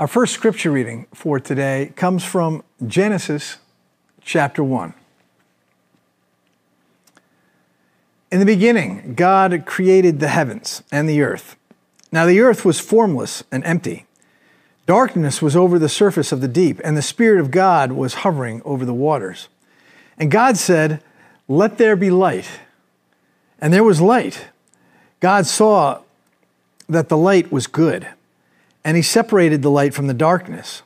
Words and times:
Our 0.00 0.06
first 0.06 0.32
scripture 0.32 0.70
reading 0.70 1.06
for 1.12 1.38
today 1.38 1.92
comes 1.94 2.24
from 2.24 2.64
Genesis 2.86 3.58
chapter 4.22 4.64
1. 4.64 4.94
In 8.32 8.40
the 8.40 8.46
beginning, 8.46 9.12
God 9.14 9.66
created 9.66 10.18
the 10.18 10.28
heavens 10.28 10.82
and 10.90 11.06
the 11.06 11.20
earth. 11.20 11.54
Now 12.10 12.24
the 12.24 12.40
earth 12.40 12.64
was 12.64 12.80
formless 12.80 13.44
and 13.52 13.62
empty. 13.66 14.06
Darkness 14.86 15.42
was 15.42 15.54
over 15.54 15.78
the 15.78 15.86
surface 15.86 16.32
of 16.32 16.40
the 16.40 16.48
deep, 16.48 16.80
and 16.82 16.96
the 16.96 17.02
Spirit 17.02 17.38
of 17.38 17.50
God 17.50 17.92
was 17.92 18.14
hovering 18.24 18.62
over 18.64 18.86
the 18.86 18.94
waters. 18.94 19.48
And 20.16 20.30
God 20.30 20.56
said, 20.56 21.04
Let 21.46 21.76
there 21.76 21.94
be 21.94 22.10
light. 22.10 22.48
And 23.60 23.70
there 23.70 23.84
was 23.84 24.00
light. 24.00 24.46
God 25.20 25.44
saw 25.44 26.00
that 26.88 27.10
the 27.10 27.18
light 27.18 27.52
was 27.52 27.66
good, 27.66 28.08
and 28.84 28.96
He 28.96 29.02
separated 29.02 29.62
the 29.62 29.70
light 29.70 29.94
from 29.94 30.06
the 30.06 30.14
darkness. 30.14 30.82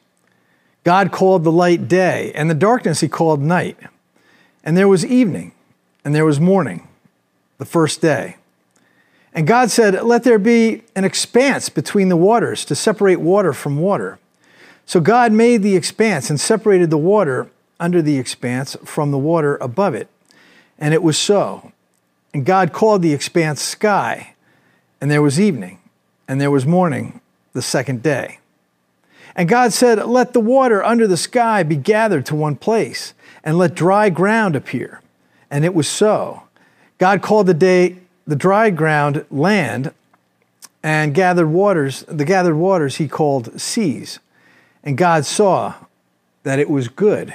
God 0.85 1.13
called 1.13 1.45
the 1.45 1.53
light 1.53 1.89
day, 1.89 2.33
and 2.35 2.51
the 2.51 2.55
darkness 2.55 3.01
He 3.01 3.09
called 3.09 3.41
night. 3.41 3.79
And 4.63 4.77
there 4.77 4.89
was 4.89 5.05
evening, 5.05 5.53
and 6.05 6.15
there 6.15 6.25
was 6.25 6.41
morning 6.41 6.89
the 7.59 7.65
first 7.65 8.01
day. 8.01 8.37
And 9.33 9.47
God 9.47 9.71
said, 9.71 10.03
Let 10.03 10.23
there 10.23 10.39
be 10.39 10.83
an 10.95 11.05
expanse 11.05 11.69
between 11.69 12.09
the 12.09 12.17
waters 12.17 12.65
to 12.67 12.75
separate 12.75 13.21
water 13.21 13.53
from 13.53 13.79
water. 13.79 14.19
So 14.87 15.01
God 15.01 15.33
made 15.33 15.63
the 15.63 15.77
expanse 15.77 16.31
and 16.31 16.39
separated 16.39 16.91
the 16.91 16.99
water 16.99 17.51
under 17.81 18.01
the 18.01 18.19
expanse 18.19 18.77
from 18.85 19.11
the 19.11 19.19
water 19.19 19.57
above 19.57 19.95
it. 19.95 20.09
And 20.79 20.95
it 20.95 21.03
was 21.03 21.19
so. 21.19 21.73
And 22.33 22.45
God 22.45 22.73
called 22.73 23.03
the 23.03 23.13
expanse 23.13 23.61
sky. 23.61 24.35
And 25.01 25.11
there 25.11 25.23
was 25.23 25.41
evening, 25.41 25.81
and 26.29 26.41
there 26.41 26.51
was 26.51 26.65
morning 26.65 27.21
the 27.55 27.63
second 27.63 28.03
day. 28.03 28.39
And 29.35 29.49
God 29.49 29.73
said, 29.73 30.05
Let 30.05 30.33
the 30.33 30.41
water 30.41 30.85
under 30.85 31.07
the 31.07 31.17
sky 31.17 31.63
be 31.63 31.77
gathered 31.77 32.27
to 32.27 32.35
one 32.35 32.57
place, 32.57 33.15
and 33.43 33.57
let 33.57 33.75
dry 33.75 34.11
ground 34.11 34.55
appear. 34.55 35.01
And 35.51 35.65
it 35.65 35.75
was 35.75 35.89
so. 35.89 36.43
God 36.99 37.23
called 37.23 37.47
the 37.47 37.55
day 37.55 37.97
the 38.27 38.37
dry 38.37 38.71
ground 38.71 39.25
land 39.31 39.93
and 40.83 41.15
gathered 41.15 41.49
waters, 41.49 42.03
the 42.03 42.25
gathered 42.25 42.57
waters 42.57 42.97
he 42.97 43.09
called 43.09 43.59
seas. 43.61 44.19
And 44.83 44.99
God 44.99 45.25
saw 45.25 45.75
that 46.43 46.59
it 46.59 46.69
was 46.69 46.89
good. 46.89 47.35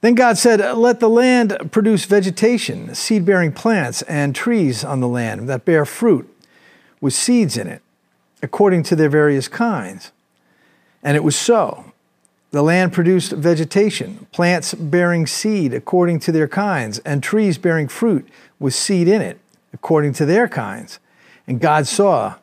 Then 0.00 0.14
God 0.14 0.38
said, 0.38 0.60
Let 0.76 1.00
the 1.00 1.10
land 1.10 1.70
produce 1.72 2.04
vegetation, 2.04 2.94
seed 2.94 3.24
bearing 3.24 3.52
plants, 3.52 4.02
and 4.02 4.34
trees 4.34 4.84
on 4.84 5.00
the 5.00 5.08
land 5.08 5.48
that 5.48 5.64
bear 5.64 5.84
fruit 5.84 6.32
with 7.00 7.14
seeds 7.14 7.56
in 7.56 7.66
it, 7.66 7.82
according 8.42 8.82
to 8.84 8.96
their 8.96 9.08
various 9.08 9.48
kinds. 9.48 10.12
And 11.02 11.16
it 11.16 11.24
was 11.24 11.36
so. 11.36 11.92
The 12.50 12.62
land 12.62 12.92
produced 12.92 13.32
vegetation, 13.32 14.26
plants 14.32 14.72
bearing 14.74 15.26
seed 15.26 15.74
according 15.74 16.20
to 16.20 16.32
their 16.32 16.48
kinds, 16.48 16.98
and 17.00 17.22
trees 17.22 17.58
bearing 17.58 17.88
fruit 17.88 18.26
with 18.58 18.74
seed 18.74 19.06
in 19.06 19.20
it 19.20 19.38
according 19.72 20.14
to 20.14 20.24
their 20.24 20.48
kinds. 20.48 20.98
And 21.46 21.60
God 21.60 21.86
saw 21.86 22.36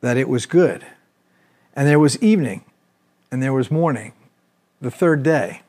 that 0.00 0.16
it 0.16 0.28
was 0.28 0.46
good. 0.46 0.86
And 1.74 1.88
there 1.88 1.98
was 1.98 2.22
evening, 2.22 2.64
and 3.30 3.42
there 3.42 3.52
was 3.52 3.70
morning, 3.70 4.12
the 4.80 4.90
third 4.90 5.22
day. 5.22 5.62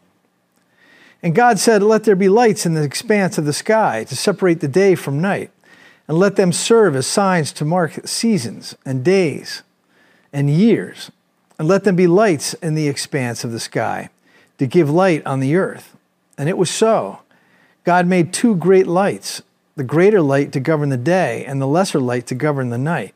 And 1.23 1.33
God 1.33 1.57
said, 1.59 1.81
Let 1.81 2.03
there 2.03 2.15
be 2.15 2.29
lights 2.29 2.65
in 2.65 2.75
the 2.75 2.83
expanse 2.83 3.37
of 3.37 3.45
the 3.45 3.53
sky 3.53 4.03
to 4.05 4.15
separate 4.15 4.59
the 4.59 4.67
day 4.67 4.95
from 4.95 5.19
night, 5.19 5.51
and 6.07 6.17
let 6.17 6.35
them 6.35 6.51
serve 6.51 6.95
as 6.95 7.07
signs 7.07 7.51
to 7.53 7.65
mark 7.65 8.07
seasons 8.07 8.75
and 8.85 9.03
days 9.03 9.63
and 10.31 10.49
years 10.49 11.11
and 11.59 11.67
let 11.67 11.83
them 11.83 11.95
be 11.95 12.07
lights 12.07 12.53
in 12.55 12.75
the 12.75 12.87
expanse 12.87 13.43
of 13.43 13.51
the 13.51 13.59
sky 13.59 14.09
to 14.57 14.67
give 14.67 14.89
light 14.89 15.25
on 15.25 15.39
the 15.39 15.55
earth. 15.55 15.95
And 16.37 16.47
it 16.47 16.57
was 16.57 16.69
so. 16.69 17.19
God 17.83 18.07
made 18.07 18.33
two 18.33 18.55
great 18.55 18.87
lights 18.87 19.41
the 19.77 19.83
greater 19.83 20.21
light 20.21 20.51
to 20.51 20.59
govern 20.59 20.89
the 20.89 20.97
day, 20.97 21.45
and 21.45 21.61
the 21.61 21.67
lesser 21.67 21.99
light 21.99 22.25
to 22.25 22.33
govern 22.33 22.71
the 22.71 22.79
night. 22.79 23.13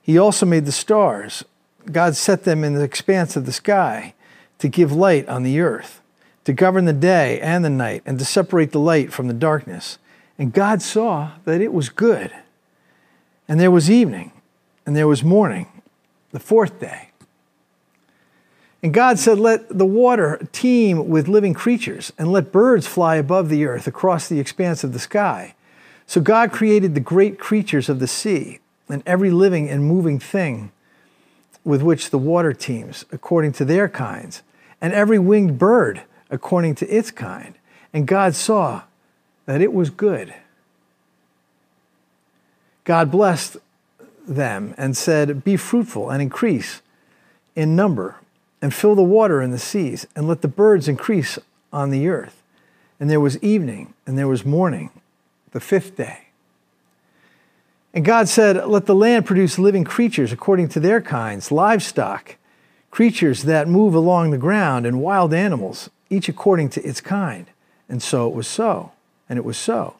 He 0.00 0.16
also 0.16 0.46
made 0.46 0.64
the 0.64 0.72
stars. 0.72 1.44
God 1.90 2.14
set 2.14 2.44
them 2.44 2.62
in 2.62 2.74
the 2.74 2.84
expanse 2.84 3.34
of 3.34 3.44
the 3.44 3.52
sky 3.52 4.14
to 4.60 4.68
give 4.68 4.92
light 4.92 5.28
on 5.28 5.42
the 5.42 5.60
earth, 5.60 6.00
to 6.44 6.52
govern 6.52 6.84
the 6.84 6.92
day 6.92 7.40
and 7.40 7.64
the 7.64 7.70
night, 7.70 8.04
and 8.06 8.20
to 8.20 8.24
separate 8.24 8.70
the 8.70 8.78
light 8.78 9.12
from 9.12 9.26
the 9.26 9.34
darkness. 9.34 9.98
And 10.40 10.54
God 10.54 10.80
saw 10.80 11.32
that 11.44 11.60
it 11.60 11.70
was 11.70 11.90
good. 11.90 12.32
And 13.46 13.60
there 13.60 13.70
was 13.70 13.90
evening, 13.90 14.32
and 14.86 14.96
there 14.96 15.06
was 15.06 15.22
morning, 15.22 15.66
the 16.30 16.40
fourth 16.40 16.80
day. 16.80 17.10
And 18.82 18.94
God 18.94 19.18
said, 19.18 19.38
Let 19.38 19.76
the 19.76 19.84
water 19.84 20.40
teem 20.50 21.10
with 21.10 21.28
living 21.28 21.52
creatures, 21.52 22.10
and 22.16 22.32
let 22.32 22.52
birds 22.52 22.86
fly 22.86 23.16
above 23.16 23.50
the 23.50 23.66
earth 23.66 23.86
across 23.86 24.28
the 24.28 24.40
expanse 24.40 24.82
of 24.82 24.94
the 24.94 24.98
sky. 24.98 25.54
So 26.06 26.22
God 26.22 26.52
created 26.52 26.94
the 26.94 27.00
great 27.00 27.38
creatures 27.38 27.90
of 27.90 27.98
the 27.98 28.08
sea, 28.08 28.60
and 28.88 29.02
every 29.04 29.30
living 29.30 29.68
and 29.68 29.84
moving 29.84 30.18
thing 30.18 30.72
with 31.64 31.82
which 31.82 32.08
the 32.08 32.18
water 32.18 32.54
teems, 32.54 33.04
according 33.12 33.52
to 33.52 33.66
their 33.66 33.90
kinds, 33.90 34.40
and 34.80 34.94
every 34.94 35.18
winged 35.18 35.58
bird 35.58 36.00
according 36.30 36.76
to 36.76 36.88
its 36.88 37.10
kind. 37.10 37.56
And 37.92 38.06
God 38.06 38.34
saw 38.34 38.84
that 39.46 39.60
it 39.60 39.72
was 39.72 39.90
good. 39.90 40.34
God 42.84 43.10
blessed 43.10 43.56
them 44.26 44.74
and 44.76 44.96
said, 44.96 45.44
Be 45.44 45.56
fruitful 45.56 46.10
and 46.10 46.22
increase 46.22 46.82
in 47.54 47.76
number 47.76 48.16
and 48.62 48.74
fill 48.74 48.94
the 48.94 49.02
water 49.02 49.40
in 49.40 49.50
the 49.50 49.58
seas, 49.58 50.06
and 50.14 50.28
let 50.28 50.42
the 50.42 50.48
birds 50.48 50.86
increase 50.86 51.38
on 51.72 51.90
the 51.90 52.08
earth. 52.08 52.42
And 52.98 53.08
there 53.08 53.20
was 53.20 53.42
evening, 53.42 53.94
and 54.06 54.18
there 54.18 54.28
was 54.28 54.44
morning, 54.44 54.90
the 55.52 55.60
fifth 55.60 55.96
day. 55.96 56.26
And 57.94 58.04
God 58.04 58.28
said, 58.28 58.66
Let 58.66 58.86
the 58.86 58.94
land 58.94 59.24
produce 59.24 59.58
living 59.58 59.84
creatures 59.84 60.32
according 60.32 60.68
to 60.70 60.80
their 60.80 61.00
kinds, 61.00 61.50
livestock, 61.50 62.36
creatures 62.90 63.44
that 63.44 63.68
move 63.68 63.94
along 63.94 64.30
the 64.30 64.38
ground, 64.38 64.86
and 64.86 65.00
wild 65.00 65.32
animals, 65.32 65.88
each 66.10 66.28
according 66.28 66.68
to 66.70 66.82
its 66.84 67.00
kind. 67.00 67.46
And 67.88 68.02
so 68.02 68.28
it 68.28 68.34
was 68.34 68.46
so. 68.46 68.92
And 69.30 69.38
it 69.38 69.44
was 69.44 69.56
so. 69.56 69.94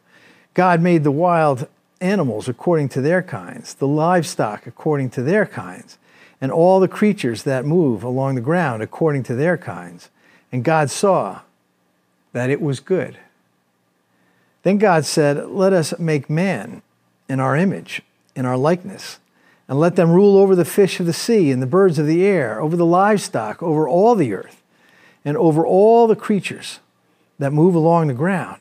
God 0.52 0.82
made 0.82 1.04
the 1.04 1.10
wild 1.10 1.68
animals 2.02 2.48
according 2.48 2.90
to 2.90 3.00
their 3.00 3.22
kinds, 3.22 3.72
the 3.74 3.88
livestock 3.88 4.66
according 4.66 5.08
to 5.10 5.22
their 5.22 5.46
kinds 5.46 5.96
and 6.40 6.50
all 6.50 6.80
the 6.80 6.88
creatures 6.88 7.42
that 7.42 7.64
move 7.64 8.02
along 8.02 8.34
the 8.34 8.40
ground 8.40 8.82
according 8.82 9.22
to 9.24 9.34
their 9.34 9.56
kinds. 9.56 10.10
And 10.50 10.64
God 10.64 10.90
saw 10.90 11.40
that 12.32 12.50
it 12.50 12.60
was 12.60 12.80
good. 12.80 13.18
Then 14.62 14.78
God 14.78 15.04
said, 15.04 15.46
Let 15.48 15.72
us 15.72 15.98
make 15.98 16.30
man 16.30 16.82
in 17.28 17.40
our 17.40 17.56
image, 17.56 18.02
in 18.34 18.46
our 18.46 18.56
likeness, 18.56 19.18
and 19.68 19.78
let 19.78 19.96
them 19.96 20.10
rule 20.10 20.36
over 20.36 20.56
the 20.56 20.64
fish 20.64 20.98
of 20.98 21.06
the 21.06 21.12
sea 21.12 21.50
and 21.50 21.62
the 21.62 21.66
birds 21.66 21.98
of 21.98 22.06
the 22.06 22.24
air, 22.24 22.60
over 22.60 22.76
the 22.76 22.86
livestock, 22.86 23.62
over 23.62 23.88
all 23.88 24.14
the 24.14 24.32
earth, 24.34 24.62
and 25.24 25.36
over 25.36 25.64
all 25.64 26.06
the 26.06 26.16
creatures 26.16 26.80
that 27.38 27.52
move 27.52 27.74
along 27.74 28.08
the 28.08 28.14
ground. 28.14 28.60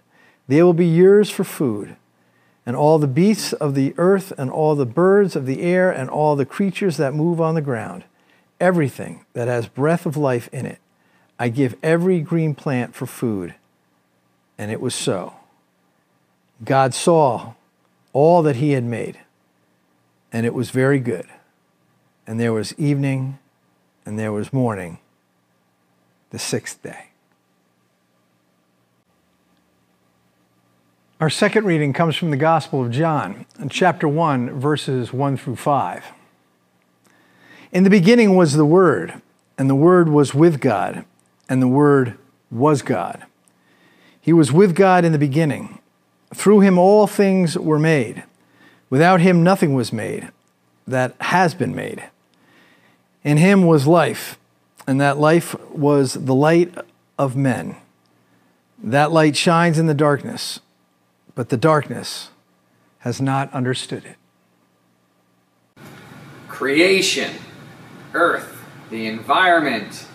They 0.47 0.61
will 0.63 0.73
be 0.73 0.87
yours 0.87 1.29
for 1.29 1.43
food 1.43 1.95
and 2.65 2.75
all 2.75 2.99
the 2.99 3.07
beasts 3.07 3.53
of 3.53 3.73
the 3.73 3.93
earth, 3.97 4.31
and 4.37 4.51
all 4.51 4.75
the 4.75 4.85
birds 4.85 5.35
of 5.35 5.45
the 5.45 5.61
air, 5.61 5.91
and 5.91 6.09
all 6.09 6.35
the 6.35 6.45
creatures 6.45 6.97
that 6.97 7.13
move 7.13 7.41
on 7.41 7.55
the 7.55 7.61
ground, 7.61 8.03
everything 8.59 9.25
that 9.33 9.47
has 9.47 9.67
breath 9.67 10.05
of 10.05 10.15
life 10.15 10.47
in 10.53 10.65
it. 10.65 10.79
I 11.39 11.49
give 11.49 11.75
every 11.81 12.21
green 12.21 12.53
plant 12.53 12.93
for 12.93 13.07
food. 13.07 13.55
And 14.57 14.69
it 14.69 14.79
was 14.79 14.93
so. 14.93 15.33
God 16.63 16.93
saw 16.93 17.53
all 18.13 18.43
that 18.43 18.57
he 18.57 18.71
had 18.71 18.83
made, 18.83 19.17
and 20.31 20.45
it 20.45 20.53
was 20.53 20.69
very 20.69 20.99
good. 20.99 21.25
And 22.27 22.39
there 22.39 22.53
was 22.53 22.77
evening, 22.77 23.39
and 24.05 24.19
there 24.19 24.31
was 24.31 24.53
morning, 24.53 24.99
the 26.29 26.37
sixth 26.37 26.83
day. 26.83 27.10
Our 31.21 31.29
second 31.29 31.65
reading 31.65 31.93
comes 31.93 32.15
from 32.15 32.31
the 32.31 32.35
Gospel 32.35 32.83
of 32.83 32.89
John, 32.89 33.45
chapter 33.69 34.07
1, 34.07 34.59
verses 34.59 35.13
1 35.13 35.37
through 35.37 35.57
5. 35.57 36.03
In 37.71 37.83
the 37.83 37.91
beginning 37.91 38.35
was 38.35 38.53
the 38.53 38.65
Word, 38.65 39.21
and 39.55 39.69
the 39.69 39.75
Word 39.75 40.09
was 40.09 40.33
with 40.33 40.59
God, 40.59 41.05
and 41.47 41.61
the 41.61 41.67
Word 41.67 42.17
was 42.49 42.81
God. 42.81 43.23
He 44.19 44.33
was 44.33 44.51
with 44.51 44.75
God 44.75 45.05
in 45.05 45.11
the 45.11 45.19
beginning. 45.19 45.77
Through 46.33 46.61
him 46.61 46.79
all 46.79 47.05
things 47.05 47.55
were 47.55 47.77
made. 47.77 48.23
Without 48.89 49.21
him 49.21 49.43
nothing 49.43 49.75
was 49.75 49.93
made 49.93 50.31
that 50.87 51.13
has 51.21 51.53
been 51.53 51.75
made. 51.75 52.03
In 53.23 53.37
him 53.37 53.67
was 53.67 53.85
life, 53.85 54.39
and 54.87 54.99
that 54.99 55.19
life 55.19 55.53
was 55.69 56.13
the 56.13 56.33
light 56.33 56.73
of 57.19 57.35
men. 57.35 57.75
That 58.81 59.11
light 59.11 59.37
shines 59.37 59.77
in 59.77 59.85
the 59.85 59.93
darkness, 59.93 60.61
but 61.35 61.49
the 61.49 61.57
darkness 61.57 62.29
has 62.99 63.21
not 63.21 63.51
understood 63.53 64.05
it. 64.05 64.17
Creation, 66.47 67.35
Earth, 68.13 68.63
the 68.89 69.07
environment, 69.07 70.05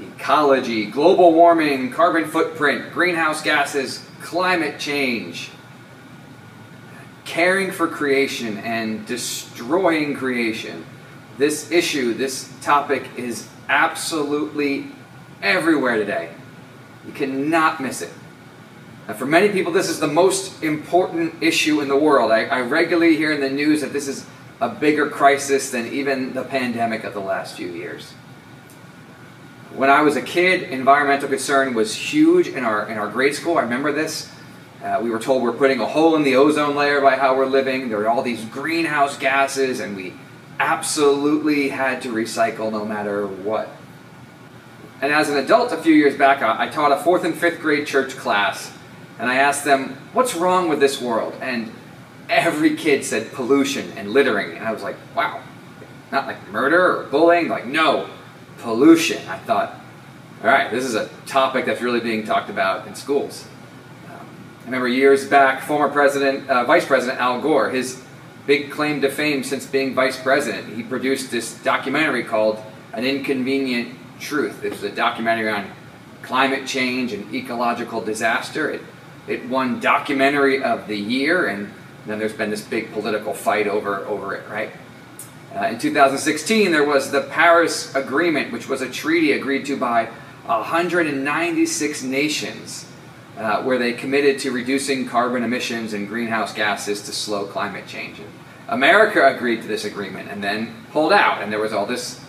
ecology, 0.00 0.86
global 0.86 1.32
warming, 1.32 1.90
carbon 1.90 2.26
footprint, 2.26 2.92
greenhouse 2.92 3.42
gases, 3.42 4.04
climate 4.20 4.78
change, 4.78 5.50
caring 7.24 7.70
for 7.70 7.86
creation 7.88 8.58
and 8.58 9.06
destroying 9.06 10.14
creation. 10.14 10.84
This 11.38 11.70
issue, 11.70 12.14
this 12.14 12.52
topic 12.60 13.08
is 13.16 13.48
absolutely 13.68 14.88
everywhere 15.42 15.96
today. 15.96 16.30
You 17.06 17.12
cannot 17.12 17.80
miss 17.80 18.02
it. 18.02 18.12
And 19.06 19.16
for 19.16 19.26
many 19.26 19.50
people, 19.50 19.72
this 19.72 19.88
is 19.88 20.00
the 20.00 20.06
most 20.06 20.62
important 20.62 21.42
issue 21.42 21.80
in 21.80 21.88
the 21.88 21.96
world. 21.96 22.30
I, 22.30 22.44
I 22.44 22.60
regularly 22.62 23.16
hear 23.16 23.32
in 23.32 23.40
the 23.40 23.50
news 23.50 23.82
that 23.82 23.92
this 23.92 24.08
is 24.08 24.26
a 24.60 24.68
bigger 24.68 25.10
crisis 25.10 25.70
than 25.70 25.86
even 25.88 26.32
the 26.32 26.44
pandemic 26.44 27.04
of 27.04 27.12
the 27.12 27.20
last 27.20 27.56
few 27.56 27.68
years. 27.68 28.12
When 29.74 29.90
I 29.90 30.02
was 30.02 30.16
a 30.16 30.22
kid, 30.22 30.62
environmental 30.62 31.28
concern 31.28 31.74
was 31.74 31.94
huge 31.94 32.46
in 32.46 32.64
our, 32.64 32.88
in 32.88 32.96
our 32.96 33.08
grade 33.08 33.34
school. 33.34 33.58
I 33.58 33.62
remember 33.62 33.92
this. 33.92 34.30
Uh, 34.82 35.00
we 35.02 35.10
were 35.10 35.18
told 35.18 35.42
we're 35.42 35.52
putting 35.52 35.80
a 35.80 35.86
hole 35.86 36.14
in 36.14 36.22
the 36.22 36.36
ozone 36.36 36.76
layer 36.76 37.00
by 37.00 37.16
how 37.16 37.36
we're 37.36 37.46
living. 37.46 37.88
There 37.88 37.98
were 37.98 38.08
all 38.08 38.22
these 38.22 38.44
greenhouse 38.44 39.18
gases, 39.18 39.80
and 39.80 39.96
we 39.96 40.14
absolutely 40.60 41.70
had 41.70 42.02
to 42.02 42.12
recycle 42.12 42.70
no 42.70 42.84
matter 42.84 43.26
what. 43.26 43.68
And 45.00 45.12
as 45.12 45.28
an 45.28 45.36
adult, 45.36 45.72
a 45.72 45.76
few 45.76 45.92
years 45.92 46.16
back, 46.16 46.40
I 46.42 46.68
taught 46.68 46.92
a 46.92 47.02
fourth 47.02 47.24
and 47.24 47.34
fifth 47.34 47.60
grade 47.60 47.86
church 47.86 48.16
class, 48.16 48.72
and 49.18 49.28
I 49.28 49.36
asked 49.36 49.64
them, 49.64 49.96
What's 50.12 50.34
wrong 50.34 50.68
with 50.68 50.80
this 50.80 51.00
world? 51.00 51.34
And 51.40 51.72
every 52.28 52.76
kid 52.76 53.04
said 53.04 53.32
pollution 53.32 53.92
and 53.96 54.10
littering. 54.10 54.56
And 54.56 54.66
I 54.66 54.72
was 54.72 54.82
like, 54.82 54.96
Wow, 55.14 55.42
not 56.10 56.26
like 56.26 56.48
murder 56.48 57.00
or 57.00 57.04
bullying. 57.04 57.48
Like, 57.48 57.66
no, 57.66 58.08
pollution. 58.58 59.26
I 59.28 59.38
thought, 59.38 59.74
All 60.42 60.48
right, 60.48 60.70
this 60.70 60.84
is 60.84 60.94
a 60.94 61.08
topic 61.26 61.66
that's 61.66 61.80
really 61.80 62.00
being 62.00 62.24
talked 62.24 62.50
about 62.50 62.86
in 62.86 62.94
schools. 62.94 63.46
Um, 64.08 64.26
I 64.62 64.64
remember 64.66 64.88
years 64.88 65.26
back, 65.28 65.62
former 65.62 65.88
President, 65.88 66.48
uh, 66.48 66.64
Vice 66.64 66.86
President 66.86 67.20
Al 67.20 67.40
Gore, 67.40 67.70
his 67.70 68.02
big 68.46 68.70
claim 68.70 69.00
to 69.00 69.10
fame 69.10 69.42
since 69.42 69.66
being 69.66 69.94
vice 69.94 70.20
president, 70.20 70.74
he 70.76 70.82
produced 70.82 71.30
this 71.30 71.54
documentary 71.62 72.22
called 72.22 72.62
An 72.92 73.04
Inconvenient 73.04 73.96
Truth. 74.20 74.64
It 74.64 74.70
was 74.70 74.82
a 74.82 74.90
documentary 74.90 75.48
on 75.48 75.70
climate 76.22 76.66
change 76.66 77.12
and 77.12 77.34
ecological 77.34 78.00
disaster. 78.00 78.70
It, 78.70 78.82
it 79.26 79.48
won 79.48 79.80
documentary 79.80 80.62
of 80.62 80.86
the 80.86 80.96
year, 80.96 81.46
and 81.46 81.72
then 82.06 82.18
there's 82.18 82.32
been 82.32 82.50
this 82.50 82.62
big 82.62 82.92
political 82.92 83.32
fight 83.32 83.66
over, 83.66 84.04
over 84.06 84.34
it, 84.34 84.48
right? 84.48 84.70
Uh, 85.54 85.66
in 85.66 85.78
2016, 85.78 86.72
there 86.72 86.84
was 86.84 87.10
the 87.10 87.22
Paris 87.22 87.94
Agreement, 87.94 88.52
which 88.52 88.68
was 88.68 88.82
a 88.82 88.90
treaty 88.90 89.32
agreed 89.32 89.64
to 89.66 89.76
by 89.76 90.06
196 90.46 92.02
nations, 92.02 92.86
uh, 93.38 93.62
where 93.62 93.78
they 93.78 93.92
committed 93.92 94.38
to 94.40 94.50
reducing 94.50 95.06
carbon 95.06 95.42
emissions 95.42 95.92
and 95.92 96.08
greenhouse 96.08 96.52
gases 96.52 97.02
to 97.02 97.12
slow 97.12 97.46
climate 97.46 97.86
change. 97.86 98.18
And 98.18 98.28
America 98.68 99.26
agreed 99.26 99.62
to 99.62 99.68
this 99.68 99.84
agreement 99.84 100.30
and 100.30 100.42
then 100.42 100.74
pulled 100.90 101.12
out, 101.12 101.42
and 101.42 101.52
there 101.52 101.60
was 101.60 101.72
all 101.72 101.86
this 101.86 102.20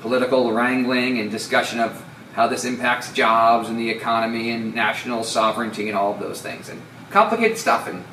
political 0.00 0.52
wrangling 0.52 1.18
and 1.18 1.30
discussion 1.30 1.80
of 1.80 2.04
how 2.34 2.46
this 2.46 2.64
impacts 2.64 3.12
jobs 3.12 3.68
and 3.68 3.78
the 3.78 3.90
economy 3.90 4.50
and 4.50 4.74
national 4.74 5.24
sovereignty 5.24 5.88
and 5.88 5.96
all 5.96 6.12
of 6.12 6.20
those 6.20 6.40
things. 6.40 6.68
And 6.68 6.80
complicated 7.10 7.58
stuff, 7.58 7.88
and 7.88 8.04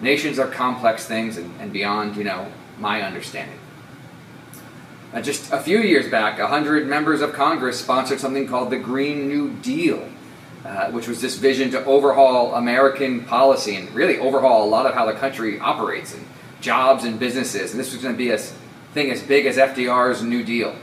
nations 0.00 0.38
are 0.38 0.48
complex 0.48 1.06
things 1.06 1.38
and, 1.38 1.52
and 1.60 1.72
beyond, 1.72 2.16
you 2.16 2.24
know, 2.24 2.50
my 2.78 3.02
understanding. 3.02 3.58
Uh, 5.12 5.20
just 5.20 5.52
a 5.52 5.60
few 5.60 5.78
years 5.78 6.08
back, 6.10 6.38
100 6.38 6.86
members 6.86 7.20
of 7.20 7.32
Congress 7.32 7.78
sponsored 7.78 8.18
something 8.18 8.46
called 8.46 8.70
the 8.70 8.78
Green 8.78 9.28
New 9.28 9.50
Deal, 9.56 10.08
uh, 10.64 10.90
which 10.90 11.06
was 11.06 11.20
this 11.20 11.36
vision 11.36 11.70
to 11.70 11.84
overhaul 11.84 12.54
American 12.54 13.24
policy 13.24 13.76
and 13.76 13.90
really 13.94 14.18
overhaul 14.18 14.64
a 14.64 14.68
lot 14.70 14.86
of 14.86 14.94
how 14.94 15.04
the 15.04 15.12
country 15.12 15.60
operates 15.60 16.14
and 16.14 16.24
jobs 16.62 17.04
and 17.04 17.18
businesses. 17.18 17.72
And 17.72 17.80
this 17.80 17.92
was 17.92 18.02
going 18.02 18.14
to 18.14 18.18
be 18.18 18.30
a 18.30 18.38
thing 18.38 19.10
as 19.10 19.22
big 19.22 19.44
as 19.44 19.56
FDR's 19.56 20.22
New 20.22 20.42
Deal. 20.42 20.74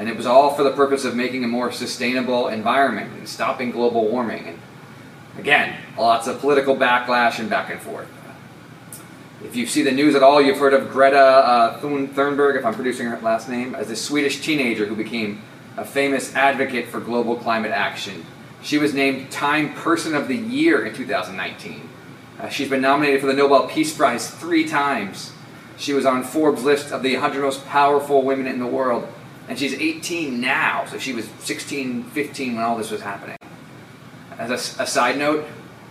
And 0.00 0.08
it 0.08 0.16
was 0.16 0.24
all 0.24 0.54
for 0.54 0.62
the 0.62 0.70
purpose 0.70 1.04
of 1.04 1.14
making 1.14 1.44
a 1.44 1.46
more 1.46 1.70
sustainable 1.70 2.48
environment 2.48 3.12
and 3.18 3.28
stopping 3.28 3.70
global 3.70 4.08
warming. 4.08 4.46
And 4.46 4.58
again, 5.38 5.76
lots 5.98 6.26
of 6.26 6.40
political 6.40 6.74
backlash 6.74 7.38
and 7.38 7.50
back 7.50 7.70
and 7.70 7.78
forth. 7.78 8.08
If 9.44 9.56
you 9.56 9.66
see 9.66 9.82
the 9.82 9.92
news 9.92 10.14
at 10.14 10.22
all, 10.22 10.40
you've 10.40 10.56
heard 10.56 10.72
of 10.72 10.90
Greta 10.90 11.18
uh, 11.18 11.80
Thunberg, 11.82 12.56
if 12.56 12.64
I'm 12.64 12.72
producing 12.72 13.08
her 13.08 13.20
last 13.20 13.50
name, 13.50 13.74
as 13.74 13.90
a 13.90 13.96
Swedish 13.96 14.40
teenager 14.40 14.86
who 14.86 14.96
became 14.96 15.42
a 15.76 15.84
famous 15.84 16.34
advocate 16.34 16.88
for 16.88 16.98
global 16.98 17.36
climate 17.36 17.70
action. 17.70 18.24
She 18.62 18.78
was 18.78 18.94
named 18.94 19.30
Time 19.30 19.74
Person 19.74 20.14
of 20.14 20.28
the 20.28 20.36
Year 20.36 20.86
in 20.86 20.94
2019. 20.94 21.90
Uh, 22.38 22.48
she's 22.48 22.70
been 22.70 22.80
nominated 22.80 23.20
for 23.20 23.26
the 23.26 23.34
Nobel 23.34 23.68
Peace 23.68 23.94
Prize 23.94 24.30
three 24.30 24.66
times. 24.66 25.32
She 25.76 25.92
was 25.92 26.06
on 26.06 26.22
Forbes' 26.22 26.64
list 26.64 26.90
of 26.90 27.02
the 27.02 27.12
100 27.12 27.42
most 27.42 27.66
powerful 27.66 28.22
women 28.22 28.46
in 28.46 28.60
the 28.60 28.66
world 28.66 29.06
and 29.50 29.58
she's 29.58 29.74
18 29.74 30.40
now, 30.40 30.84
so 30.84 30.96
she 30.96 31.12
was 31.12 31.28
16, 31.40 32.04
15 32.04 32.54
when 32.54 32.64
all 32.64 32.78
this 32.78 32.92
was 32.92 33.00
happening. 33.00 33.36
As 34.38 34.48
a, 34.78 34.84
a 34.84 34.86
side 34.86 35.18
note, 35.18 35.44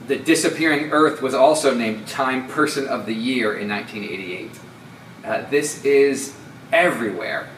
the 0.07 0.15
disappearing 0.15 0.93
Earth 0.93 1.21
was 1.21 1.33
also 1.33 1.75
named 1.75 2.07
Time 2.07 2.47
Person 2.47 2.87
of 2.87 3.05
the 3.05 3.13
Year 3.13 3.57
in 3.57 3.67
1988. 3.67 4.59
Uh, 5.25 5.49
this 5.49 5.83
is 5.83 6.33
everywhere. 6.71 7.49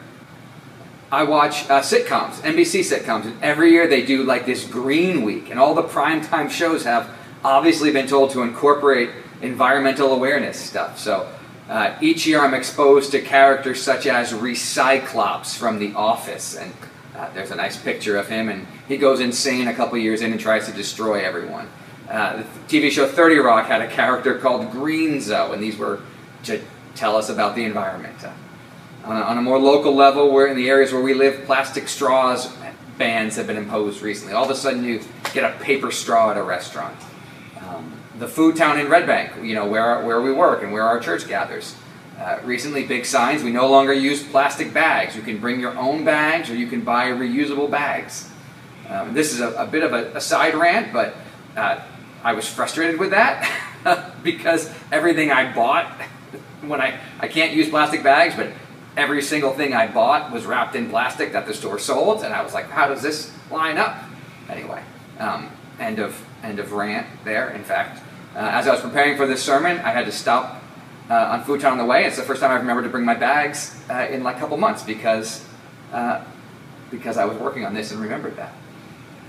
I 1.12 1.22
watch 1.22 1.70
uh, 1.70 1.82
sitcoms, 1.82 2.32
NBC 2.40 2.80
sitcoms, 2.80 3.26
and 3.26 3.40
every 3.40 3.70
year 3.70 3.86
they 3.86 4.04
do 4.04 4.24
like 4.24 4.44
this 4.44 4.66
Green 4.66 5.22
Week, 5.22 5.50
and 5.50 5.60
all 5.60 5.72
the 5.72 5.84
primetime 5.84 6.50
shows 6.50 6.82
have 6.82 7.08
obviously 7.44 7.92
been 7.92 8.08
told 8.08 8.30
to 8.32 8.42
incorporate 8.42 9.10
environmental 9.40 10.12
awareness 10.12 10.58
stuff. 10.58 10.98
So 10.98 11.32
uh, 11.68 11.96
each 12.00 12.26
year 12.26 12.40
I'm 12.40 12.54
exposed 12.54 13.12
to 13.12 13.20
characters 13.20 13.80
such 13.80 14.06
as 14.06 14.32
Recyclops 14.32 15.56
from 15.56 15.78
The 15.78 15.94
Office, 15.94 16.56
and 16.56 16.72
uh, 17.16 17.30
there's 17.34 17.50
a 17.50 17.56
nice 17.56 17.76
picture 17.76 18.16
of 18.16 18.28
him, 18.28 18.48
and 18.48 18.66
he 18.88 18.96
goes 18.96 19.20
insane 19.20 19.68
a 19.68 19.74
couple 19.74 19.96
years 19.98 20.22
in 20.22 20.32
and 20.32 20.40
tries 20.40 20.66
to 20.66 20.72
destroy 20.72 21.24
everyone. 21.24 21.68
Uh, 22.08 22.38
the 22.38 22.44
TV 22.68 22.90
show 22.90 23.06
30 23.06 23.36
Rock 23.36 23.66
had 23.66 23.80
a 23.80 23.88
character 23.88 24.38
called 24.38 24.70
Greenzo, 24.70 25.52
and 25.52 25.62
these 25.62 25.76
were 25.76 26.00
to 26.44 26.60
tell 26.94 27.16
us 27.16 27.28
about 27.28 27.54
the 27.54 27.64
environment. 27.64 28.22
Uh, 28.24 28.32
on, 29.04 29.16
a, 29.16 29.20
on 29.20 29.38
a 29.38 29.42
more 29.42 29.58
local 29.58 29.94
level, 29.94 30.32
where 30.32 30.46
in 30.46 30.56
the 30.56 30.68
areas 30.68 30.92
where 30.92 31.02
we 31.02 31.14
live, 31.14 31.44
plastic 31.44 31.88
straws 31.88 32.52
bans 32.98 33.36
have 33.36 33.46
been 33.46 33.56
imposed 33.56 34.02
recently. 34.02 34.34
All 34.34 34.44
of 34.44 34.50
a 34.50 34.54
sudden, 34.54 34.84
you 34.84 35.00
get 35.32 35.44
a 35.44 35.56
paper 35.58 35.90
straw 35.90 36.30
at 36.30 36.36
a 36.36 36.42
restaurant 36.42 36.96
the 38.18 38.28
food 38.28 38.56
town 38.56 38.78
in 38.78 38.88
Red 38.88 39.06
Bank, 39.06 39.32
you 39.42 39.54
know, 39.54 39.66
where, 39.66 40.04
where 40.04 40.20
we 40.20 40.32
work 40.32 40.62
and 40.62 40.72
where 40.72 40.84
our 40.84 41.00
church 41.00 41.26
gathers. 41.26 41.74
Uh, 42.18 42.38
recently, 42.44 42.84
big 42.84 43.04
signs, 43.04 43.42
we 43.42 43.50
no 43.50 43.68
longer 43.68 43.92
use 43.92 44.22
plastic 44.22 44.72
bags. 44.72 45.16
You 45.16 45.22
can 45.22 45.38
bring 45.38 45.60
your 45.60 45.76
own 45.76 46.04
bags 46.04 46.50
or 46.50 46.54
you 46.54 46.66
can 46.66 46.82
buy 46.82 47.06
reusable 47.08 47.70
bags. 47.70 48.30
Um, 48.88 49.14
this 49.14 49.32
is 49.32 49.40
a, 49.40 49.52
a, 49.54 49.66
bit 49.66 49.82
of 49.82 49.92
a, 49.92 50.16
a 50.16 50.20
side 50.20 50.54
rant, 50.54 50.92
but 50.92 51.16
uh, 51.56 51.80
I 52.22 52.34
was 52.34 52.48
frustrated 52.48 53.00
with 53.00 53.10
that 53.10 53.50
because 54.22 54.72
everything 54.92 55.32
I 55.32 55.52
bought, 55.52 55.90
when 56.62 56.80
I, 56.80 57.00
I 57.18 57.28
can't 57.28 57.52
use 57.52 57.68
plastic 57.68 58.02
bags, 58.02 58.36
but 58.36 58.52
every 58.96 59.22
single 59.22 59.52
thing 59.52 59.72
I 59.72 59.86
bought 59.86 60.30
was 60.30 60.44
wrapped 60.44 60.76
in 60.76 60.90
plastic 60.90 61.32
that 61.32 61.46
the 61.46 61.54
store 61.54 61.78
sold, 61.78 62.22
and 62.22 62.34
I 62.34 62.42
was 62.42 62.52
like, 62.52 62.68
how 62.68 62.88
does 62.88 63.02
this 63.02 63.32
line 63.50 63.78
up? 63.78 63.96
Anyway, 64.48 64.82
um, 65.18 65.50
end 65.80 65.98
of 65.98 66.22
end 66.42 66.58
of 66.58 66.72
rant 66.72 67.06
there. 67.24 67.50
In 67.50 67.64
fact, 67.64 68.02
uh, 68.34 68.38
as 68.38 68.66
I 68.66 68.72
was 68.72 68.80
preparing 68.80 69.16
for 69.16 69.26
this 69.26 69.42
sermon, 69.42 69.78
I 69.78 69.90
had 69.90 70.06
to 70.06 70.12
stop 70.12 70.62
uh, 71.10 71.14
on 71.14 71.44
Food 71.44 71.60
Town 71.60 71.72
on 71.72 71.78
the 71.78 71.84
way. 71.84 72.04
It's 72.04 72.16
the 72.16 72.22
first 72.22 72.40
time 72.40 72.50
I 72.50 72.54
remembered 72.54 72.84
to 72.84 72.90
bring 72.90 73.04
my 73.04 73.14
bags 73.14 73.78
uh, 73.90 74.06
in 74.10 74.22
like 74.22 74.36
a 74.36 74.38
couple 74.38 74.56
months 74.56 74.82
because 74.82 75.44
uh, 75.92 76.24
because 76.90 77.16
I 77.16 77.24
was 77.24 77.36
working 77.38 77.64
on 77.64 77.74
this 77.74 77.90
and 77.90 78.00
remembered 78.00 78.36
that. 78.36 78.52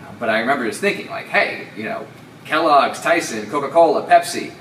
Uh, 0.04 0.12
but 0.20 0.30
I 0.30 0.40
remember 0.40 0.68
just 0.68 0.82
thinking, 0.82 1.10
like, 1.10 1.28
hey, 1.28 1.70
you 1.78 1.84
know, 1.86 2.06
Kellogg's, 2.46 3.02
Tyson, 3.02 3.50
Coca-Cola, 3.50 4.06
Pepsi, 4.06 4.54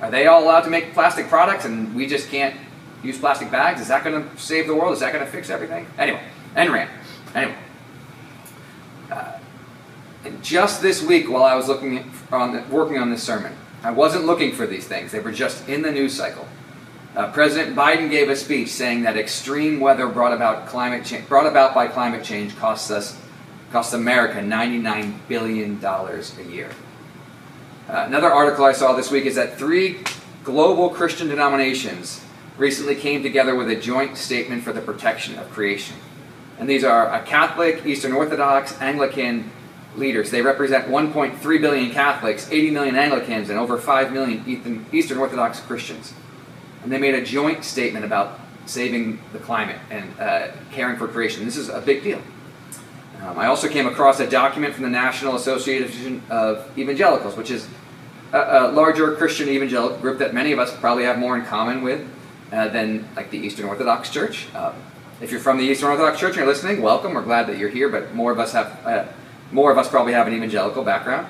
are 0.00 0.10
they 0.10 0.26
all 0.26 0.44
allowed 0.44 0.62
to 0.62 0.70
make 0.70 0.92
plastic 0.92 1.28
products 1.28 1.64
and 1.64 1.94
we 1.94 2.06
just 2.06 2.28
can't 2.28 2.56
use 3.02 3.18
plastic 3.18 3.50
bags? 3.50 3.80
Is 3.80 3.88
that 3.88 4.04
going 4.04 4.28
to 4.28 4.38
save 4.38 4.66
the 4.66 4.74
world? 4.74 4.92
Is 4.92 5.00
that 5.00 5.12
going 5.12 5.24
to 5.24 5.30
fix 5.30 5.50
everything? 5.50 5.86
Anyway, 5.96 6.22
end 6.56 6.72
rant. 6.72 6.90
Anyway. 7.34 7.56
Uh, 10.48 10.50
just 10.50 10.82
this 10.82 11.02
week, 11.02 11.28
while 11.28 11.44
I 11.44 11.54
was 11.54 11.68
looking 11.68 12.10
on 12.32 12.54
the, 12.54 12.62
working 12.70 12.98
on 12.98 13.10
this 13.10 13.22
sermon, 13.22 13.52
I 13.82 13.90
wasn't 13.90 14.24
looking 14.24 14.52
for 14.52 14.66
these 14.66 14.86
things. 14.86 15.12
They 15.12 15.20
were 15.20 15.32
just 15.32 15.68
in 15.68 15.82
the 15.82 15.92
news 15.92 16.14
cycle. 16.14 16.46
Uh, 17.14 17.30
President 17.32 17.76
Biden 17.76 18.10
gave 18.10 18.28
a 18.28 18.36
speech 18.36 18.68
saying 18.68 19.02
that 19.02 19.16
extreme 19.16 19.80
weather 19.80 20.08
brought 20.08 20.32
about 20.32 20.66
climate 20.66 21.04
change, 21.04 21.28
brought 21.28 21.46
about 21.46 21.74
by 21.74 21.86
climate 21.88 22.24
change, 22.24 22.56
costs 22.56 22.90
us, 22.90 23.18
costs 23.72 23.92
America 23.92 24.40
99 24.40 25.20
billion 25.28 25.78
dollars 25.80 26.36
a 26.38 26.44
year. 26.44 26.70
Uh, 27.88 28.04
another 28.06 28.30
article 28.30 28.64
I 28.64 28.72
saw 28.72 28.94
this 28.94 29.10
week 29.10 29.26
is 29.26 29.34
that 29.34 29.58
three 29.58 30.00
global 30.44 30.88
Christian 30.90 31.28
denominations 31.28 32.24
recently 32.56 32.94
came 32.94 33.22
together 33.22 33.54
with 33.54 33.68
a 33.68 33.76
joint 33.76 34.16
statement 34.16 34.62
for 34.62 34.72
the 34.72 34.80
protection 34.80 35.38
of 35.38 35.50
creation. 35.50 35.96
And 36.58 36.68
these 36.68 36.84
are 36.84 37.12
a 37.12 37.22
Catholic, 37.22 37.86
Eastern 37.86 38.12
Orthodox, 38.12 38.80
Anglican 38.80 39.50
leaders. 39.98 40.30
They 40.30 40.42
represent 40.42 40.88
1.3 40.88 41.60
billion 41.60 41.90
Catholics, 41.90 42.48
80 42.50 42.70
million 42.70 42.96
Anglicans, 42.96 43.50
and 43.50 43.58
over 43.58 43.78
5 43.78 44.12
million 44.12 44.86
Eastern 44.92 45.18
Orthodox 45.18 45.60
Christians. 45.60 46.14
And 46.82 46.92
they 46.92 46.98
made 46.98 47.14
a 47.14 47.24
joint 47.24 47.64
statement 47.64 48.04
about 48.04 48.38
saving 48.66 49.20
the 49.32 49.38
climate 49.38 49.78
and 49.90 50.20
uh, 50.20 50.48
caring 50.72 50.96
for 50.96 51.08
creation. 51.08 51.44
This 51.44 51.56
is 51.56 51.68
a 51.68 51.80
big 51.80 52.02
deal. 52.02 52.20
Um, 53.22 53.38
I 53.38 53.46
also 53.46 53.68
came 53.68 53.86
across 53.86 54.20
a 54.20 54.30
document 54.30 54.74
from 54.74 54.84
the 54.84 54.90
National 54.90 55.34
Association 55.34 56.22
of 56.30 56.66
Evangelicals, 56.78 57.36
which 57.36 57.50
is 57.50 57.66
a, 58.32 58.38
a, 58.38 58.70
larger 58.70 59.16
Christian 59.16 59.48
evangelical 59.48 59.98
group 59.98 60.18
that 60.18 60.34
many 60.34 60.52
of 60.52 60.58
us 60.60 60.76
probably 60.76 61.04
have 61.04 61.18
more 61.18 61.36
in 61.36 61.44
common 61.44 61.82
with 61.82 62.06
uh, 62.52 62.68
than 62.68 63.08
like 63.16 63.30
the 63.30 63.38
Eastern 63.38 63.66
Orthodox 63.66 64.10
Church. 64.10 64.46
Um, 64.54 64.74
if 65.20 65.32
you're 65.32 65.40
from 65.40 65.58
the 65.58 65.64
Eastern 65.64 65.88
Orthodox 65.88 66.20
Church 66.20 66.30
and 66.30 66.38
you're 66.38 66.46
listening, 66.46 66.80
welcome. 66.80 67.14
We're 67.14 67.22
glad 67.22 67.48
that 67.48 67.58
you're 67.58 67.70
here, 67.70 67.88
but 67.88 68.14
more 68.14 68.30
of 68.30 68.38
us 68.38 68.52
have 68.52 68.86
uh, 68.86 69.04
more 69.52 69.70
of 69.72 69.78
us 69.78 69.88
probably 69.88 70.12
have 70.12 70.26
an 70.26 70.34
evangelical 70.34 70.84
background. 70.84 71.26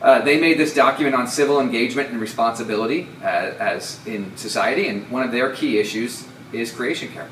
Uh, 0.00 0.20
they 0.20 0.40
made 0.40 0.58
this 0.58 0.74
document 0.74 1.14
on 1.14 1.26
civil 1.26 1.60
engagement 1.60 2.10
and 2.10 2.20
responsibility 2.20 3.08
uh, 3.22 3.26
as 3.26 4.04
in 4.06 4.36
society, 4.36 4.86
and 4.86 5.10
one 5.10 5.24
of 5.24 5.32
their 5.32 5.52
key 5.52 5.78
issues 5.78 6.26
is 6.52 6.70
creation 6.70 7.08
care. 7.08 7.28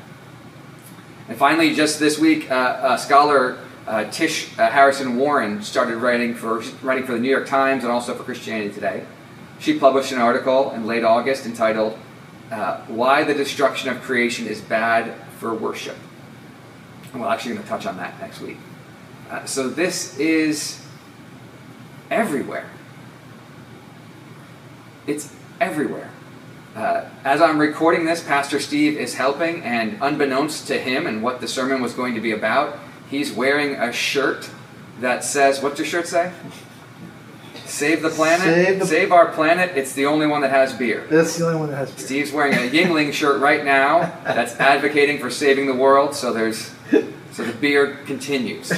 And 1.29 1.37
finally, 1.37 1.73
just 1.73 1.99
this 1.99 2.19
week, 2.19 2.49
uh, 2.51 2.97
scholar 2.97 3.57
uh, 3.87 4.03
Tish 4.11 4.57
uh, 4.59 4.69
Harrison 4.69 5.15
Warren 5.15 5.61
started 5.61 5.97
writing 5.97 6.35
for 6.35 6.61
writing 6.83 7.05
for 7.05 7.13
the 7.13 7.19
New 7.19 7.29
York 7.29 7.47
Times 7.47 7.83
and 7.83 7.91
also 7.91 8.13
for 8.13 8.23
Christianity 8.23 8.73
Today. 8.73 9.05
She 9.59 9.79
published 9.79 10.11
an 10.11 10.19
article 10.19 10.71
in 10.71 10.85
late 10.85 11.03
August 11.03 11.45
entitled 11.45 11.97
uh, 12.51 12.81
"Why 12.87 13.23
the 13.23 13.33
Destruction 13.33 13.89
of 13.89 14.01
Creation 14.01 14.45
is 14.45 14.59
Bad 14.59 15.15
for 15.39 15.53
Worship." 15.53 15.95
And 17.13 17.21
we're 17.21 17.29
actually 17.29 17.53
going 17.53 17.63
to 17.63 17.69
touch 17.69 17.85
on 17.85 17.95
that 17.97 18.19
next 18.19 18.41
week. 18.41 18.57
Uh, 19.29 19.45
so 19.45 19.69
this 19.69 20.17
is 20.17 20.83
everywhere. 22.09 22.69
It's 25.05 25.33
everywhere. 25.59 26.11
Uh, 26.75 27.05
as 27.23 27.41
I'm 27.41 27.57
recording 27.57 28.05
this, 28.05 28.23
Pastor 28.23 28.59
Steve 28.59 28.97
is 28.97 29.15
helping, 29.15 29.63
and 29.63 29.97
unbeknownst 30.01 30.67
to 30.67 30.77
him 30.77 31.07
and 31.07 31.23
what 31.23 31.41
the 31.41 31.47
sermon 31.47 31.81
was 31.81 31.93
going 31.93 32.13
to 32.15 32.21
be 32.21 32.31
about, 32.31 32.77
He's 33.09 33.31
wearing 33.31 33.75
a 33.75 33.91
shirt 33.93 34.49
that 34.99 35.23
says, 35.23 35.61
what's 35.61 35.79
your 35.79 35.85
shirt 35.85 36.07
say? 36.07 36.31
Save 37.65 38.01
the 38.01 38.09
planet. 38.09 38.41
Save, 38.41 38.79
the 38.79 38.85
Save, 38.85 39.11
our 39.11 39.31
planet. 39.31 39.77
It's 39.77 39.93
the 39.93 40.05
only 40.05 40.25
one 40.27 40.41
that 40.41 40.51
has 40.51 40.73
beer. 40.73 41.05
That's 41.09 41.37
the 41.37 41.45
only 41.45 41.59
one 41.59 41.69
that 41.69 41.77
has 41.77 41.91
beer. 41.91 42.05
Steve's 42.05 42.31
wearing 42.31 42.53
a 42.53 42.69
Yuengling 42.69 43.13
shirt 43.13 43.41
right 43.41 43.63
now 43.63 43.99
that's 44.23 44.55
advocating 44.55 45.19
for 45.19 45.29
saving 45.29 45.67
the 45.67 45.73
world. 45.73 46.15
So 46.15 46.33
there's, 46.33 46.73
so 47.37 47.43
the 47.43 47.53
beard 47.53 48.07
continues. 48.07 48.73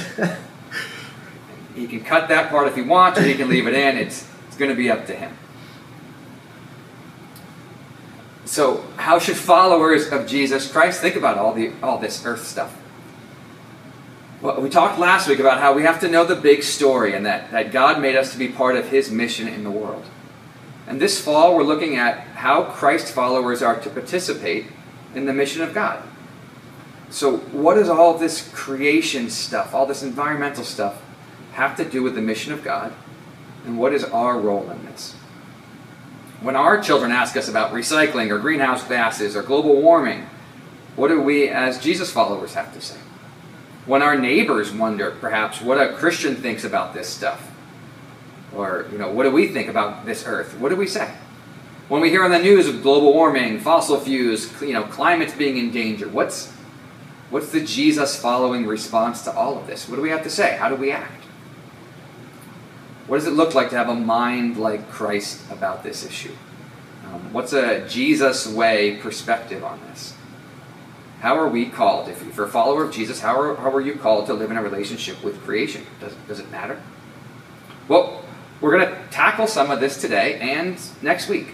He 1.74 1.86
can 1.86 2.04
cut 2.04 2.28
that 2.28 2.50
part 2.50 2.68
if 2.68 2.74
he 2.74 2.82
wants, 2.82 3.18
or 3.18 3.22
he 3.22 3.34
can 3.34 3.48
leave 3.48 3.66
it 3.66 3.72
in. 3.72 3.96
It's 3.96 4.28
it's 4.48 4.56
going 4.58 4.70
to 4.70 4.76
be 4.76 4.90
up 4.90 5.06
to 5.06 5.14
him. 5.14 5.34
So, 8.44 8.84
how 8.96 9.18
should 9.18 9.36
followers 9.36 10.08
of 10.08 10.26
Jesus 10.26 10.70
Christ 10.70 11.00
think 11.00 11.16
about 11.16 11.38
all 11.38 11.54
the 11.54 11.72
all 11.82 11.96
this 11.96 12.26
earth 12.26 12.46
stuff? 12.46 12.76
Well, 14.42 14.60
we 14.60 14.68
talked 14.68 14.98
last 14.98 15.26
week 15.26 15.38
about 15.38 15.58
how 15.58 15.72
we 15.72 15.84
have 15.84 16.00
to 16.00 16.08
know 16.08 16.26
the 16.26 16.36
big 16.36 16.62
story 16.62 17.14
and 17.14 17.24
that, 17.24 17.50
that 17.52 17.72
God 17.72 18.02
made 18.02 18.16
us 18.16 18.32
to 18.32 18.38
be 18.38 18.48
part 18.48 18.76
of 18.76 18.90
His 18.90 19.10
mission 19.10 19.48
in 19.48 19.64
the 19.64 19.70
world. 19.70 20.04
And 20.86 21.00
this 21.00 21.18
fall, 21.18 21.56
we're 21.56 21.62
looking 21.62 21.96
at 21.96 22.18
how 22.34 22.64
Christ 22.64 23.10
followers 23.10 23.62
are 23.62 23.80
to 23.80 23.88
participate 23.88 24.66
in 25.14 25.24
the 25.24 25.32
mission 25.32 25.62
of 25.62 25.72
God. 25.72 26.02
So, 27.10 27.38
what 27.38 27.74
does 27.74 27.88
all 27.88 28.16
this 28.16 28.48
creation 28.52 29.30
stuff, 29.30 29.74
all 29.74 29.86
this 29.86 30.02
environmental 30.02 30.64
stuff, 30.64 31.02
have 31.52 31.76
to 31.76 31.84
do 31.84 32.02
with 32.02 32.14
the 32.14 32.22
mission 32.22 32.52
of 32.52 32.62
God? 32.62 32.92
And 33.66 33.78
what 33.78 33.92
is 33.92 34.04
our 34.04 34.38
role 34.38 34.70
in 34.70 34.84
this? 34.86 35.14
When 36.40 36.56
our 36.56 36.80
children 36.80 37.12
ask 37.12 37.36
us 37.36 37.48
about 37.48 37.72
recycling 37.72 38.30
or 38.30 38.38
greenhouse 38.38 38.86
gases 38.86 39.36
or 39.36 39.42
global 39.42 39.80
warming, 39.82 40.26
what 40.96 41.08
do 41.08 41.20
we 41.20 41.48
as 41.48 41.78
Jesus 41.78 42.10
followers 42.10 42.54
have 42.54 42.72
to 42.72 42.80
say? 42.80 42.96
when 43.86 44.02
our 44.02 44.16
neighbors 44.16 44.70
wonder 44.70 45.10
perhaps 45.20 45.60
what 45.60 45.80
a 45.80 45.94
Christian 45.94 46.36
thinks 46.36 46.64
about 46.64 46.94
this 46.94 47.08
stuff. 47.08 47.50
Or, 48.54 48.86
you 48.92 48.98
know, 48.98 49.10
what 49.10 49.24
do 49.24 49.30
we 49.30 49.48
think 49.48 49.68
about 49.68 50.04
this 50.04 50.24
earth? 50.26 50.56
What 50.58 50.68
do 50.68 50.76
we 50.76 50.86
say? 50.86 51.12
When 51.88 52.00
we 52.00 52.10
hear 52.10 52.24
on 52.24 52.30
the 52.30 52.38
news 52.38 52.68
of 52.68 52.82
global 52.82 53.12
warming, 53.12 53.58
fossil 53.58 53.98
fuels, 53.98 54.62
you 54.62 54.72
know, 54.72 54.84
climate's 54.84 55.34
being 55.34 55.56
in 55.56 55.70
danger, 55.70 56.08
what's 56.08 56.52
what's 57.30 57.50
the 57.50 57.60
Jesus 57.60 58.20
following 58.20 58.66
response 58.66 59.22
to 59.22 59.32
all 59.32 59.58
of 59.58 59.66
this? 59.66 59.88
What 59.88 59.96
do 59.96 60.02
we 60.02 60.10
have 60.10 60.22
to 60.24 60.30
say? 60.30 60.56
How 60.56 60.68
do 60.68 60.76
we 60.76 60.90
act? 60.90 61.24
What 63.06 63.18
does 63.18 63.26
it 63.26 63.32
look 63.32 63.54
like 63.54 63.70
to 63.70 63.76
have 63.76 63.88
a 63.88 63.94
mind 63.94 64.56
like 64.56 64.88
Christ 64.88 65.40
about 65.50 65.82
this 65.82 66.04
issue? 66.04 66.32
Um, 67.06 67.32
what's 67.32 67.52
a 67.52 67.86
Jesus 67.88 68.46
way 68.46 68.98
perspective 68.98 69.64
on 69.64 69.80
this? 69.88 70.14
How 71.20 71.36
are 71.36 71.48
we 71.48 71.66
called? 71.66 72.08
If 72.08 72.24
you're 72.36 72.46
a 72.46 72.48
follower 72.48 72.84
of 72.84 72.92
Jesus, 72.92 73.20
how 73.20 73.38
are, 73.38 73.56
how 73.56 73.70
are 73.72 73.80
you 73.80 73.94
called 73.94 74.26
to 74.26 74.34
live 74.34 74.50
in 74.50 74.56
a 74.56 74.62
relationship 74.62 75.22
with 75.22 75.40
creation? 75.42 75.84
Does, 76.00 76.14
does 76.28 76.38
it 76.38 76.50
matter? 76.50 76.80
Well, 77.88 78.24
we're 78.60 78.78
going 78.78 78.88
to 78.88 79.08
tackle 79.10 79.46
some 79.46 79.70
of 79.70 79.80
this 79.80 80.00
today 80.00 80.38
and 80.38 80.78
next 81.02 81.28
week. 81.28 81.48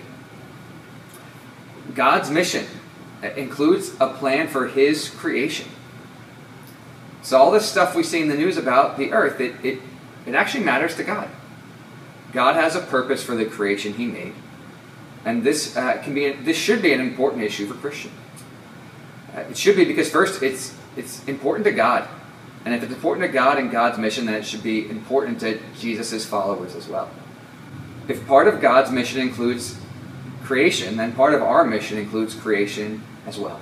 God's 1.94 2.30
mission 2.30 2.66
includes 3.36 3.94
a 4.00 4.08
plan 4.08 4.48
for 4.48 4.68
His 4.68 5.08
creation. 5.08 5.68
So, 7.22 7.38
all 7.38 7.50
this 7.50 7.68
stuff 7.68 7.94
we 7.94 8.02
see 8.02 8.22
in 8.22 8.28
the 8.28 8.36
news 8.36 8.56
about 8.56 8.98
the 8.98 9.12
earth, 9.12 9.40
it, 9.40 9.54
it, 9.64 9.80
it 10.26 10.34
actually 10.34 10.64
matters 10.64 10.94
to 10.96 11.04
God. 11.04 11.28
God 12.32 12.54
has 12.54 12.76
a 12.76 12.80
purpose 12.80 13.24
for 13.24 13.34
the 13.34 13.46
creation 13.46 13.94
He 13.94 14.06
made. 14.06 14.34
And 15.24 15.42
this, 15.42 15.76
uh, 15.76 16.00
can 16.04 16.14
be, 16.14 16.30
this 16.32 16.56
should 16.56 16.82
be 16.82 16.92
an 16.92 17.00
important 17.00 17.42
issue 17.42 17.66
for 17.66 17.74
Christians. 17.74 18.14
Uh, 19.34 19.40
it 19.40 19.56
should 19.56 19.76
be 19.76 19.84
because 19.84 20.10
first, 20.10 20.42
it's 20.42 20.74
it's 20.96 21.22
important 21.28 21.64
to 21.66 21.72
God, 21.72 22.08
and 22.64 22.74
if 22.74 22.82
it's 22.82 22.92
important 22.92 23.26
to 23.26 23.32
God 23.32 23.58
and 23.58 23.70
God's 23.70 23.98
mission, 23.98 24.24
then 24.24 24.34
it 24.34 24.46
should 24.46 24.62
be 24.62 24.88
important 24.88 25.40
to 25.40 25.60
Jesus' 25.78 26.24
followers 26.24 26.74
as 26.74 26.88
well. 26.88 27.10
If 28.08 28.26
part 28.26 28.48
of 28.48 28.60
God's 28.60 28.90
mission 28.90 29.20
includes 29.20 29.78
creation, 30.44 30.96
then 30.96 31.12
part 31.12 31.34
of 31.34 31.42
our 31.42 31.64
mission 31.64 31.98
includes 31.98 32.34
creation 32.34 33.02
as 33.26 33.38
well. 33.38 33.60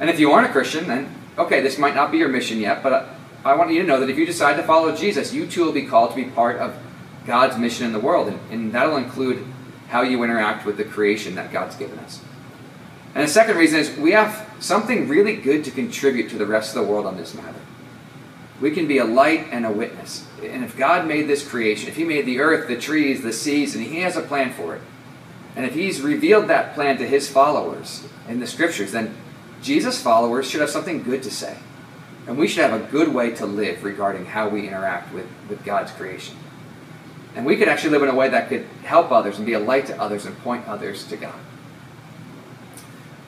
And 0.00 0.10
if 0.10 0.20
you 0.20 0.32
aren't 0.32 0.48
a 0.48 0.52
Christian, 0.52 0.86
then 0.86 1.14
okay, 1.38 1.60
this 1.60 1.78
might 1.78 1.94
not 1.94 2.10
be 2.10 2.18
your 2.18 2.28
mission 2.28 2.58
yet, 2.58 2.82
but 2.82 3.08
I 3.44 3.54
want 3.54 3.70
you 3.70 3.80
to 3.80 3.86
know 3.86 4.00
that 4.00 4.10
if 4.10 4.18
you 4.18 4.26
decide 4.26 4.56
to 4.56 4.62
follow 4.62 4.94
Jesus, 4.94 5.32
you 5.32 5.46
too 5.46 5.64
will 5.64 5.72
be 5.72 5.86
called 5.86 6.10
to 6.10 6.16
be 6.16 6.24
part 6.24 6.56
of 6.56 6.76
God's 7.26 7.56
mission 7.56 7.86
in 7.86 7.92
the 7.92 8.00
world, 8.00 8.28
and, 8.28 8.40
and 8.50 8.72
that'll 8.72 8.96
include 8.96 9.46
how 9.88 10.02
you 10.02 10.22
interact 10.22 10.66
with 10.66 10.76
the 10.76 10.84
creation 10.84 11.36
that 11.36 11.52
God's 11.52 11.76
given 11.76 11.98
us. 12.00 12.20
And 13.14 13.24
the 13.24 13.28
second 13.28 13.56
reason 13.56 13.80
is 13.80 13.96
we 13.96 14.12
have 14.12 14.48
something 14.60 15.08
really 15.08 15.36
good 15.36 15.64
to 15.64 15.70
contribute 15.70 16.30
to 16.30 16.38
the 16.38 16.46
rest 16.46 16.76
of 16.76 16.82
the 16.82 16.90
world 16.90 17.06
on 17.06 17.16
this 17.16 17.34
matter. 17.34 17.58
We 18.60 18.70
can 18.72 18.88
be 18.88 18.98
a 18.98 19.04
light 19.04 19.46
and 19.50 19.64
a 19.64 19.70
witness. 19.70 20.26
And 20.42 20.64
if 20.64 20.76
God 20.76 21.06
made 21.06 21.28
this 21.28 21.48
creation, 21.48 21.88
if 21.88 21.96
He 21.96 22.04
made 22.04 22.26
the 22.26 22.40
earth, 22.40 22.68
the 22.68 22.76
trees, 22.76 23.22
the 23.22 23.32
seas, 23.32 23.74
and 23.74 23.84
He 23.84 24.00
has 24.00 24.16
a 24.16 24.22
plan 24.22 24.52
for 24.52 24.74
it, 24.74 24.82
and 25.58 25.66
if 25.66 25.74
He's 25.74 26.00
revealed 26.00 26.46
that 26.46 26.74
plan 26.74 26.98
to 26.98 27.06
His 27.06 27.28
followers 27.28 28.06
in 28.28 28.38
the 28.38 28.46
Scriptures, 28.46 28.92
then 28.92 29.16
Jesus' 29.60 30.00
followers 30.00 30.48
should 30.48 30.60
have 30.60 30.70
something 30.70 31.02
good 31.02 31.20
to 31.24 31.32
say. 31.32 31.58
And 32.28 32.38
we 32.38 32.46
should 32.46 32.62
have 32.62 32.80
a 32.80 32.86
good 32.86 33.12
way 33.12 33.32
to 33.32 33.44
live 33.44 33.82
regarding 33.82 34.26
how 34.26 34.48
we 34.48 34.68
interact 34.68 35.12
with, 35.12 35.26
with 35.48 35.64
God's 35.64 35.90
creation. 35.90 36.36
And 37.34 37.44
we 37.44 37.56
could 37.56 37.66
actually 37.66 37.90
live 37.90 38.04
in 38.04 38.08
a 38.08 38.14
way 38.14 38.28
that 38.28 38.48
could 38.48 38.66
help 38.84 39.10
others 39.10 39.38
and 39.38 39.44
be 39.44 39.54
a 39.54 39.58
light 39.58 39.86
to 39.86 40.00
others 40.00 40.26
and 40.26 40.38
point 40.38 40.68
others 40.68 41.04
to 41.08 41.16
God. 41.16 41.40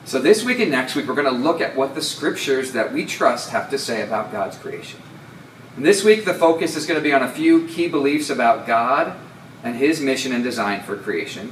So, 0.05 0.17
this 0.17 0.45
week 0.45 0.59
and 0.59 0.71
next 0.71 0.95
week, 0.95 1.09
we're 1.09 1.15
going 1.15 1.33
to 1.33 1.37
look 1.37 1.59
at 1.59 1.75
what 1.75 1.95
the 1.95 2.01
scriptures 2.01 2.71
that 2.71 2.93
we 2.93 3.05
trust 3.05 3.49
have 3.49 3.69
to 3.71 3.77
say 3.77 4.03
about 4.03 4.31
God's 4.31 4.57
creation. 4.57 5.01
And 5.75 5.85
this 5.85 6.05
week, 6.05 6.23
the 6.23 6.33
focus 6.33 6.77
is 6.77 6.85
going 6.85 6.97
to 6.97 7.03
be 7.03 7.13
on 7.13 7.23
a 7.23 7.29
few 7.29 7.67
key 7.67 7.89
beliefs 7.89 8.29
about 8.29 8.65
God 8.65 9.17
and 9.65 9.75
His 9.75 9.99
mission 9.99 10.31
and 10.31 10.45
design 10.45 10.81
for 10.83 10.95
creation. 10.95 11.51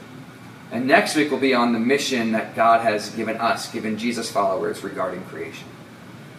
And 0.72 0.86
next 0.86 1.16
week 1.16 1.32
will 1.32 1.40
be 1.40 1.54
on 1.54 1.74
the 1.74 1.80
mission 1.80 2.32
that 2.34 2.56
God 2.56 2.82
has 2.82 3.10
given 3.10 3.38
us, 3.38 3.72
given 3.72 3.98
Jesus 3.98 4.32
followers 4.32 4.84
regarding 4.84 5.24
creation. 5.26 5.68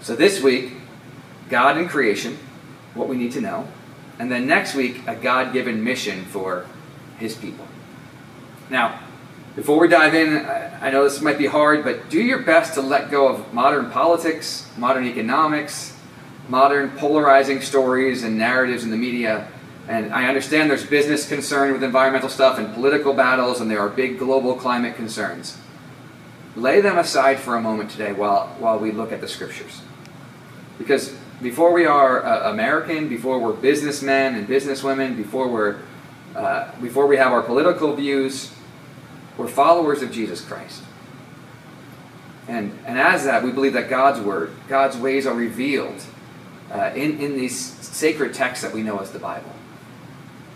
So 0.00 0.14
this 0.14 0.42
week, 0.42 0.72
God 1.48 1.76
and 1.76 1.88
creation, 1.88 2.38
what 2.94 3.08
we 3.08 3.16
need 3.16 3.32
to 3.32 3.40
know. 3.40 3.66
And 4.18 4.30
then 4.30 4.46
next 4.46 4.74
week, 4.74 5.02
a 5.06 5.16
God 5.16 5.52
given 5.52 5.82
mission 5.82 6.24
for 6.26 6.66
his 7.18 7.34
people. 7.34 7.66
Now, 8.68 9.00
before 9.56 9.80
we 9.80 9.88
dive 9.88 10.14
in, 10.14 10.46
I 10.80 10.90
know 10.90 11.02
this 11.02 11.20
might 11.20 11.38
be 11.38 11.46
hard, 11.46 11.82
but 11.82 12.08
do 12.08 12.22
your 12.22 12.42
best 12.42 12.74
to 12.74 12.82
let 12.82 13.10
go 13.10 13.28
of 13.28 13.52
modern 13.52 13.90
politics, 13.90 14.70
modern 14.76 15.06
economics, 15.06 15.96
modern 16.48 16.90
polarizing 16.90 17.60
stories 17.60 18.22
and 18.22 18.38
narratives 18.38 18.84
in 18.84 18.90
the 18.90 18.96
media. 18.96 19.48
And 19.90 20.14
I 20.14 20.28
understand 20.28 20.70
there's 20.70 20.86
business 20.86 21.28
concern 21.28 21.72
with 21.72 21.82
environmental 21.82 22.28
stuff 22.28 22.60
and 22.60 22.72
political 22.72 23.12
battles, 23.12 23.60
and 23.60 23.68
there 23.68 23.80
are 23.80 23.88
big 23.88 24.20
global 24.20 24.54
climate 24.54 24.94
concerns. 24.94 25.58
Lay 26.54 26.80
them 26.80 26.96
aside 26.96 27.40
for 27.40 27.56
a 27.56 27.60
moment 27.60 27.90
today 27.90 28.12
while, 28.12 28.46
while 28.60 28.78
we 28.78 28.92
look 28.92 29.10
at 29.10 29.20
the 29.20 29.26
scriptures. 29.26 29.82
Because 30.78 31.12
before 31.42 31.72
we 31.72 31.86
are 31.86 32.24
uh, 32.24 32.52
American, 32.52 33.08
before 33.08 33.40
we're 33.40 33.52
businessmen 33.52 34.36
and 34.36 34.46
businesswomen, 34.46 35.16
before, 35.16 35.48
we're, 35.48 35.80
uh, 36.36 36.70
before 36.80 37.08
we 37.08 37.16
have 37.16 37.32
our 37.32 37.42
political 37.42 37.96
views, 37.96 38.52
we're 39.36 39.48
followers 39.48 40.02
of 40.02 40.12
Jesus 40.12 40.40
Christ. 40.40 40.84
And, 42.46 42.78
and 42.86 42.96
as 42.96 43.24
that, 43.24 43.42
we 43.42 43.50
believe 43.50 43.72
that 43.72 43.90
God's 43.90 44.20
Word, 44.20 44.52
God's 44.68 44.96
ways 44.96 45.26
are 45.26 45.34
revealed 45.34 46.00
uh, 46.70 46.92
in, 46.94 47.18
in 47.18 47.34
these 47.36 47.58
sacred 47.58 48.34
texts 48.34 48.64
that 48.64 48.72
we 48.72 48.84
know 48.84 49.00
as 49.00 49.10
the 49.10 49.18
Bible. 49.18 49.50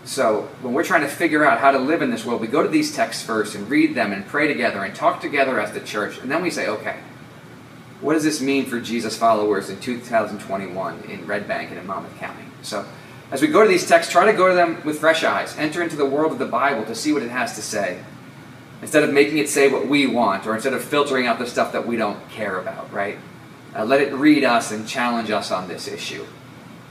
So 0.05 0.43
when 0.61 0.73
we're 0.73 0.83
trying 0.83 1.01
to 1.01 1.07
figure 1.07 1.43
out 1.43 1.59
how 1.59 1.71
to 1.71 1.79
live 1.79 2.03
in 2.03 2.11
this 2.11 2.23
world, 2.23 2.39
we 2.39 2.47
go 2.47 2.61
to 2.61 2.69
these 2.69 2.95
texts 2.95 3.23
first 3.23 3.55
and 3.55 3.67
read 3.67 3.95
them 3.95 4.13
and 4.13 4.25
pray 4.25 4.47
together 4.47 4.83
and 4.83 4.93
talk 4.93 5.19
together 5.19 5.59
as 5.59 5.71
the 5.71 5.79
church. 5.79 6.19
And 6.19 6.29
then 6.29 6.43
we 6.43 6.51
say, 6.51 6.67
okay, 6.67 6.99
what 8.01 8.13
does 8.13 8.23
this 8.23 8.39
mean 8.39 8.65
for 8.65 8.79
Jesus 8.79 9.17
followers 9.17 9.69
in 9.69 9.79
2021 9.79 11.03
in 11.09 11.25
Red 11.25 11.47
Bank 11.47 11.71
and 11.71 11.79
in 11.79 11.87
Monmouth 11.87 12.15
County? 12.17 12.43
So 12.61 12.85
as 13.31 13.41
we 13.41 13.47
go 13.47 13.63
to 13.63 13.67
these 13.67 13.87
texts, 13.87 14.11
try 14.11 14.31
to 14.31 14.37
go 14.37 14.47
to 14.47 14.53
them 14.53 14.79
with 14.85 14.99
fresh 14.99 15.23
eyes. 15.23 15.57
Enter 15.57 15.81
into 15.81 15.95
the 15.95 16.05
world 16.05 16.31
of 16.31 16.37
the 16.37 16.45
Bible 16.45 16.85
to 16.85 16.93
see 16.93 17.11
what 17.11 17.23
it 17.23 17.31
has 17.31 17.55
to 17.55 17.63
say 17.63 18.03
instead 18.83 19.01
of 19.01 19.11
making 19.11 19.39
it 19.39 19.49
say 19.49 19.67
what 19.67 19.87
we 19.87 20.05
want 20.05 20.45
or 20.45 20.53
instead 20.53 20.73
of 20.73 20.83
filtering 20.83 21.25
out 21.25 21.39
the 21.39 21.47
stuff 21.47 21.71
that 21.71 21.87
we 21.87 21.95
don't 21.95 22.29
care 22.29 22.59
about, 22.59 22.93
right? 22.93 23.17
Uh, 23.75 23.83
let 23.83 24.01
it 24.01 24.13
read 24.13 24.43
us 24.43 24.71
and 24.71 24.87
challenge 24.87 25.31
us 25.31 25.51
on 25.51 25.67
this 25.67 25.87
issue. 25.87 26.23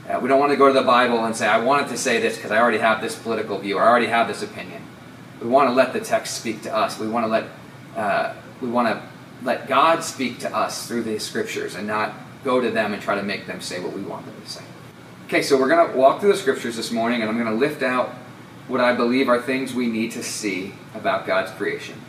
Uh, 0.09 0.19
we 0.19 0.29
don't 0.29 0.39
want 0.39 0.51
to 0.51 0.57
go 0.57 0.67
to 0.67 0.73
the 0.73 0.83
Bible 0.83 1.25
and 1.25 1.35
say, 1.35 1.47
I 1.47 1.57
wanted 1.57 1.89
to 1.89 1.97
say 1.97 2.19
this 2.19 2.35
because 2.35 2.51
I 2.51 2.59
already 2.59 2.77
have 2.77 3.01
this 3.01 3.15
political 3.15 3.57
view 3.57 3.77
or 3.77 3.83
I 3.83 3.87
already 3.87 4.05
have 4.07 4.27
this 4.27 4.43
opinion. 4.43 4.83
We 5.41 5.47
want 5.47 5.69
to 5.69 5.73
let 5.73 5.93
the 5.93 5.99
text 5.99 6.37
speak 6.37 6.61
to 6.63 6.75
us. 6.75 6.99
We 6.99 7.07
want 7.07 7.25
to 7.25 7.27
let, 7.27 7.45
uh, 7.95 8.35
we 8.61 8.69
want 8.69 8.87
to 8.87 9.01
let 9.43 9.67
God 9.67 10.03
speak 10.03 10.39
to 10.39 10.55
us 10.55 10.87
through 10.87 11.03
the 11.03 11.19
scriptures 11.19 11.75
and 11.75 11.87
not 11.87 12.13
go 12.43 12.61
to 12.61 12.69
them 12.69 12.93
and 12.93 13.01
try 13.01 13.15
to 13.15 13.23
make 13.23 13.47
them 13.47 13.61
say 13.61 13.79
what 13.79 13.93
we 13.93 14.03
want 14.03 14.25
them 14.25 14.35
to 14.39 14.47
say. 14.47 14.63
Okay, 15.25 15.41
so 15.41 15.59
we're 15.59 15.69
going 15.69 15.91
to 15.91 15.97
walk 15.97 16.21
through 16.21 16.31
the 16.31 16.37
scriptures 16.37 16.75
this 16.75 16.91
morning 16.91 17.21
and 17.21 17.29
I'm 17.29 17.37
going 17.37 17.51
to 17.51 17.59
lift 17.59 17.81
out 17.81 18.09
what 18.67 18.81
I 18.81 18.93
believe 18.93 19.27
are 19.27 19.41
things 19.41 19.73
we 19.73 19.87
need 19.87 20.11
to 20.11 20.23
see 20.23 20.73
about 20.93 21.25
God's 21.25 21.51
creation. 21.51 21.99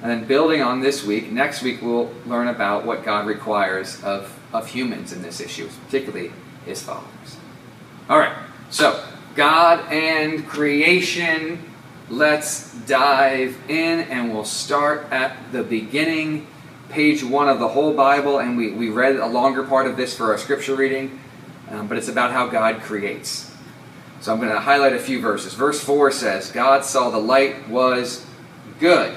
And 0.00 0.10
then 0.10 0.26
building 0.26 0.62
on 0.62 0.80
this 0.80 1.04
week, 1.04 1.30
next 1.30 1.62
week 1.62 1.82
we'll 1.82 2.10
learn 2.24 2.48
about 2.48 2.86
what 2.86 3.04
God 3.04 3.26
requires 3.26 4.02
of, 4.02 4.38
of 4.54 4.68
humans 4.68 5.12
in 5.12 5.20
this 5.20 5.40
issue, 5.40 5.68
particularly 5.84 6.32
his 6.68 6.82
followers. 6.82 7.36
All 8.08 8.18
right, 8.18 8.36
so 8.70 9.04
God 9.34 9.92
and 9.92 10.46
creation. 10.46 11.64
Let's 12.10 12.74
dive 12.86 13.56
in 13.68 14.00
and 14.00 14.32
we'll 14.32 14.44
start 14.44 15.12
at 15.12 15.52
the 15.52 15.62
beginning, 15.62 16.46
page 16.88 17.22
one 17.22 17.50
of 17.50 17.58
the 17.58 17.68
whole 17.68 17.92
Bible. 17.92 18.38
And 18.38 18.56
we, 18.56 18.72
we 18.72 18.88
read 18.88 19.16
a 19.16 19.26
longer 19.26 19.62
part 19.62 19.86
of 19.86 19.96
this 19.96 20.16
for 20.16 20.32
our 20.32 20.38
scripture 20.38 20.74
reading, 20.74 21.20
um, 21.70 21.86
but 21.86 21.98
it's 21.98 22.08
about 22.08 22.32
how 22.32 22.48
God 22.48 22.80
creates. 22.80 23.54
So 24.20 24.32
I'm 24.32 24.40
going 24.40 24.50
to 24.50 24.58
highlight 24.58 24.94
a 24.94 24.98
few 24.98 25.20
verses. 25.20 25.54
Verse 25.54 25.82
4 25.84 26.10
says, 26.10 26.50
God 26.50 26.84
saw 26.84 27.10
the 27.10 27.18
light 27.18 27.68
was 27.68 28.26
good, 28.80 29.16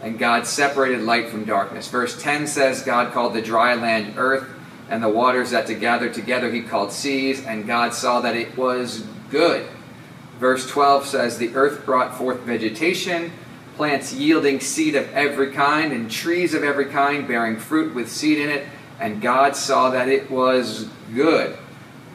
and 0.00 0.18
God 0.18 0.46
separated 0.46 1.02
light 1.02 1.28
from 1.28 1.44
darkness. 1.44 1.86
Verse 1.88 2.20
10 2.20 2.46
says, 2.48 2.82
God 2.82 3.12
called 3.12 3.34
the 3.34 3.42
dry 3.42 3.74
land 3.74 4.14
earth, 4.16 4.48
and 4.88 5.02
the 5.02 5.08
waters 5.08 5.50
that 5.50 5.66
to 5.66 5.74
gather 5.74 6.12
together 6.12 6.50
he 6.50 6.62
called 6.62 6.92
seas, 6.92 7.44
and 7.44 7.66
God 7.66 7.94
saw 7.94 8.20
that 8.20 8.36
it 8.36 8.56
was 8.56 9.04
good. 9.30 9.66
Verse 10.38 10.68
12 10.68 11.06
says, 11.06 11.38
The 11.38 11.54
earth 11.54 11.86
brought 11.86 12.16
forth 12.16 12.40
vegetation, 12.40 13.32
plants 13.76 14.12
yielding 14.12 14.60
seed 14.60 14.94
of 14.94 15.12
every 15.12 15.52
kind, 15.52 15.92
and 15.92 16.10
trees 16.10 16.54
of 16.54 16.62
every 16.62 16.86
kind 16.86 17.26
bearing 17.26 17.56
fruit 17.56 17.94
with 17.94 18.10
seed 18.10 18.38
in 18.38 18.50
it, 18.50 18.66
and 19.00 19.22
God 19.22 19.56
saw 19.56 19.90
that 19.90 20.08
it 20.08 20.30
was 20.30 20.88
good. 21.14 21.56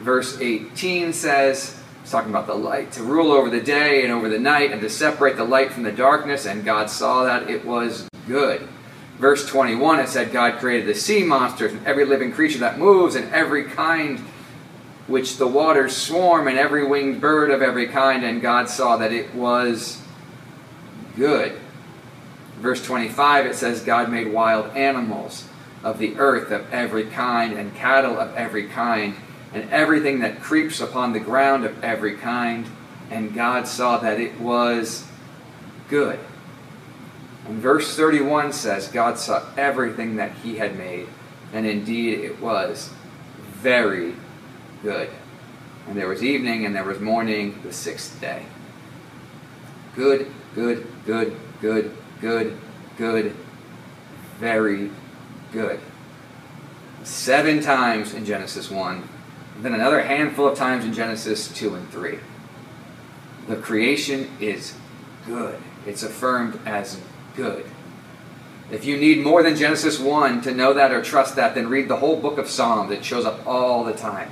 Verse 0.00 0.40
18 0.40 1.12
says, 1.12 1.78
it's 2.08 2.12
talking 2.12 2.30
about 2.30 2.46
the 2.46 2.54
light 2.54 2.92
to 2.92 3.02
rule 3.02 3.32
over 3.32 3.50
the 3.50 3.60
day 3.60 4.02
and 4.02 4.10
over 4.10 4.30
the 4.30 4.38
night 4.38 4.72
and 4.72 4.80
to 4.80 4.88
separate 4.88 5.36
the 5.36 5.44
light 5.44 5.72
from 5.72 5.82
the 5.82 5.92
darkness, 5.92 6.46
and 6.46 6.64
God 6.64 6.88
saw 6.88 7.24
that 7.24 7.50
it 7.50 7.66
was 7.66 8.08
good. 8.26 8.66
Verse 9.18 9.46
21, 9.46 10.00
it 10.00 10.08
said 10.08 10.32
God 10.32 10.60
created 10.60 10.86
the 10.86 10.94
sea 10.94 11.24
monsters 11.24 11.72
and 11.72 11.84
every 11.86 12.04
living 12.04 12.32
creature 12.32 12.60
that 12.60 12.78
moves 12.78 13.16
and 13.16 13.32
every 13.34 13.64
kind 13.64 14.20
which 15.08 15.38
the 15.38 15.46
waters 15.46 15.96
swarm 15.96 16.46
and 16.46 16.58
every 16.58 16.86
winged 16.86 17.20
bird 17.20 17.50
of 17.50 17.62
every 17.62 17.88
kind, 17.88 18.24
and 18.24 18.42
God 18.42 18.68
saw 18.68 18.96
that 18.98 19.12
it 19.12 19.34
was 19.34 20.00
good. 21.16 21.58
Verse 22.58 22.84
25, 22.84 23.46
it 23.46 23.54
says 23.54 23.82
God 23.82 24.10
made 24.10 24.32
wild 24.32 24.76
animals 24.76 25.48
of 25.82 25.98
the 25.98 26.16
earth 26.18 26.50
of 26.50 26.70
every 26.72 27.06
kind 27.06 27.54
and 27.54 27.74
cattle 27.74 28.18
of 28.18 28.34
every 28.34 28.66
kind 28.68 29.14
and 29.54 29.68
everything 29.70 30.20
that 30.20 30.42
creeps 30.42 30.80
upon 30.80 31.12
the 31.12 31.20
ground 31.20 31.64
of 31.64 31.82
every 31.82 32.16
kind. 32.16 32.66
And 33.10 33.34
God 33.34 33.66
saw 33.66 33.96
that 33.98 34.20
it 34.20 34.38
was 34.38 35.06
good. 35.88 36.18
And 37.48 37.58
verse 37.58 37.96
31 37.96 38.52
says, 38.52 38.88
God 38.88 39.18
saw 39.18 39.42
everything 39.56 40.16
that 40.16 40.32
he 40.36 40.56
had 40.58 40.76
made, 40.76 41.08
and 41.52 41.66
indeed 41.66 42.20
it 42.20 42.40
was 42.40 42.90
very 43.54 44.14
good. 44.82 45.10
And 45.88 45.96
there 45.96 46.08
was 46.08 46.22
evening 46.22 46.66
and 46.66 46.76
there 46.76 46.84
was 46.84 47.00
morning 47.00 47.58
the 47.62 47.72
sixth 47.72 48.20
day. 48.20 48.44
Good, 49.96 50.30
good, 50.54 50.86
good, 51.06 51.36
good, 51.60 51.96
good, 52.20 52.56
good, 52.96 53.34
very 54.38 54.90
good. 55.50 55.80
Seven 57.02 57.60
times 57.60 58.12
in 58.12 58.24
Genesis 58.24 58.70
1 58.70 59.08
then 59.60 59.74
another 59.74 60.02
handful 60.02 60.46
of 60.46 60.56
times 60.56 60.84
in 60.84 60.92
Genesis 60.92 61.48
2 61.48 61.74
and 61.74 61.88
3. 61.90 62.18
The 63.48 63.56
creation 63.56 64.30
is 64.40 64.74
good. 65.26 65.58
It's 65.86 66.02
affirmed 66.02 66.60
as 66.64 67.00
good. 67.38 67.64
If 68.70 68.84
you 68.84 68.98
need 68.98 69.24
more 69.24 69.42
than 69.42 69.56
Genesis 69.56 69.98
1 69.98 70.42
to 70.42 70.52
know 70.52 70.74
that 70.74 70.90
or 70.90 71.00
trust 71.02 71.36
that, 71.36 71.54
then 71.54 71.68
read 71.68 71.88
the 71.88 71.96
whole 71.96 72.20
book 72.20 72.36
of 72.36 72.50
Psalms. 72.50 72.90
It 72.90 73.04
shows 73.04 73.24
up 73.24 73.46
all 73.46 73.84
the 73.84 73.94
time. 73.94 74.30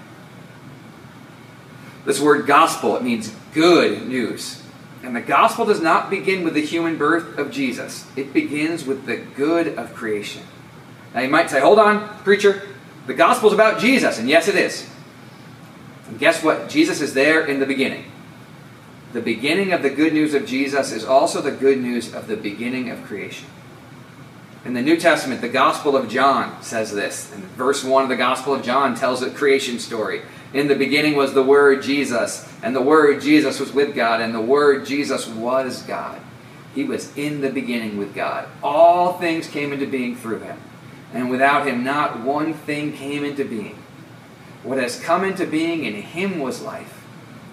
This 2.05 2.21
word 2.21 2.47
gospel, 2.47 2.97
it 2.97 3.03
means 3.03 3.33
good 3.55 4.07
news. 4.07 4.63
And 5.03 5.15
the 5.15 5.21
gospel 5.21 5.65
does 5.65 5.81
not 5.81 6.11
begin 6.11 6.43
with 6.43 6.55
the 6.55 6.67
human 6.67 6.99
birth 6.99 7.39
of 7.39 7.51
Jesus. 7.51 8.07
It 8.17 8.33
begins 8.33 8.85
with 8.85 9.07
the 9.07 9.17
good 9.17 9.79
of 9.79 9.95
creation. 9.95 10.43
Now 11.15 11.21
you 11.21 11.31
might 11.31 11.49
say, 11.49 11.61
hold 11.61 11.79
on, 11.79 12.09
preacher, 12.25 12.63
the 13.07 13.15
gospel 13.15 13.49
is 13.49 13.55
about 13.55 13.81
Jesus. 13.81 14.19
And 14.19 14.29
yes, 14.29 14.49
it 14.49 14.57
is. 14.57 14.91
And 16.09 16.19
guess 16.19 16.43
what? 16.43 16.69
Jesus 16.69 17.01
is 17.01 17.15
there 17.15 17.47
in 17.47 17.61
the 17.61 17.67
beginning. 17.67 18.05
The 19.17 19.23
beginning 19.23 19.73
of 19.73 19.81
the 19.81 19.89
good 19.89 20.13
news 20.13 20.35
of 20.35 20.45
Jesus 20.45 20.93
is 20.93 21.03
also 21.03 21.41
the 21.41 21.51
good 21.51 21.79
news 21.79 22.13
of 22.13 22.27
the 22.27 22.37
beginning 22.37 22.91
of 22.91 23.03
creation. 23.05 23.49
In 24.63 24.75
the 24.75 24.83
New 24.83 24.99
Testament, 24.99 25.41
the 25.41 25.49
Gospel 25.49 25.97
of 25.97 26.11
John 26.11 26.63
says 26.63 26.93
this. 26.93 27.33
And 27.33 27.43
verse 27.45 27.83
1 27.83 28.03
of 28.03 28.09
the 28.11 28.17
Gospel 28.17 28.53
of 28.53 28.63
John 28.63 28.95
tells 28.95 29.23
a 29.23 29.31
creation 29.31 29.79
story. 29.79 30.21
In 30.53 30.69
the 30.69 30.75
beginning 30.75 31.17
was 31.17 31.33
the 31.33 31.43
Word 31.43 31.83
Jesus, 31.83 32.47
and 32.63 32.77
the 32.77 32.83
Word 32.83 33.23
Jesus 33.23 33.59
was 33.59 33.73
with 33.73 33.95
God, 33.95 34.21
and 34.21 34.35
the 34.35 34.41
Word 34.43 34.85
Jesus 34.85 35.27
was 35.27 35.81
God. 35.85 36.21
He 36.75 36.85
was 36.85 37.17
in 37.17 37.41
the 37.41 37.49
beginning 37.49 37.97
with 37.97 38.15
God. 38.15 38.47
All 38.63 39.15
things 39.15 39.49
came 39.49 39.73
into 39.73 39.87
being 39.87 40.15
through 40.15 40.41
him. 40.41 40.59
And 41.15 41.31
without 41.31 41.67
him, 41.67 41.83
not 41.83 42.21
one 42.21 42.53
thing 42.53 42.93
came 42.93 43.25
into 43.25 43.47
being. 43.47 43.79
What 44.63 44.77
has 44.77 45.01
come 45.01 45.25
into 45.25 45.47
being 45.47 45.87
in 45.87 45.95
him 45.95 46.39
was 46.39 46.61
life, 46.61 46.96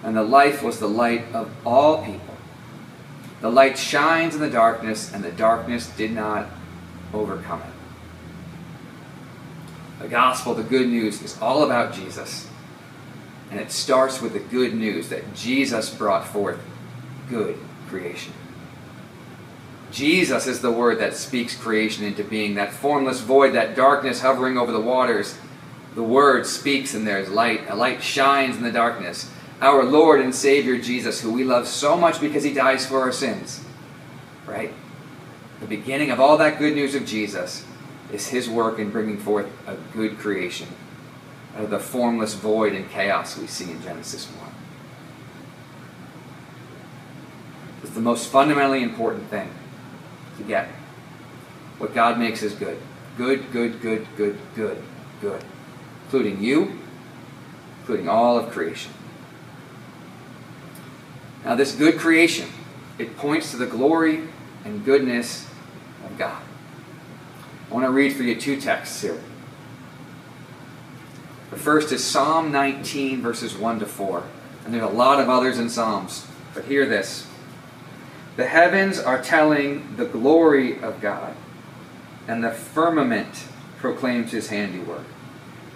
and 0.04 0.16
the 0.16 0.22
life 0.22 0.62
was 0.62 0.78
the 0.78 0.88
light 0.88 1.24
of 1.32 1.50
all 1.66 2.04
people. 2.04 2.36
The 3.40 3.50
light 3.50 3.76
shines 3.78 4.34
in 4.34 4.40
the 4.40 4.50
darkness, 4.50 5.12
and 5.12 5.24
the 5.24 5.32
darkness 5.32 5.88
did 5.96 6.12
not 6.12 6.46
overcome 7.12 7.62
it. 7.62 7.68
The 10.02 10.08
gospel, 10.08 10.54
the 10.54 10.62
good 10.62 10.88
news, 10.88 11.22
is 11.22 11.40
all 11.40 11.64
about 11.64 11.94
Jesus. 11.94 12.46
And 13.50 13.58
it 13.58 13.70
starts 13.70 14.20
with 14.20 14.34
the 14.34 14.40
good 14.40 14.74
news 14.74 15.08
that 15.08 15.34
Jesus 15.34 15.88
brought 15.88 16.26
forth 16.26 16.60
good 17.30 17.58
creation. 17.88 18.34
Jesus 19.90 20.46
is 20.46 20.60
the 20.60 20.72
word 20.72 20.98
that 20.98 21.14
speaks 21.14 21.56
creation 21.56 22.04
into 22.04 22.24
being, 22.24 22.54
that 22.56 22.72
formless 22.72 23.20
void, 23.20 23.54
that 23.54 23.76
darkness 23.76 24.20
hovering 24.20 24.58
over 24.58 24.72
the 24.72 24.80
waters. 24.80 25.38
The 25.94 26.02
word 26.02 26.46
speaks 26.46 26.94
and 26.94 27.06
there's 27.06 27.28
light. 27.28 27.70
A 27.70 27.76
light 27.76 28.02
shines 28.02 28.56
in 28.56 28.64
the 28.64 28.72
darkness. 28.72 29.30
Our 29.60 29.84
Lord 29.84 30.20
and 30.20 30.34
Savior 30.34 30.78
Jesus, 30.78 31.20
who 31.20 31.32
we 31.32 31.44
love 31.44 31.66
so 31.66 31.96
much 31.96 32.20
because 32.20 32.42
he 32.42 32.52
dies 32.52 32.86
for 32.86 33.00
our 33.00 33.12
sins. 33.12 33.64
Right? 34.46 34.72
The 35.60 35.66
beginning 35.66 36.10
of 36.10 36.20
all 36.20 36.36
that 36.38 36.58
good 36.58 36.74
news 36.74 36.94
of 36.94 37.06
Jesus 37.06 37.64
is 38.12 38.28
his 38.28 38.48
work 38.48 38.78
in 38.78 38.90
bringing 38.90 39.18
forth 39.18 39.46
a 39.66 39.76
good 39.92 40.18
creation 40.18 40.68
out 41.56 41.64
of 41.64 41.70
the 41.70 41.78
formless 41.78 42.34
void 42.34 42.74
and 42.74 42.88
chaos 42.90 43.38
we 43.38 43.46
see 43.46 43.70
in 43.70 43.80
Genesis 43.82 44.26
1. 44.26 44.54
It's 47.82 47.92
the 47.92 48.00
most 48.00 48.28
fundamentally 48.28 48.82
important 48.82 49.28
thing 49.30 49.50
to 50.38 50.42
get. 50.42 50.68
What 51.78 51.94
God 51.94 52.18
makes 52.18 52.42
is 52.42 52.54
good. 52.54 52.78
Good, 53.16 53.52
good, 53.52 53.80
good, 53.80 54.06
good, 54.16 54.38
good, 54.54 54.82
good. 55.20 55.44
Including 56.04 56.42
you, 56.42 56.78
including 57.80 58.08
all 58.08 58.38
of 58.38 58.50
creation. 58.50 58.92
Now, 61.44 61.54
this 61.54 61.74
good 61.74 61.98
creation, 61.98 62.48
it 62.98 63.16
points 63.16 63.50
to 63.50 63.56
the 63.56 63.66
glory 63.66 64.28
and 64.64 64.84
goodness 64.84 65.48
of 66.04 66.16
God. 66.16 66.42
I 67.70 67.74
want 67.74 67.86
to 67.86 67.90
read 67.90 68.14
for 68.14 68.22
you 68.22 68.40
two 68.40 68.60
texts 68.60 69.02
here. 69.02 69.20
The 71.50 71.56
first 71.56 71.92
is 71.92 72.02
Psalm 72.02 72.50
19, 72.50 73.20
verses 73.20 73.56
1 73.56 73.80
to 73.80 73.86
4. 73.86 74.24
And 74.64 74.72
there's 74.72 74.84
a 74.84 74.88
lot 74.88 75.20
of 75.20 75.28
others 75.28 75.58
in 75.58 75.68
Psalms, 75.68 76.26
but 76.54 76.64
hear 76.64 76.86
this. 76.86 77.26
The 78.36 78.46
heavens 78.46 78.98
are 78.98 79.22
telling 79.22 79.96
the 79.96 80.06
glory 80.06 80.80
of 80.80 81.00
God, 81.00 81.36
and 82.26 82.42
the 82.42 82.50
firmament 82.50 83.44
proclaims 83.78 84.32
his 84.32 84.48
handiwork. 84.48 85.04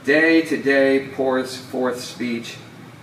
Day 0.05 0.43
to 0.43 0.61
day 0.61 1.09
pours 1.15 1.57
forth 1.57 2.01
speech, 2.01 2.57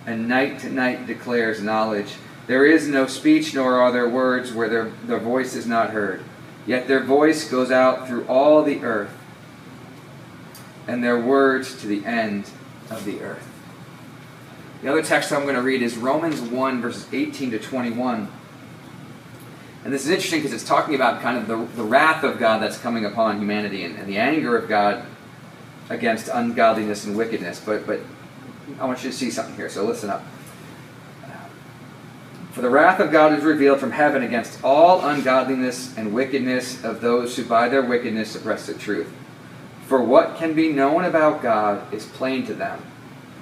and 0.05 0.27
night 0.27 0.59
to 0.59 0.69
night 0.69 1.05
declares 1.05 1.61
knowledge. 1.61 2.13
There 2.47 2.65
is 2.65 2.87
no 2.87 3.07
speech, 3.07 3.53
nor 3.55 3.79
are 3.81 3.91
there 3.91 4.07
words 4.07 4.53
where 4.53 4.69
their, 4.69 4.85
their 5.05 5.19
voice 5.19 5.55
is 5.55 5.65
not 5.65 5.91
heard. 5.91 6.23
Yet 6.67 6.87
their 6.87 7.03
voice 7.03 7.49
goes 7.49 7.71
out 7.71 8.07
through 8.07 8.25
all 8.25 8.63
the 8.63 8.83
earth, 8.83 9.15
and 10.87 11.03
their 11.03 11.19
words 11.19 11.79
to 11.81 11.87
the 11.87 12.05
end 12.05 12.49
of 12.89 13.05
the 13.05 13.21
earth. 13.21 13.47
The 14.81 14.91
other 14.91 15.01
text 15.01 15.31
I'm 15.31 15.43
going 15.43 15.55
to 15.55 15.61
read 15.61 15.81
is 15.81 15.97
Romans 15.97 16.41
1, 16.41 16.81
verses 16.81 17.07
18 17.11 17.51
to 17.51 17.59
21. 17.59 18.31
And 19.83 19.93
this 19.93 20.03
is 20.03 20.09
interesting 20.09 20.39
because 20.39 20.53
it's 20.53 20.67
talking 20.67 20.95
about 20.95 21.21
kind 21.21 21.37
of 21.37 21.47
the, 21.47 21.57
the 21.75 21.83
wrath 21.83 22.23
of 22.23 22.39
God 22.39 22.61
that's 22.61 22.77
coming 22.77 23.05
upon 23.05 23.39
humanity 23.39 23.83
and, 23.83 23.95
and 23.97 24.07
the 24.07 24.17
anger 24.17 24.57
of 24.57 24.67
God 24.67 25.05
against 25.89 26.27
ungodliness 26.27 27.05
and 27.05 27.15
wickedness. 27.15 27.61
But, 27.63 27.85
but 27.85 27.99
I 28.79 28.85
want 28.85 29.03
you 29.03 29.11
to 29.11 29.15
see 29.15 29.29
something 29.29 29.55
here, 29.55 29.69
so 29.69 29.85
listen 29.85 30.09
up. 30.09 30.23
For 32.55 32.61
the 32.61 32.69
wrath 32.69 33.01
of 33.01 33.11
God 33.11 33.37
is 33.37 33.43
revealed 33.43 33.81
from 33.81 33.91
heaven 33.91 34.23
against 34.23 34.63
all 34.63 35.05
ungodliness 35.05 35.93
and 35.97 36.13
wickedness 36.13 36.81
of 36.85 37.01
those 37.01 37.35
who 37.35 37.43
by 37.43 37.67
their 37.67 37.81
wickedness 37.81 38.31
suppress 38.31 38.65
the 38.65 38.73
truth. 38.73 39.11
For 39.87 40.01
what 40.01 40.37
can 40.37 40.53
be 40.53 40.71
known 40.71 41.03
about 41.03 41.43
God 41.43 41.93
is 41.93 42.05
plain 42.05 42.45
to 42.45 42.53
them, 42.53 42.81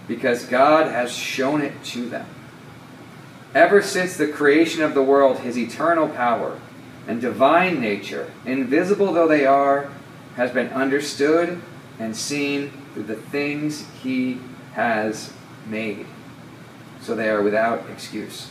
because 0.08 0.46
God 0.46 0.92
has 0.92 1.14
shown 1.14 1.62
it 1.62 1.84
to 1.84 2.10
them. 2.10 2.26
Ever 3.54 3.84
since 3.84 4.18
the 4.18 4.30
creation 4.30 4.82
of 4.82 4.96
the 4.96 5.04
world, 5.04 5.42
his 5.42 5.60
eternal 5.60 6.10
power 6.10 6.60
and 7.08 7.22
divine 7.22 7.80
nature, 7.80 8.32
invisible 8.48 9.14
though 9.14 9.28
they 9.28 9.46
are, 9.46 9.92
has 10.38 10.50
been 10.50 10.70
understood 10.70 11.62
and 12.00 12.18
seen 12.18 12.72
through 12.96 13.04
the 13.04 13.16
things 13.16 13.86
he 14.02 14.42
has 14.74 15.32
made. 15.68 16.08
So 17.00 17.14
they 17.14 17.30
are 17.30 17.44
without 17.44 17.88
excuse. 17.92 18.50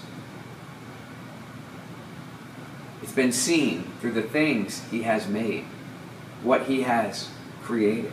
It's 3.02 3.12
been 3.12 3.32
seen 3.32 3.90
through 4.00 4.12
the 4.12 4.22
things 4.22 4.82
he 4.90 5.02
has 5.02 5.26
made, 5.26 5.64
what 6.42 6.66
he 6.66 6.82
has 6.82 7.28
created. 7.62 8.12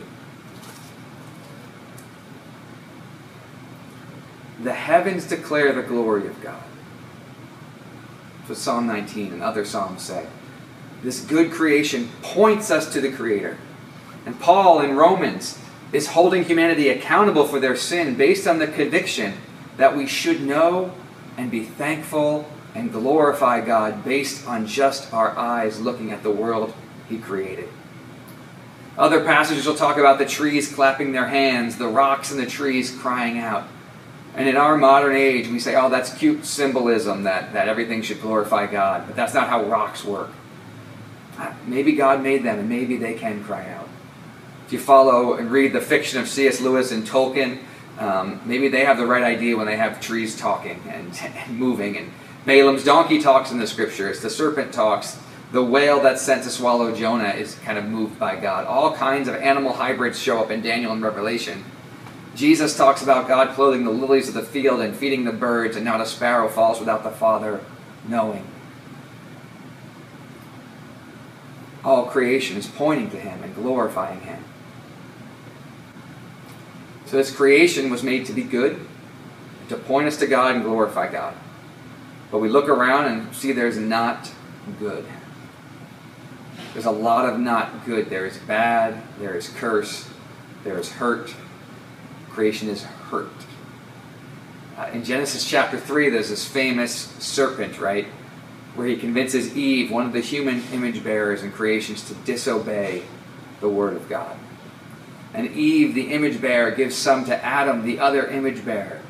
The 4.62 4.74
heavens 4.74 5.26
declare 5.26 5.72
the 5.72 5.82
glory 5.82 6.26
of 6.26 6.40
God 6.42 6.62
what 8.50 8.58
Psalm 8.58 8.86
19 8.88 9.32
and 9.32 9.42
other 9.42 9.64
Psalms 9.64 10.02
say. 10.02 10.26
This 11.04 11.20
good 11.24 11.52
creation 11.52 12.10
points 12.20 12.70
us 12.70 12.92
to 12.92 13.00
the 13.00 13.12
Creator. 13.12 13.56
And 14.26 14.38
Paul 14.40 14.80
in 14.80 14.96
Romans 14.96 15.56
is 15.92 16.08
holding 16.08 16.44
humanity 16.44 16.88
accountable 16.88 17.46
for 17.46 17.60
their 17.60 17.76
sin 17.76 18.16
based 18.16 18.48
on 18.48 18.58
the 18.58 18.66
conviction 18.66 19.34
that 19.76 19.96
we 19.96 20.06
should 20.06 20.42
know 20.42 20.92
and 21.38 21.48
be 21.48 21.62
thankful 21.64 22.50
and 22.74 22.92
glorify 22.92 23.60
God 23.60 24.04
based 24.04 24.46
on 24.46 24.66
just 24.66 25.12
our 25.12 25.36
eyes 25.36 25.80
looking 25.80 26.12
at 26.12 26.22
the 26.22 26.30
world 26.30 26.74
He 27.08 27.18
created. 27.18 27.68
Other 28.96 29.24
passages 29.24 29.66
will 29.66 29.74
talk 29.74 29.96
about 29.96 30.18
the 30.18 30.26
trees 30.26 30.72
clapping 30.72 31.12
their 31.12 31.28
hands, 31.28 31.78
the 31.78 31.88
rocks 31.88 32.30
and 32.30 32.40
the 32.40 32.46
trees 32.46 32.90
crying 32.90 33.38
out. 33.38 33.66
And 34.34 34.48
in 34.48 34.56
our 34.56 34.76
modern 34.76 35.16
age, 35.16 35.48
we 35.48 35.58
say, 35.58 35.74
oh, 35.74 35.88
that's 35.88 36.14
cute 36.14 36.44
symbolism 36.44 37.24
that, 37.24 37.52
that 37.52 37.68
everything 37.68 38.02
should 38.02 38.20
glorify 38.20 38.66
God. 38.66 39.06
But 39.06 39.16
that's 39.16 39.34
not 39.34 39.48
how 39.48 39.64
rocks 39.64 40.04
work. 40.04 40.30
Uh, 41.38 41.52
maybe 41.66 41.92
God 41.92 42.22
made 42.22 42.42
them, 42.44 42.58
and 42.58 42.68
maybe 42.68 42.96
they 42.96 43.14
can 43.14 43.42
cry 43.42 43.68
out. 43.70 43.88
If 44.66 44.74
you 44.74 44.78
follow 44.78 45.34
and 45.34 45.50
read 45.50 45.72
the 45.72 45.80
fiction 45.80 46.20
of 46.20 46.28
C.S. 46.28 46.60
Lewis 46.60 46.92
and 46.92 47.04
Tolkien, 47.04 47.60
um, 47.98 48.40
maybe 48.44 48.68
they 48.68 48.84
have 48.84 48.98
the 48.98 49.06
right 49.06 49.22
idea 49.22 49.56
when 49.56 49.66
they 49.66 49.76
have 49.76 50.00
trees 50.00 50.38
talking 50.38 50.80
and, 50.88 51.18
and 51.22 51.58
moving. 51.58 51.96
And 51.96 52.12
Balaam's 52.46 52.84
donkey 52.84 53.20
talks 53.20 53.50
in 53.50 53.58
the 53.58 53.66
scriptures, 53.66 54.20
the 54.20 54.30
serpent 54.30 54.72
talks, 54.72 55.18
the 55.52 55.62
whale 55.62 56.00
that's 56.00 56.22
sent 56.22 56.44
to 56.44 56.50
swallow 56.50 56.94
Jonah 56.94 57.30
is 57.30 57.56
kind 57.56 57.76
of 57.76 57.84
moved 57.84 58.18
by 58.18 58.36
God. 58.36 58.66
All 58.66 58.94
kinds 58.94 59.28
of 59.28 59.34
animal 59.34 59.72
hybrids 59.72 60.18
show 60.18 60.40
up 60.40 60.50
in 60.50 60.62
Daniel 60.62 60.92
and 60.92 61.02
Revelation. 61.02 61.64
Jesus 62.36 62.76
talks 62.76 63.02
about 63.02 63.26
God 63.26 63.54
clothing 63.54 63.84
the 63.84 63.90
lilies 63.90 64.28
of 64.28 64.34
the 64.34 64.42
field 64.42 64.80
and 64.80 64.94
feeding 64.94 65.24
the 65.24 65.32
birds, 65.32 65.76
and 65.76 65.84
not 65.84 66.00
a 66.00 66.06
sparrow 66.06 66.48
falls 66.48 66.78
without 66.78 67.02
the 67.02 67.10
Father 67.10 67.60
knowing. 68.06 68.46
All 71.84 72.06
creation 72.06 72.56
is 72.56 72.66
pointing 72.66 73.10
to 73.10 73.18
Him 73.18 73.42
and 73.42 73.54
glorifying 73.54 74.20
Him. 74.20 74.44
So, 77.06 77.16
this 77.16 77.34
creation 77.34 77.90
was 77.90 78.04
made 78.04 78.26
to 78.26 78.32
be 78.32 78.44
good, 78.44 78.78
to 79.68 79.76
point 79.76 80.06
us 80.06 80.16
to 80.18 80.28
God 80.28 80.54
and 80.54 80.62
glorify 80.62 81.10
God. 81.10 81.34
But 82.30 82.38
we 82.38 82.48
look 82.48 82.68
around 82.68 83.06
and 83.06 83.34
see 83.34 83.52
there's 83.52 83.78
not 83.78 84.30
good. 84.78 85.04
There's 86.72 86.86
a 86.86 86.90
lot 86.90 87.28
of 87.28 87.40
not 87.40 87.84
good. 87.84 88.08
There 88.08 88.26
is 88.26 88.38
bad, 88.38 89.02
there 89.18 89.36
is 89.36 89.48
curse, 89.48 90.08
there 90.62 90.78
is 90.78 90.92
hurt, 90.92 91.34
creation 92.28 92.68
is 92.68 92.84
hurt. 92.84 93.32
Uh, 94.78 94.88
in 94.92 95.04
Genesis 95.04 95.44
chapter 95.44 95.78
3, 95.78 96.10
there's 96.10 96.30
this 96.30 96.46
famous 96.46 96.92
serpent, 97.18 97.80
right? 97.80 98.06
Where 98.76 98.86
he 98.86 98.96
convinces 98.96 99.56
Eve, 99.56 99.90
one 99.90 100.06
of 100.06 100.12
the 100.12 100.20
human 100.20 100.62
image 100.72 101.02
bearers 101.02 101.42
in 101.42 101.50
creations, 101.50 102.06
to 102.08 102.14
disobey 102.14 103.02
the 103.60 103.68
word 103.68 103.96
of 103.96 104.08
God. 104.08 104.36
And 105.34 105.50
Eve, 105.50 105.94
the 105.94 106.12
image 106.12 106.40
bearer, 106.40 106.70
gives 106.70 106.94
some 106.94 107.24
to 107.26 107.44
Adam, 107.44 107.84
the 107.84 107.98
other 107.98 108.26
image 108.28 108.64
bearer. 108.64 109.00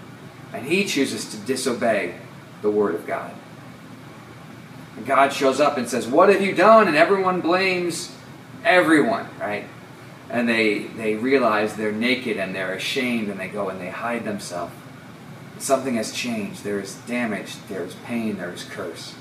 And 0.53 0.67
he 0.67 0.85
chooses 0.85 1.31
to 1.31 1.37
disobey 1.37 2.15
the 2.63 2.71
word 2.71 2.95
of 2.95 3.07
God. 3.07 3.33
And 4.97 5.07
God 5.07 5.33
shows 5.33 5.61
up 5.61 5.79
and 5.79 5.89
says, 5.89 6.07
What 6.07 6.29
have 6.29 6.43
you 6.43 6.55
done? 6.55 6.89
And 6.89 6.97
everyone 6.97 7.41
blames 7.41 8.13
everyone, 8.65 9.27
right? 9.39 9.67
and 10.31 10.49
they, 10.49 10.79
they 10.79 11.17
realize 11.17 11.75
they're 11.75 11.93
naked 11.93 12.37
and 12.37 12.55
they're 12.55 12.75
ashamed 12.75 13.29
and 13.29 13.39
they 13.39 13.49
go 13.49 13.69
and 13.69 13.81
they 13.81 13.91
hide 13.91 14.25
themselves. 14.25 14.73
Something 15.59 15.97
has 15.97 16.13
changed. 16.13 16.65
There 16.65 16.81
is 16.81 16.95
damage, 17.07 17.57
there 17.69 17.83
is 17.83 17.95
pain, 18.07 18.39
there 18.39 18.53
is 18.53 18.65
curse. 18.65 19.15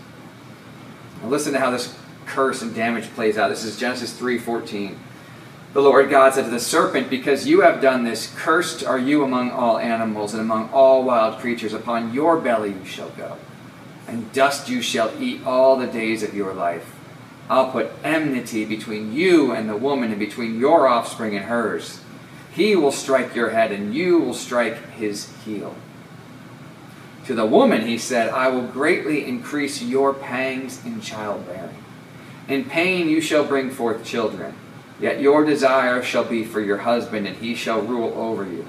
Now 1.22 1.30
listen 1.30 1.54
to 1.54 1.60
how 1.60 1.72
this 1.72 1.98
curse 2.26 2.62
and 2.62 2.74
damage 2.74 3.06
plays 3.16 3.38
out. 3.38 3.50
This 3.50 3.66
is 3.66 3.78
Genesis 3.78 4.18
3:14. 4.18 4.98
The 5.72 5.82
Lord 5.82 6.10
God 6.10 6.34
said 6.34 6.46
to 6.46 6.50
the 6.50 6.60
serpent, 6.60 7.12
Because 7.12 7.48
you 7.48 7.62
have 7.62 7.82
done 7.82 8.04
this, 8.04 8.34
cursed 8.36 8.84
are 8.84 8.98
you 8.98 9.24
among 9.24 9.52
all 9.52 9.78
animals 9.78 10.34
and 10.34 10.42
among 10.42 10.70
all 10.72 11.04
wild 11.04 11.40
creatures. 11.40 11.74
Upon 11.74 12.12
your 12.12 12.40
belly 12.40 12.72
you 12.72 12.86
shall 12.86 13.10
go, 13.10 13.38
and 14.08 14.32
dust 14.34 14.68
you 14.68 14.82
shall 14.82 15.12
eat 15.22 15.46
all 15.46 15.78
the 15.78 15.86
days 15.86 16.24
of 16.24 16.34
your 16.34 16.54
life. 16.54 16.96
I'll 17.52 17.72
put 17.72 17.92
enmity 18.04 18.66
between 18.66 19.14
you 19.14 19.52
and 19.52 19.70
the 19.70 19.78
woman, 19.78 20.10
and 20.10 20.20
between 20.20 20.60
your 20.60 20.88
offspring 20.88 21.36
and 21.36 21.46
hers. 21.46 22.02
He 22.52 22.76
will 22.76 22.92
strike 22.92 23.36
your 23.36 23.50
head, 23.50 23.72
and 23.72 23.94
you 23.94 24.18
will 24.20 24.34
strike 24.34 24.92
his 24.94 25.32
heel. 25.46 25.76
To 27.26 27.36
the 27.36 27.46
woman, 27.46 27.86
he 27.86 28.00
said, 28.00 28.30
I 28.30 28.48
will 28.48 28.66
greatly 28.66 29.24
increase 29.24 29.84
your 29.84 30.16
pangs 30.16 30.84
in 30.84 31.00
childbearing. 31.00 31.78
In 32.48 32.66
pain 32.66 33.08
you 33.08 33.22
shall 33.22 33.44
bring 33.44 33.70
forth 33.70 34.04
children. 34.04 34.56
Yet 35.00 35.22
your 35.22 35.46
desire 35.46 36.04
shall 36.04 36.26
be 36.26 36.44
for 36.44 36.60
your 36.60 36.80
husband, 36.80 37.26
and 37.26 37.38
he 37.38 37.56
shall 37.56 37.82
rule 37.82 38.14
over 38.16 38.44
you. 38.44 38.66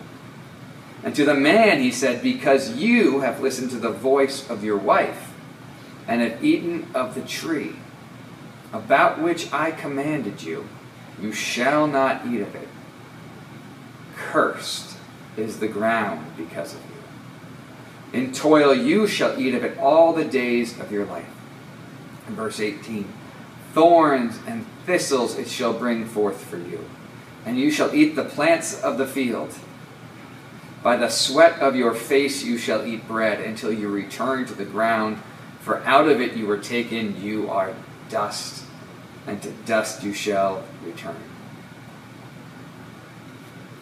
And 1.03 1.15
to 1.17 1.25
the 1.25 1.35
man 1.35 1.81
he 1.81 1.91
said, 1.91 2.23
Because 2.23 2.77
you 2.77 3.21
have 3.21 3.41
listened 3.41 3.71
to 3.71 3.79
the 3.79 3.91
voice 3.91 4.49
of 4.49 4.63
your 4.63 4.77
wife, 4.77 5.33
and 6.07 6.21
have 6.21 6.45
eaten 6.45 6.89
of 6.95 7.15
the 7.15 7.23
tree, 7.23 7.77
about 8.73 9.21
which 9.21 9.53
I 9.53 9.71
commanded 9.73 10.43
you, 10.43 10.69
you 11.21 11.33
shall 11.33 11.87
not 11.87 12.27
eat 12.27 12.41
of 12.41 12.55
it. 12.55 12.69
Cursed 14.17 14.97
is 15.37 15.59
the 15.59 15.69
ground 15.69 16.25
because 16.37 16.75
of 16.75 16.81
you. 16.81 18.21
In 18.21 18.33
toil 18.33 18.75
you 18.75 19.07
shall 19.07 19.39
eat 19.39 19.55
of 19.55 19.65
it 19.65 19.79
all 19.79 20.13
the 20.13 20.25
days 20.25 20.79
of 20.79 20.93
your 20.93 21.07
life. 21.07 21.29
In 22.29 22.35
verse 22.35 22.61
18, 22.61 23.11
thorns 23.73 24.39
and 24.47 24.67
thistles 24.87 25.39
it 25.39 25.49
shall 25.49 25.73
bring 25.73 26.05
forth 26.05 26.45
for 26.45 26.57
you, 26.57 26.85
and 27.45 27.59
you 27.59 27.71
shall 27.71 27.95
eat 27.95 28.17
the 28.17 28.25
plants 28.25 28.81
of 28.83 28.99
the 28.99 29.07
field. 29.07 29.55
By 30.83 30.97
the 30.97 31.11
sweat 31.11 31.61
of 31.61 31.77
your 31.77 31.95
face 31.95 32.43
you 32.43 32.57
shall 32.57 32.87
eat 32.87 33.07
bread 33.07 33.41
until 33.41 33.73
you 33.73 33.89
return 33.89 34.47
to 34.47 34.55
the 34.55 34.65
ground, 34.65 35.19
for 35.61 35.79
out 35.85 36.09
of 36.09 36.21
it 36.21 36.37
you 36.37 36.47
were 36.47 36.59
taken, 36.59 37.23
you 37.23 37.51
are 37.51 37.75
dust, 38.09 38.65
and 39.27 39.43
to 39.43 39.51
dust 39.67 40.03
you 40.03 40.15
shall 40.15 40.65
return. 40.85 41.17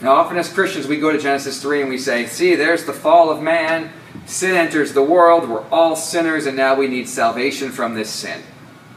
Now, 0.01 0.13
often 0.13 0.37
as 0.37 0.53
Christians, 0.53 0.87
we 0.87 1.01
go 1.01 1.11
to 1.11 1.19
Genesis 1.19 1.61
3 1.61 1.83
and 1.83 1.91
we 1.91 1.99
say, 1.99 2.27
See, 2.27 2.55
there's 2.55 2.85
the 2.85 2.93
fall 2.93 3.31
of 3.31 3.43
man. 3.43 3.91
Sin 4.27 4.55
enters 4.55 4.93
the 4.93 5.03
world. 5.03 5.49
We're 5.49 5.69
all 5.71 5.97
sinners, 5.97 6.47
and 6.47 6.57
now 6.57 6.77
we 6.77 6.87
need 6.87 7.09
salvation 7.09 7.73
from 7.73 7.95
this 7.95 8.11
sin. 8.11 8.43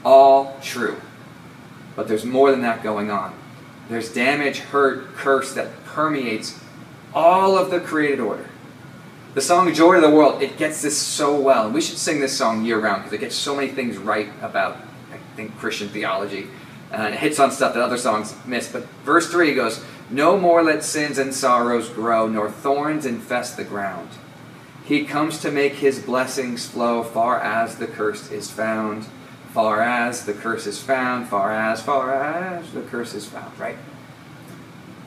All 0.03 0.57
true. 0.61 0.99
But 1.95 2.07
there's 2.07 2.25
more 2.25 2.51
than 2.51 2.61
that 2.61 2.83
going 2.83 3.11
on. 3.11 3.33
There's 3.89 4.13
damage, 4.13 4.59
hurt, 4.59 5.13
curse 5.15 5.53
that 5.53 5.83
permeates 5.85 6.59
all 7.13 7.57
of 7.57 7.71
the 7.71 7.79
created 7.79 8.19
order. 8.19 8.47
The 9.33 9.41
song 9.41 9.73
Joy 9.73 9.95
of 9.95 10.01
the 10.01 10.09
World, 10.09 10.41
it 10.41 10.57
gets 10.57 10.81
this 10.81 10.97
so 10.97 11.39
well. 11.39 11.65
And 11.65 11.73
we 11.73 11.81
should 11.81 11.97
sing 11.97 12.19
this 12.19 12.37
song 12.37 12.65
year 12.65 12.79
round 12.79 13.03
because 13.03 13.13
it 13.13 13.19
gets 13.21 13.35
so 13.35 13.55
many 13.55 13.69
things 13.69 13.97
right 13.97 14.29
about, 14.41 14.77
I 15.11 15.17
think, 15.35 15.57
Christian 15.57 15.89
theology. 15.89 16.47
Uh, 16.91 16.95
and 16.95 17.13
it 17.13 17.19
hits 17.19 17.39
on 17.39 17.51
stuff 17.51 17.73
that 17.73 17.83
other 17.83 17.97
songs 17.97 18.35
miss. 18.45 18.71
But 18.71 18.83
verse 19.05 19.29
3 19.29 19.53
goes, 19.55 19.83
No 20.09 20.37
more 20.37 20.61
let 20.63 20.83
sins 20.83 21.17
and 21.17 21.33
sorrows 21.33 21.87
grow, 21.87 22.27
nor 22.27 22.49
thorns 22.49 23.05
infest 23.05 23.55
the 23.55 23.63
ground. 23.63 24.09
He 24.83 25.05
comes 25.05 25.39
to 25.39 25.51
make 25.51 25.75
his 25.75 25.99
blessings 25.99 26.67
flow 26.67 27.01
far 27.01 27.39
as 27.39 27.77
the 27.77 27.87
curse 27.87 28.29
is 28.31 28.51
found. 28.51 29.05
Far 29.53 29.81
as 29.81 30.25
the 30.25 30.33
curse 30.33 30.65
is 30.65 30.81
found, 30.81 31.27
far 31.27 31.51
as, 31.51 31.81
far 31.81 32.13
as 32.13 32.71
the 32.71 32.81
curse 32.81 33.13
is 33.13 33.25
found, 33.25 33.57
right? 33.59 33.77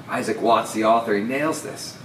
Isaac 0.08 0.40
Watts, 0.42 0.74
the 0.74 0.84
author, 0.84 1.16
he 1.16 1.24
nails 1.24 1.62
this. 1.62 1.96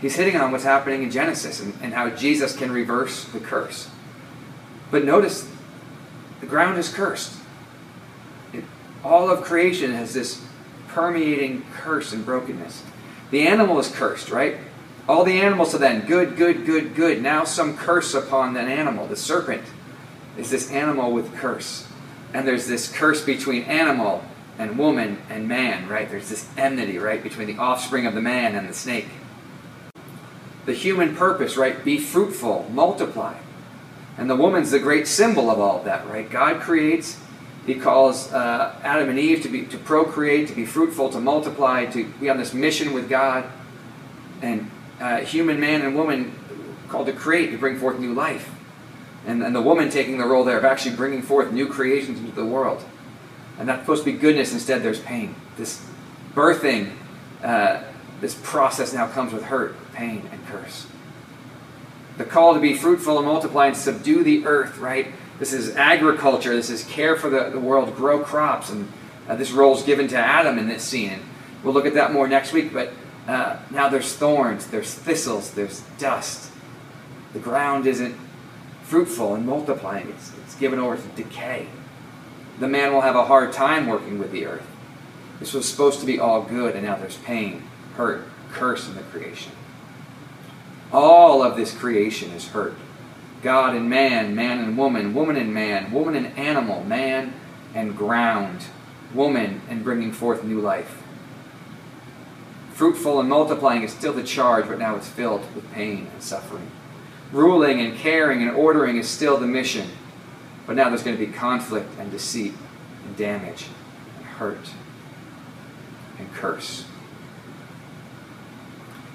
He's 0.00 0.16
hitting 0.16 0.36
on 0.36 0.52
what's 0.52 0.64
happening 0.64 1.02
in 1.02 1.10
Genesis 1.10 1.60
and, 1.60 1.74
and 1.82 1.92
how 1.92 2.10
Jesus 2.10 2.56
can 2.56 2.72
reverse 2.72 3.24
the 3.26 3.40
curse. 3.40 3.90
But 4.90 5.04
notice, 5.04 5.50
the 6.40 6.46
ground 6.46 6.78
is 6.78 6.92
cursed. 6.92 7.34
It, 8.52 8.64
all 9.04 9.30
of 9.30 9.42
creation 9.42 9.92
has 9.92 10.14
this 10.14 10.42
permeating 10.88 11.64
curse 11.74 12.12
and 12.12 12.24
brokenness. 12.24 12.82
The 13.30 13.46
animal 13.46 13.78
is 13.78 13.90
cursed, 13.90 14.30
right? 14.30 14.56
All 15.08 15.24
the 15.24 15.40
animals 15.40 15.74
are 15.74 15.78
then 15.78 16.06
good, 16.06 16.36
good, 16.36 16.64
good, 16.64 16.94
good. 16.94 17.22
Now 17.22 17.44
some 17.44 17.76
curse 17.76 18.14
upon 18.14 18.54
that 18.54 18.68
animal. 18.68 19.06
The 19.06 19.16
serpent 19.16 19.62
is 20.38 20.50
this 20.50 20.70
animal 20.70 21.12
with 21.12 21.34
curse. 21.34 21.86
And 22.32 22.46
there's 22.46 22.66
this 22.66 22.90
curse 22.90 23.24
between 23.24 23.62
animal 23.64 24.24
and 24.58 24.78
woman 24.78 25.18
and 25.28 25.48
man, 25.48 25.88
right? 25.88 26.10
There's 26.10 26.28
this 26.28 26.48
enmity, 26.56 26.98
right, 26.98 27.22
between 27.22 27.46
the 27.46 27.58
offspring 27.58 28.06
of 28.06 28.14
the 28.14 28.20
man 28.20 28.54
and 28.54 28.68
the 28.68 28.74
snake. 28.74 29.08
The 30.64 30.74
human 30.74 31.14
purpose, 31.14 31.56
right? 31.56 31.82
Be 31.84 31.98
fruitful, 31.98 32.68
multiply. 32.72 33.38
And 34.18 34.30
the 34.30 34.36
woman's 34.36 34.70
the 34.70 34.78
great 34.78 35.06
symbol 35.06 35.50
of 35.50 35.60
all 35.60 35.78
of 35.78 35.84
that, 35.84 36.06
right? 36.08 36.28
God 36.28 36.60
creates. 36.60 37.20
He 37.66 37.74
calls 37.74 38.32
uh, 38.32 38.74
Adam 38.82 39.08
and 39.08 39.18
Eve 39.18 39.42
to 39.42 39.48
be 39.48 39.66
to 39.66 39.78
procreate, 39.78 40.48
to 40.48 40.54
be 40.54 40.64
fruitful, 40.64 41.10
to 41.10 41.20
multiply, 41.20 41.86
to 41.86 42.04
be 42.04 42.30
on 42.30 42.38
this 42.38 42.54
mission 42.54 42.92
with 42.92 43.08
God. 43.08 43.44
And 44.40 44.70
uh, 45.00 45.18
human 45.18 45.60
man 45.60 45.82
and 45.82 45.94
woman 45.94 46.32
called 46.88 47.06
to 47.06 47.12
create, 47.12 47.50
to 47.50 47.58
bring 47.58 47.78
forth 47.78 47.98
new 47.98 48.14
life. 48.14 48.55
And, 49.26 49.42
and 49.42 49.54
the 49.54 49.60
woman 49.60 49.90
taking 49.90 50.18
the 50.18 50.24
role 50.24 50.44
there 50.44 50.56
of 50.56 50.64
actually 50.64 50.94
bringing 50.96 51.20
forth 51.20 51.52
new 51.52 51.68
creations 51.68 52.20
into 52.20 52.32
the 52.32 52.46
world. 52.46 52.84
And 53.58 53.68
that's 53.68 53.82
supposed 53.82 54.04
to 54.04 54.12
be 54.12 54.16
goodness. 54.16 54.52
Instead, 54.52 54.82
there's 54.82 55.00
pain. 55.00 55.34
This 55.56 55.84
birthing, 56.34 56.92
uh, 57.42 57.82
this 58.20 58.34
process 58.34 58.92
now 58.92 59.08
comes 59.08 59.32
with 59.32 59.44
hurt, 59.44 59.74
pain, 59.92 60.28
and 60.30 60.46
curse. 60.46 60.86
The 62.18 62.24
call 62.24 62.54
to 62.54 62.60
be 62.60 62.74
fruitful 62.74 63.18
and 63.18 63.26
multiply 63.26 63.66
and 63.66 63.76
subdue 63.76 64.22
the 64.22 64.46
earth, 64.46 64.78
right? 64.78 65.12
This 65.38 65.52
is 65.52 65.76
agriculture. 65.76 66.54
This 66.54 66.70
is 66.70 66.84
care 66.84 67.16
for 67.16 67.28
the, 67.28 67.50
the 67.50 67.60
world, 67.60 67.94
grow 67.96 68.22
crops. 68.22 68.70
And 68.70 68.90
uh, 69.28 69.36
this 69.36 69.50
role 69.50 69.76
is 69.76 69.82
given 69.82 70.08
to 70.08 70.16
Adam 70.16 70.58
in 70.58 70.68
this 70.68 70.82
scene. 70.84 71.20
We'll 71.62 71.74
look 71.74 71.84
at 71.84 71.94
that 71.94 72.12
more 72.12 72.28
next 72.28 72.52
week. 72.52 72.72
But 72.72 72.92
uh, 73.26 73.58
now 73.70 73.88
there's 73.88 74.14
thorns, 74.14 74.68
there's 74.68 74.94
thistles, 74.94 75.50
there's 75.50 75.82
dust. 75.98 76.52
The 77.32 77.40
ground 77.40 77.86
isn't 77.86 78.14
fruitful 78.86 79.34
and 79.34 79.46
multiplying, 79.46 80.08
it's, 80.08 80.32
it's 80.38 80.54
given 80.56 80.78
over 80.78 80.96
to 80.96 81.08
decay 81.22 81.68
the 82.58 82.68
man 82.68 82.92
will 82.92 83.02
have 83.02 83.16
a 83.16 83.24
hard 83.24 83.52
time 83.52 83.86
working 83.86 84.18
with 84.18 84.32
the 84.32 84.46
earth. 84.46 84.66
This 85.38 85.52
was 85.52 85.68
supposed 85.68 86.00
to 86.00 86.06
be 86.06 86.18
all 86.18 86.42
good, 86.42 86.74
and 86.74 86.86
now 86.86 86.96
there's 86.96 87.18
pain, 87.18 87.64
hurt, 87.96 88.26
curse 88.50 88.88
in 88.88 88.94
the 88.94 89.02
creation. 89.02 89.52
All 90.92 91.42
of 91.42 91.56
this 91.56 91.76
creation 91.76 92.30
is 92.30 92.48
hurt. 92.48 92.74
God 93.42 93.74
and 93.74 93.90
man, 93.90 94.34
man 94.34 94.60
and 94.60 94.78
woman, 94.78 95.12
woman 95.12 95.36
and 95.36 95.52
man, 95.52 95.92
woman 95.92 96.16
and 96.16 96.38
animal, 96.38 96.82
man 96.84 97.34
and 97.74 97.96
ground, 97.96 98.64
woman 99.14 99.60
and 99.68 99.84
bringing 99.84 100.12
forth 100.12 100.42
new 100.42 100.60
life. 100.60 101.02
Fruitful 102.72 103.20
and 103.20 103.28
multiplying 103.28 103.82
is 103.82 103.92
still 103.92 104.12
the 104.12 104.22
charge, 104.22 104.66
but 104.66 104.78
now 104.78 104.96
it's 104.96 105.08
filled 105.08 105.42
with 105.54 105.70
pain 105.72 106.08
and 106.12 106.22
suffering. 106.22 106.70
Ruling 107.32 107.80
and 107.80 107.96
caring 107.96 108.42
and 108.42 108.52
ordering 108.52 108.96
is 108.96 109.08
still 109.08 109.36
the 109.36 109.46
mission 109.46 109.90
but 110.66 110.74
now 110.74 110.88
there's 110.88 111.04
going 111.04 111.16
to 111.16 111.24
be 111.24 111.32
conflict 111.32 111.88
and 111.98 112.10
deceit 112.10 112.52
and 113.04 113.16
damage 113.16 113.66
and 114.16 114.26
hurt 114.26 114.70
and 116.18 116.32
curse. 116.34 116.84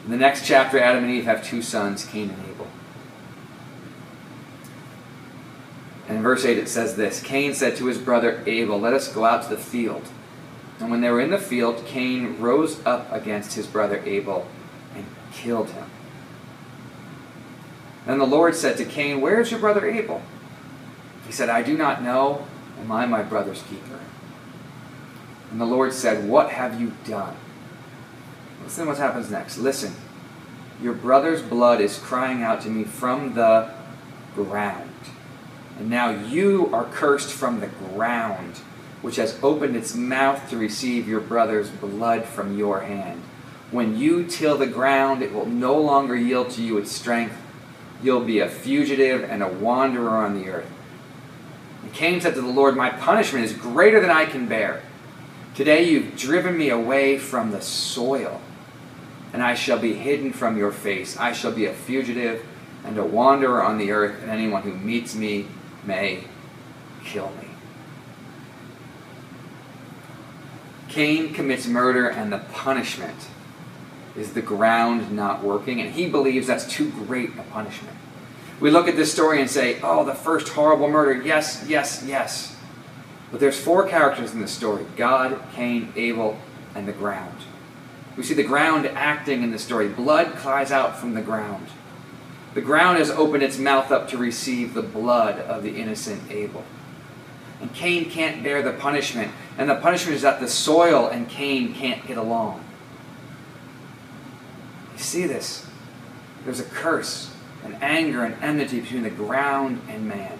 In 0.05 0.11
the 0.11 0.17
next 0.17 0.47
chapter, 0.47 0.79
Adam 0.79 1.03
and 1.03 1.13
Eve 1.13 1.25
have 1.25 1.43
two 1.43 1.61
sons, 1.61 2.05
Cain 2.05 2.29
and 2.29 2.49
Abel. 2.49 2.67
And 6.07 6.17
in 6.17 6.23
verse 6.23 6.43
8 6.43 6.57
it 6.57 6.67
says 6.67 6.95
this 6.95 7.21
Cain 7.21 7.53
said 7.53 7.75
to 7.77 7.85
his 7.85 7.97
brother 7.97 8.41
Abel, 8.47 8.79
Let 8.79 8.93
us 8.93 9.13
go 9.13 9.25
out 9.25 9.43
to 9.43 9.49
the 9.49 9.57
field. 9.57 10.07
And 10.79 10.89
when 10.89 11.01
they 11.01 11.11
were 11.11 11.21
in 11.21 11.29
the 11.29 11.37
field, 11.37 11.85
Cain 11.85 12.39
rose 12.39 12.83
up 12.85 13.11
against 13.11 13.53
his 13.53 13.67
brother 13.67 14.01
Abel 14.05 14.47
and 14.95 15.05
killed 15.31 15.69
him. 15.69 15.90
Then 18.05 18.17
the 18.17 18.25
Lord 18.25 18.55
said 18.55 18.77
to 18.77 18.85
Cain, 18.85 19.21
Where 19.21 19.39
is 19.41 19.51
your 19.51 19.59
brother 19.59 19.89
Abel? 19.89 20.21
He 21.25 21.31
said, 21.31 21.49
I 21.49 21.61
do 21.61 21.77
not 21.77 22.03
know. 22.03 22.45
Am 22.79 22.91
I 22.91 23.05
my 23.05 23.21
brother's 23.21 23.61
keeper? 23.63 23.99
And 25.51 25.61
the 25.61 25.65
Lord 25.65 25.93
said, 25.93 26.27
What 26.27 26.49
have 26.51 26.79
you 26.79 26.93
done? 27.05 27.35
Listen 28.63 28.87
what 28.87 28.97
happens 28.97 29.29
next. 29.29 29.57
Listen. 29.57 29.93
Your 30.81 30.93
brother's 30.93 31.43
blood 31.43 31.79
is 31.79 31.99
crying 31.99 32.41
out 32.41 32.61
to 32.61 32.69
me 32.69 32.83
from 32.85 33.35
the 33.35 33.69
ground. 34.33 34.89
And 35.77 35.89
now 35.89 36.09
you 36.09 36.69
are 36.73 36.85
cursed 36.85 37.31
from 37.31 37.59
the 37.59 37.67
ground, 37.67 38.57
which 39.01 39.17
has 39.17 39.37
opened 39.43 39.75
its 39.75 39.93
mouth 39.93 40.49
to 40.49 40.57
receive 40.57 41.07
your 41.07 41.19
brother's 41.19 41.69
blood 41.69 42.25
from 42.25 42.57
your 42.57 42.81
hand. 42.81 43.21
When 43.69 43.95
you 43.97 44.25
till 44.25 44.57
the 44.57 44.67
ground, 44.67 45.21
it 45.21 45.33
will 45.33 45.45
no 45.45 45.79
longer 45.79 46.15
yield 46.15 46.49
to 46.51 46.63
you 46.63 46.77
its 46.77 46.91
strength. 46.91 47.35
You'll 48.03 48.23
be 48.23 48.39
a 48.39 48.49
fugitive 48.49 49.23
and 49.23 49.43
a 49.43 49.47
wanderer 49.47 50.09
on 50.09 50.39
the 50.39 50.49
earth. 50.49 50.71
And 51.83 51.93
Cain 51.93 52.21
said 52.21 52.35
to 52.35 52.41
the 52.41 52.47
Lord, 52.47 52.75
My 52.75 52.89
punishment 52.89 53.45
is 53.45 53.53
greater 53.53 53.99
than 53.99 54.09
I 54.09 54.25
can 54.25 54.47
bear. 54.47 54.81
Today 55.55 55.83
you've 55.83 56.15
driven 56.15 56.57
me 56.57 56.69
away 56.69 57.17
from 57.17 57.51
the 57.51 57.61
soil, 57.61 58.41
and 59.33 59.43
I 59.43 59.53
shall 59.53 59.77
be 59.77 59.93
hidden 59.93 60.31
from 60.33 60.57
your 60.57 60.71
face. 60.71 61.17
I 61.17 61.33
shall 61.33 61.51
be 61.51 61.65
a 61.65 61.73
fugitive 61.73 62.45
and 62.85 62.97
a 62.97 63.03
wanderer 63.03 63.61
on 63.63 63.77
the 63.77 63.91
earth, 63.91 64.21
and 64.21 64.31
anyone 64.31 64.63
who 64.63 64.73
meets 64.73 65.13
me 65.13 65.47
may 65.85 66.23
kill 67.03 67.31
me. 67.41 67.47
Cain 70.87 71.33
commits 71.33 71.67
murder, 71.67 72.07
and 72.07 72.31
the 72.31 72.39
punishment 72.39 73.27
is 74.15 74.33
the 74.33 74.41
ground 74.41 75.11
not 75.11 75.43
working, 75.43 75.81
and 75.81 75.93
he 75.93 76.07
believes 76.09 76.47
that's 76.47 76.71
too 76.71 76.91
great 76.91 77.29
a 77.37 77.43
punishment. 77.43 77.95
We 78.59 78.69
look 78.69 78.87
at 78.87 78.95
this 78.95 79.11
story 79.11 79.41
and 79.41 79.49
say, 79.49 79.79
oh, 79.81 80.05
the 80.05 80.13
first 80.13 80.49
horrible 80.49 80.89
murder, 80.89 81.21
yes, 81.21 81.65
yes, 81.67 82.03
yes. 82.05 82.55
But 83.31 83.39
there's 83.39 83.59
four 83.59 83.87
characters 83.87 84.33
in 84.33 84.41
this 84.41 84.51
story 84.51 84.85
God, 84.95 85.41
Cain, 85.53 85.91
Abel, 85.95 86.37
and 86.75 86.87
the 86.87 86.93
ground. 86.93 87.37
We 88.17 88.23
see 88.23 88.33
the 88.33 88.43
ground 88.43 88.85
acting 88.87 89.41
in 89.41 89.51
the 89.51 89.59
story. 89.59 89.87
Blood 89.87 90.35
cries 90.35 90.71
out 90.71 90.97
from 90.97 91.13
the 91.13 91.21
ground. 91.21 91.67
The 92.53 92.61
ground 92.61 92.97
has 92.97 93.09
opened 93.09 93.43
its 93.43 93.57
mouth 93.57 93.91
up 93.91 94.09
to 94.09 94.17
receive 94.17 94.73
the 94.73 94.81
blood 94.81 95.39
of 95.39 95.63
the 95.63 95.77
innocent 95.77 96.29
Abel. 96.29 96.65
And 97.61 97.73
Cain 97.73 98.09
can't 98.09 98.43
bear 98.43 98.61
the 98.61 98.73
punishment. 98.73 99.31
And 99.57 99.69
the 99.69 99.75
punishment 99.75 100.15
is 100.15 100.23
that 100.23 100.41
the 100.41 100.47
soil 100.47 101.07
and 101.07 101.29
Cain 101.29 101.73
can't 101.73 102.05
get 102.05 102.17
along. 102.17 102.63
You 105.01 105.05
see 105.05 105.25
this? 105.25 105.65
There's 106.45 106.59
a 106.59 106.63
curse, 106.63 107.33
an 107.63 107.73
anger, 107.81 108.23
and 108.23 108.35
enmity 108.43 108.81
between 108.81 109.01
the 109.01 109.09
ground 109.09 109.81
and 109.89 110.07
man. 110.07 110.39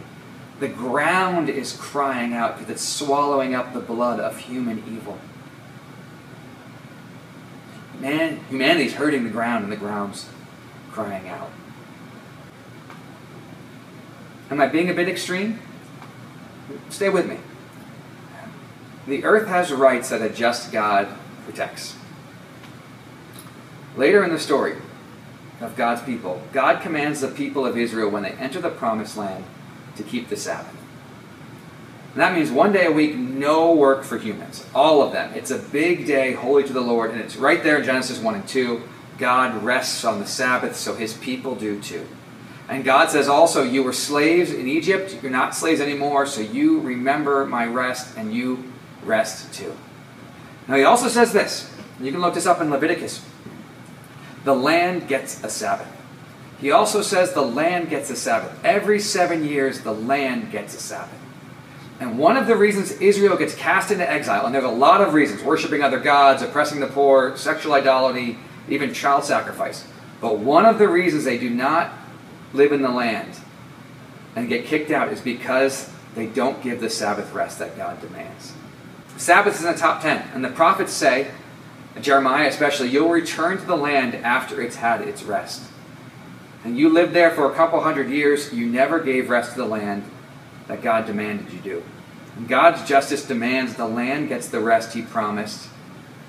The 0.59 0.67
ground 0.67 1.49
is 1.49 1.75
crying 1.75 2.35
out 2.35 2.59
because 2.59 2.69
it's 2.75 2.87
swallowing 2.87 3.55
up 3.55 3.73
the 3.73 3.79
blood 3.79 4.19
of 4.19 4.37
human 4.37 4.83
evil. 4.87 5.17
Man, 7.99 8.43
humanity's 8.49 8.93
hurting 8.93 9.23
the 9.23 9.31
ground, 9.31 9.63
and 9.63 9.73
the 9.73 9.77
ground's 9.77 10.29
crying 10.91 11.27
out. 11.27 11.49
Am 14.51 14.61
I 14.61 14.67
being 14.67 14.91
a 14.91 14.93
bit 14.93 15.09
extreme? 15.09 15.59
Stay 16.91 17.09
with 17.09 17.27
me. 17.27 17.39
The 19.07 19.23
earth 19.23 19.47
has 19.47 19.73
rights 19.73 20.09
that 20.09 20.21
a 20.21 20.29
just 20.29 20.71
God 20.71 21.07
protects. 21.45 21.95
Later 23.95 24.23
in 24.23 24.31
the 24.31 24.39
story 24.39 24.75
of 25.59 25.75
God's 25.75 26.01
people, 26.01 26.41
God 26.53 26.81
commands 26.81 27.21
the 27.21 27.27
people 27.27 27.65
of 27.65 27.77
Israel 27.77 28.09
when 28.09 28.23
they 28.23 28.31
enter 28.31 28.61
the 28.61 28.69
promised 28.69 29.17
land 29.17 29.43
to 29.97 30.03
keep 30.03 30.29
the 30.29 30.37
Sabbath. 30.37 30.75
And 32.13 32.21
that 32.21 32.35
means 32.35 32.51
one 32.51 32.73
day 32.73 32.85
a 32.85 32.91
week, 32.91 33.15
no 33.15 33.73
work 33.73 34.03
for 34.03 34.17
humans. 34.17 34.65
All 34.75 35.01
of 35.01 35.13
them. 35.13 35.33
It's 35.33 35.51
a 35.51 35.57
big 35.57 36.05
day, 36.05 36.33
holy 36.33 36.63
to 36.63 36.73
the 36.73 36.81
Lord, 36.81 37.11
and 37.11 37.21
it's 37.21 37.37
right 37.37 37.63
there 37.63 37.77
in 37.77 37.85
Genesis 37.85 38.19
1 38.19 38.35
and 38.35 38.47
2. 38.47 38.81
God 39.17 39.63
rests 39.63 40.03
on 40.03 40.19
the 40.19 40.25
Sabbath, 40.25 40.75
so 40.75 40.95
his 40.95 41.13
people 41.13 41.55
do 41.55 41.81
too. 41.81 42.05
And 42.67 42.83
God 42.83 43.09
says 43.09 43.27
also, 43.27 43.63
You 43.63 43.83
were 43.83 43.93
slaves 43.93 44.51
in 44.51 44.67
Egypt, 44.67 45.17
you're 45.21 45.31
not 45.31 45.55
slaves 45.55 45.79
anymore, 45.79 46.25
so 46.25 46.41
you 46.41 46.79
remember 46.81 47.45
my 47.45 47.65
rest 47.65 48.17
and 48.17 48.33
you 48.33 48.71
rest 49.05 49.53
too. 49.53 49.75
Now, 50.67 50.75
he 50.75 50.83
also 50.83 51.07
says 51.07 51.31
this. 51.33 51.69
You 51.99 52.11
can 52.11 52.21
look 52.21 52.33
this 52.33 52.45
up 52.45 52.61
in 52.61 52.69
Leviticus. 52.69 53.25
The 54.43 54.55
land 54.55 55.07
gets 55.07 55.43
a 55.43 55.49
Sabbath. 55.49 55.87
He 56.59 56.71
also 56.71 57.01
says 57.01 57.33
the 57.33 57.41
land 57.41 57.89
gets 57.89 58.09
a 58.09 58.15
Sabbath. 58.15 58.63
Every 58.63 58.99
seven 58.99 59.43
years, 59.43 59.81
the 59.81 59.93
land 59.93 60.51
gets 60.51 60.75
a 60.75 60.79
Sabbath. 60.79 61.17
And 61.99 62.17
one 62.17 62.37
of 62.37 62.47
the 62.47 62.55
reasons 62.55 62.91
Israel 62.93 63.37
gets 63.37 63.53
cast 63.55 63.91
into 63.91 64.09
exile, 64.09 64.45
and 64.45 64.55
there's 64.55 64.63
a 64.63 64.69
lot 64.69 65.01
of 65.01 65.13
reasons 65.13 65.43
worshiping 65.43 65.83
other 65.83 65.99
gods, 65.99 66.41
oppressing 66.41 66.79
the 66.79 66.87
poor, 66.87 67.37
sexual 67.37 67.73
idolatry, 67.73 68.37
even 68.69 68.93
child 68.93 69.23
sacrifice. 69.23 69.85
But 70.19 70.37
one 70.37 70.65
of 70.65 70.79
the 70.79 70.87
reasons 70.87 71.25
they 71.25 71.37
do 71.37 71.49
not 71.49 71.91
live 72.53 72.71
in 72.71 72.81
the 72.81 72.89
land 72.89 73.39
and 74.35 74.49
get 74.49 74.65
kicked 74.65 74.91
out 74.91 75.11
is 75.11 75.21
because 75.21 75.89
they 76.15 76.27
don't 76.27 76.61
give 76.63 76.81
the 76.81 76.89
Sabbath 76.89 77.33
rest 77.33 77.59
that 77.59 77.77
God 77.77 78.01
demands. 78.01 78.53
Sabbath 79.17 79.55
is 79.55 79.65
in 79.65 79.71
the 79.71 79.77
top 79.77 80.01
10, 80.01 80.29
and 80.33 80.43
the 80.43 80.49
prophets 80.49 80.93
say, 80.93 81.29
Jeremiah 81.99 82.47
especially, 82.47 82.89
you'll 82.89 83.09
return 83.09 83.57
to 83.57 83.65
the 83.65 83.75
land 83.75 84.15
after 84.15 84.61
it's 84.61 84.77
had 84.77 85.01
its 85.01 85.23
rest. 85.23 85.63
And 86.63 86.77
you 86.77 86.89
lived 86.89 87.13
there 87.13 87.31
for 87.31 87.51
a 87.51 87.55
couple 87.55 87.81
hundred 87.81 88.09
years, 88.09 88.53
you 88.53 88.67
never 88.67 88.99
gave 88.99 89.29
rest 89.29 89.53
to 89.53 89.57
the 89.57 89.65
land 89.65 90.03
that 90.67 90.81
God 90.81 91.05
demanded 91.05 91.51
you 91.51 91.59
do. 91.59 91.83
And 92.37 92.47
God's 92.47 92.87
justice 92.87 93.25
demands 93.25 93.75
the 93.75 93.87
land 93.87 94.29
gets 94.29 94.47
the 94.47 94.59
rest 94.59 94.93
he 94.93 95.01
promised, 95.01 95.67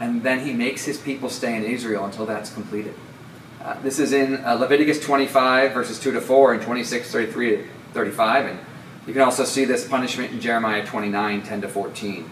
and 0.01 0.23
then 0.23 0.41
he 0.41 0.53
makes 0.53 0.85
his 0.85 0.99
people 0.99 1.29
stay 1.29 1.57
in 1.57 1.65
Israel 1.65 2.05
until 2.05 2.27
that's 2.27 2.53
completed. 2.53 2.95
Uh, 3.63 3.81
this 3.83 4.01
is 4.01 4.13
in 4.13 4.45
uh, 4.45 4.55
Leviticus 4.55 4.99
25, 4.99 5.73
verses 5.73 6.01
2 6.01 6.13
to 6.13 6.21
4, 6.21 6.55
and 6.55 6.63
26, 6.63 7.13
33 7.13 7.57
to 7.57 7.69
35. 7.93 8.47
And 8.47 8.59
you 9.07 9.13
can 9.13 9.23
also 9.23 9.45
see 9.45 9.65
this 9.65 9.87
punishment 9.87 10.33
in 10.33 10.41
Jeremiah 10.41 10.85
29, 10.85 11.43
10 11.43 11.61
to 11.61 11.69
14. 11.69 12.29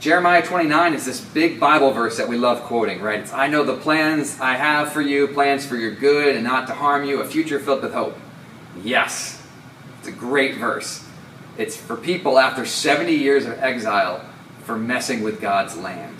Jeremiah 0.00 0.42
29 0.42 0.94
is 0.94 1.04
this 1.04 1.20
big 1.20 1.60
Bible 1.60 1.90
verse 1.90 2.16
that 2.16 2.26
we 2.26 2.38
love 2.38 2.62
quoting, 2.62 3.02
right? 3.02 3.20
It's, 3.20 3.34
I 3.34 3.48
know 3.48 3.64
the 3.64 3.76
plans 3.76 4.40
I 4.40 4.54
have 4.54 4.92
for 4.92 5.02
you, 5.02 5.28
plans 5.28 5.66
for 5.66 5.76
your 5.76 5.90
good 5.90 6.36
and 6.36 6.42
not 6.42 6.66
to 6.68 6.72
harm 6.72 7.04
you, 7.04 7.20
a 7.20 7.26
future 7.26 7.58
filled 7.60 7.82
with 7.82 7.92
hope. 7.92 8.16
Yes, 8.82 9.46
it's 9.98 10.08
a 10.08 10.12
great 10.12 10.56
verse. 10.56 11.06
It's 11.58 11.76
for 11.76 11.98
people 11.98 12.38
after 12.38 12.64
70 12.64 13.12
years 13.12 13.44
of 13.44 13.58
exile 13.58 14.24
for 14.64 14.78
messing 14.78 15.22
with 15.22 15.38
God's 15.38 15.76
land. 15.76 16.16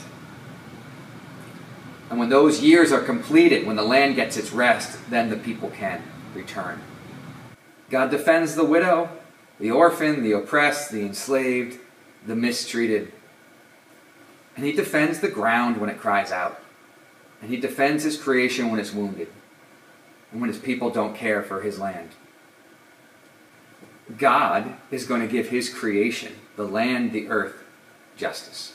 And 2.11 2.19
when 2.19 2.29
those 2.29 2.61
years 2.61 2.93
are 2.93 3.01
completed, 3.01 3.66
when 3.66 3.77
the 3.77 3.83
land 3.83 4.14
gets 4.14 4.37
its 4.37 4.53
rest, 4.53 4.99
then 5.09 5.31
the 5.31 5.38
people 5.38 5.71
can 5.71 6.03
return. 6.35 6.83
God 7.88 8.11
defends 8.11 8.57
the 8.57 8.64
widow, 8.64 9.09
the 9.59 9.71
orphan, 9.71 10.23
the 10.23 10.33
oppressed, 10.33 10.93
the 10.93 11.01
enslaved, 11.01 11.79
the 12.27 12.37
mistreated. 12.37 13.12
And 14.56 14.64
he 14.64 14.72
defends 14.72 15.20
the 15.20 15.28
ground 15.28 15.78
when 15.78 15.90
it 15.90 15.98
cries 15.98 16.32
out. 16.32 16.60
And 17.40 17.50
he 17.50 17.56
defends 17.56 18.04
his 18.04 18.20
creation 18.20 18.70
when 18.70 18.80
it's 18.80 18.92
wounded. 18.92 19.28
And 20.32 20.40
when 20.40 20.50
his 20.50 20.58
people 20.58 20.90
don't 20.90 21.16
care 21.16 21.42
for 21.42 21.62
his 21.62 21.78
land. 21.78 22.10
God 24.16 24.74
is 24.90 25.06
going 25.06 25.20
to 25.20 25.26
give 25.26 25.48
his 25.48 25.72
creation, 25.72 26.32
the 26.56 26.64
land, 26.64 27.12
the 27.12 27.28
earth, 27.28 27.62
justice. 28.16 28.74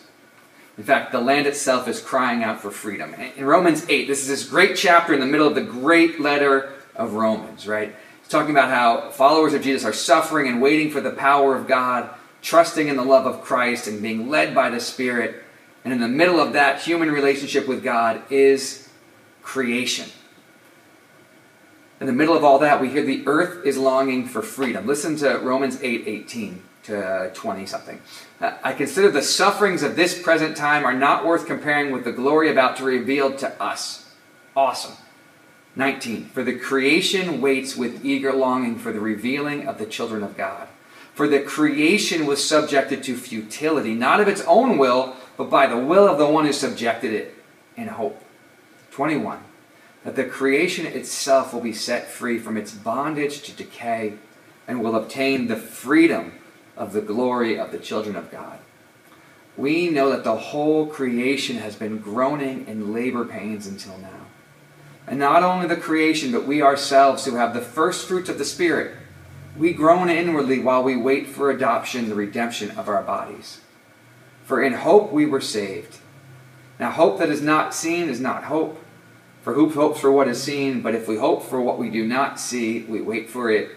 In 0.77 0.83
fact, 0.83 1.11
the 1.11 1.21
land 1.21 1.47
itself 1.47 1.87
is 1.87 2.01
crying 2.01 2.43
out 2.43 2.59
for 2.61 2.71
freedom. 2.71 3.13
In 3.13 3.45
Romans 3.45 3.85
8, 3.87 4.07
this 4.07 4.21
is 4.21 4.27
this 4.27 4.49
great 4.49 4.75
chapter 4.75 5.13
in 5.13 5.19
the 5.19 5.25
middle 5.25 5.47
of 5.47 5.55
the 5.55 5.61
great 5.61 6.19
letter 6.19 6.73
of 6.95 7.13
Romans, 7.13 7.67
right? 7.67 7.95
It's 8.19 8.29
talking 8.29 8.51
about 8.51 8.69
how 8.69 9.11
followers 9.11 9.53
of 9.53 9.61
Jesus 9.61 9.85
are 9.85 9.93
suffering 9.93 10.47
and 10.47 10.61
waiting 10.61 10.91
for 10.91 10.99
the 10.99 11.11
power 11.11 11.55
of 11.55 11.67
God, 11.67 12.09
trusting 12.41 12.87
in 12.87 12.97
the 12.97 13.05
love 13.05 13.25
of 13.25 13.41
Christ 13.41 13.87
and 13.87 14.01
being 14.01 14.29
led 14.29 14.53
by 14.53 14.69
the 14.69 14.79
Spirit. 14.79 15.43
And 15.85 15.93
in 15.93 16.01
the 16.01 16.07
middle 16.07 16.39
of 16.39 16.53
that 16.53 16.81
human 16.81 17.11
relationship 17.11 17.67
with 17.67 17.83
God 17.83 18.23
is 18.31 18.89
creation. 19.43 20.09
In 22.01 22.07
the 22.07 22.13
middle 22.13 22.35
of 22.35 22.43
all 22.43 22.59
that, 22.59 22.81
we 22.81 22.89
hear 22.89 23.03
the 23.03 23.23
earth 23.27 23.65
is 23.65 23.77
longing 23.77 24.27
for 24.27 24.41
freedom. 24.41 24.87
Listen 24.87 25.15
to 25.17 25.37
Romans 25.37 25.81
8 25.81 26.07
18 26.07 26.61
to 26.83 27.31
20 27.33 27.65
something. 27.67 28.01
Uh, 28.41 28.57
I 28.63 28.73
consider 28.73 29.09
the 29.09 29.21
sufferings 29.21 29.83
of 29.83 29.95
this 29.95 30.21
present 30.21 30.57
time 30.57 30.85
are 30.85 30.93
not 30.93 31.25
worth 31.25 31.45
comparing 31.45 31.91
with 31.91 32.03
the 32.03 32.11
glory 32.11 32.51
about 32.51 32.75
to 32.77 32.85
be 32.85 32.97
revealed 32.97 33.37
to 33.39 33.61
us. 33.61 34.11
Awesome. 34.55 34.95
19. 35.75 36.25
For 36.25 36.43
the 36.43 36.57
creation 36.57 37.41
waits 37.41 37.75
with 37.75 38.03
eager 38.03 38.33
longing 38.33 38.77
for 38.77 38.91
the 38.91 38.99
revealing 38.99 39.67
of 39.67 39.77
the 39.77 39.85
children 39.85 40.23
of 40.23 40.35
God. 40.35 40.67
For 41.13 41.27
the 41.27 41.39
creation 41.39 42.25
was 42.25 42.45
subjected 42.45 43.03
to 43.03 43.15
futility, 43.15 43.93
not 43.93 44.19
of 44.19 44.27
its 44.27 44.41
own 44.41 44.77
will, 44.77 45.15
but 45.37 45.49
by 45.49 45.67
the 45.67 45.77
will 45.77 46.07
of 46.07 46.17
the 46.17 46.27
one 46.27 46.45
who 46.45 46.53
subjected 46.53 47.13
it 47.13 47.35
in 47.75 47.87
hope. 47.87 48.21
21. 48.91 49.39
That 50.03 50.15
the 50.15 50.23
creation 50.23 50.85
itself 50.85 51.53
will 51.53 51.61
be 51.61 51.73
set 51.73 52.07
free 52.07 52.37
from 52.37 52.57
its 52.57 52.71
bondage 52.71 53.41
to 53.43 53.51
decay 53.51 54.13
and 54.67 54.81
will 54.81 54.95
obtain 54.95 55.47
the 55.47 55.55
freedom 55.55 56.33
of 56.77 56.93
the 56.93 57.01
glory 57.01 57.59
of 57.59 57.71
the 57.71 57.79
children 57.79 58.15
of 58.15 58.31
God. 58.31 58.59
We 59.57 59.89
know 59.89 60.09
that 60.09 60.23
the 60.23 60.35
whole 60.35 60.85
creation 60.87 61.57
has 61.57 61.75
been 61.75 61.99
groaning 61.99 62.67
in 62.67 62.93
labor 62.93 63.25
pains 63.25 63.67
until 63.67 63.97
now. 63.97 64.25
And 65.07 65.19
not 65.19 65.43
only 65.43 65.67
the 65.67 65.77
creation, 65.77 66.31
but 66.31 66.47
we 66.47 66.61
ourselves 66.61 67.25
who 67.25 67.35
have 67.35 67.53
the 67.53 67.61
first 67.61 68.07
fruits 68.07 68.29
of 68.29 68.37
the 68.37 68.45
Spirit, 68.45 68.95
we 69.55 69.71
groan 69.71 70.09
inwardly 70.09 70.59
while 70.59 70.83
we 70.83 70.97
wait 70.97 71.27
for 71.27 71.49
adoption, 71.49 72.09
the 72.09 72.15
redemption 72.15 72.71
of 72.71 72.89
our 72.89 73.03
bodies. 73.03 73.61
For 74.45 74.63
in 74.63 74.73
hope 74.73 75.11
we 75.11 75.25
were 75.25 75.41
saved. 75.41 75.97
Now, 76.79 76.91
hope 76.91 77.19
that 77.19 77.29
is 77.29 77.41
not 77.41 77.73
seen 77.73 78.09
is 78.09 78.19
not 78.19 78.45
hope. 78.45 78.79
For 79.41 79.53
who 79.53 79.69
hopes 79.69 79.99
for 79.99 80.11
what 80.11 80.27
is 80.27 80.41
seen? 80.41 80.81
But 80.81 80.95
if 80.95 81.07
we 81.07 81.17
hope 81.17 81.43
for 81.43 81.59
what 81.59 81.77
we 81.77 81.89
do 81.89 82.05
not 82.05 82.39
see, 82.39 82.83
we 82.83 83.01
wait 83.01 83.29
for 83.29 83.49
it 83.49 83.71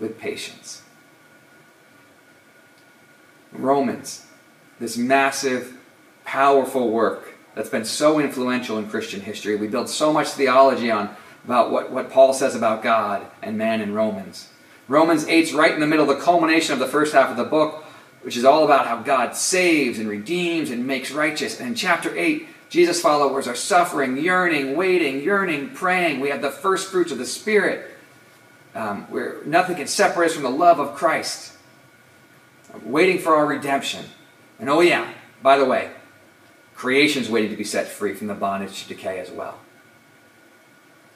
with 0.00 0.18
patience. 0.18 0.82
Romans, 3.52 4.26
this 4.78 4.96
massive, 4.96 5.76
powerful 6.24 6.90
work 6.90 7.34
that's 7.54 7.70
been 7.70 7.84
so 7.84 8.20
influential 8.20 8.78
in 8.78 8.88
Christian 8.88 9.20
history. 9.20 9.56
We 9.56 9.66
build 9.66 9.88
so 9.88 10.12
much 10.12 10.28
theology 10.28 10.90
on 10.90 11.14
about 11.44 11.70
what, 11.70 11.90
what 11.90 12.10
Paul 12.10 12.32
says 12.32 12.54
about 12.54 12.82
God 12.82 13.26
and 13.42 13.58
man 13.58 13.80
in 13.80 13.94
Romans. 13.94 14.48
Romans 14.86 15.24
8's 15.26 15.52
right 15.52 15.72
in 15.72 15.80
the 15.80 15.86
middle, 15.86 16.06
the 16.06 16.16
culmination 16.16 16.72
of 16.72 16.78
the 16.78 16.86
first 16.86 17.14
half 17.14 17.30
of 17.30 17.36
the 17.36 17.44
book, 17.44 17.84
which 18.22 18.36
is 18.36 18.44
all 18.44 18.64
about 18.64 18.86
how 18.86 19.00
God 19.00 19.36
saves 19.36 19.98
and 19.98 20.08
redeems 20.08 20.70
and 20.70 20.86
makes 20.86 21.10
righteous. 21.10 21.58
And 21.58 21.68
in 21.68 21.74
chapter 21.74 22.16
8, 22.16 22.46
Jesus' 22.68 23.00
followers 23.00 23.48
are 23.48 23.54
suffering, 23.54 24.18
yearning, 24.18 24.76
waiting, 24.76 25.22
yearning, 25.22 25.70
praying. 25.70 26.20
We 26.20 26.30
have 26.30 26.42
the 26.42 26.50
first 26.50 26.90
fruits 26.90 27.12
of 27.12 27.18
the 27.18 27.26
Spirit, 27.26 27.90
um, 28.74 29.04
where 29.04 29.38
nothing 29.46 29.76
can 29.76 29.86
separate 29.86 30.26
us 30.26 30.34
from 30.34 30.42
the 30.42 30.50
love 30.50 30.78
of 30.78 30.94
Christ. 30.94 31.54
waiting 32.84 33.18
for 33.18 33.34
our 33.34 33.46
redemption. 33.46 34.04
And 34.60 34.68
oh, 34.68 34.80
yeah, 34.80 35.10
by 35.42 35.56
the 35.56 35.64
way, 35.64 35.90
creation's 36.74 37.30
waiting 37.30 37.50
to 37.50 37.56
be 37.56 37.64
set 37.64 37.88
free 37.88 38.14
from 38.14 38.26
the 38.26 38.34
bondage 38.34 38.82
to 38.82 38.88
decay 38.88 39.18
as 39.18 39.30
well. 39.30 39.58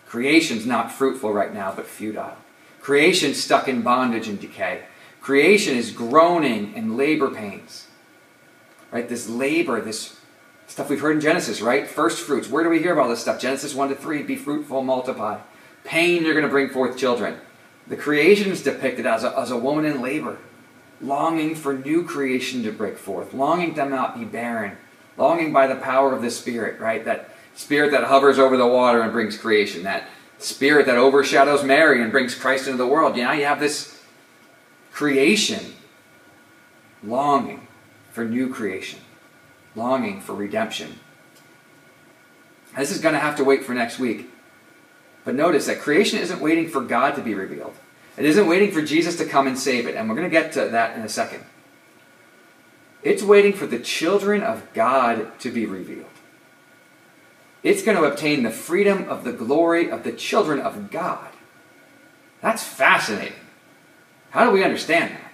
Creation's 0.06 0.66
not 0.66 0.92
fruitful 0.92 1.32
right 1.32 1.52
now, 1.52 1.72
but 1.74 1.86
futile. 1.86 2.36
Creation's 2.80 3.42
stuck 3.42 3.68
in 3.68 3.82
bondage 3.82 4.28
and 4.28 4.40
decay. 4.40 4.82
Creation 5.22 5.76
is 5.76 5.92
groaning 5.92 6.74
in 6.74 6.96
labor 6.96 7.30
pains. 7.30 7.86
Right? 8.90 9.08
This 9.08 9.28
labor, 9.28 9.80
this 9.80 10.18
stuff 10.66 10.90
we've 10.90 11.00
heard 11.00 11.14
in 11.14 11.20
Genesis, 11.20 11.62
right? 11.62 11.86
First 11.86 12.26
fruits. 12.26 12.50
Where 12.50 12.64
do 12.64 12.68
we 12.68 12.80
hear 12.80 12.92
about 12.92 13.08
this 13.08 13.20
stuff? 13.20 13.40
Genesis 13.40 13.74
1 13.74 13.90
to 13.90 13.94
3 13.94 14.24
be 14.24 14.36
fruitful, 14.36 14.82
multiply. 14.82 15.38
Pain, 15.84 16.24
you're 16.24 16.34
going 16.34 16.44
to 16.44 16.50
bring 16.50 16.68
forth 16.68 16.98
children. 16.98 17.38
The 17.86 17.96
creation 17.96 18.50
is 18.50 18.62
depicted 18.62 19.06
as 19.06 19.22
a, 19.22 19.38
as 19.38 19.50
a 19.50 19.56
woman 19.56 19.84
in 19.84 20.02
labor, 20.02 20.38
longing 21.00 21.54
for 21.54 21.74
new 21.74 22.04
creation 22.04 22.62
to 22.64 22.72
break 22.72 22.98
forth, 22.98 23.32
longing 23.32 23.74
to 23.74 23.88
not 23.88 24.18
be 24.18 24.24
barren, 24.24 24.76
longing 25.16 25.52
by 25.52 25.68
the 25.68 25.76
power 25.76 26.12
of 26.14 26.22
the 26.22 26.30
Spirit, 26.30 26.80
right? 26.80 27.04
That 27.04 27.30
Spirit 27.54 27.92
that 27.92 28.04
hovers 28.04 28.38
over 28.38 28.56
the 28.56 28.66
water 28.66 29.02
and 29.02 29.12
brings 29.12 29.36
creation, 29.36 29.84
that 29.84 30.08
Spirit 30.38 30.86
that 30.86 30.96
overshadows 30.96 31.62
Mary 31.62 32.02
and 32.02 32.10
brings 32.10 32.34
Christ 32.34 32.66
into 32.66 32.78
the 32.78 32.86
world. 32.86 33.16
Now 33.16 33.32
you 33.32 33.44
have 33.44 33.60
this 33.60 34.01
creation 34.92 35.74
longing 37.02 37.66
for 38.12 38.24
new 38.24 38.52
creation, 38.52 39.00
longing 39.74 40.20
for 40.20 40.34
redemption. 40.34 40.98
This 42.76 42.90
is 42.90 43.00
going 43.00 43.14
to 43.14 43.20
have 43.20 43.36
to 43.36 43.44
wait 43.44 43.64
for 43.64 43.74
next 43.74 43.98
week. 43.98 44.30
But 45.24 45.34
notice 45.34 45.66
that 45.66 45.80
creation 45.80 46.18
isn't 46.18 46.40
waiting 46.40 46.68
for 46.68 46.80
God 46.80 47.14
to 47.16 47.22
be 47.22 47.34
revealed. 47.34 47.74
It 48.16 48.24
isn't 48.24 48.46
waiting 48.46 48.72
for 48.72 48.82
Jesus 48.82 49.16
to 49.16 49.24
come 49.24 49.46
and 49.46 49.58
save 49.58 49.86
it. 49.86 49.94
And 49.94 50.08
we're 50.08 50.16
going 50.16 50.28
to 50.28 50.30
get 50.30 50.52
to 50.52 50.68
that 50.68 50.96
in 50.96 51.02
a 51.02 51.08
second. 51.08 51.44
It's 53.02 53.22
waiting 53.22 53.52
for 53.52 53.66
the 53.66 53.78
children 53.78 54.42
of 54.42 54.66
God 54.74 55.38
to 55.40 55.50
be 55.50 55.66
revealed. 55.66 56.06
It's 57.62 57.82
going 57.82 57.96
to 57.96 58.04
obtain 58.04 58.42
the 58.42 58.50
freedom 58.50 59.08
of 59.08 59.24
the 59.24 59.32
glory 59.32 59.90
of 59.90 60.02
the 60.02 60.12
children 60.12 60.60
of 60.60 60.90
God. 60.90 61.28
That's 62.40 62.62
fascinating. 62.62 63.34
How 64.32 64.46
do 64.46 64.50
we 64.50 64.64
understand 64.64 65.14
that? 65.14 65.32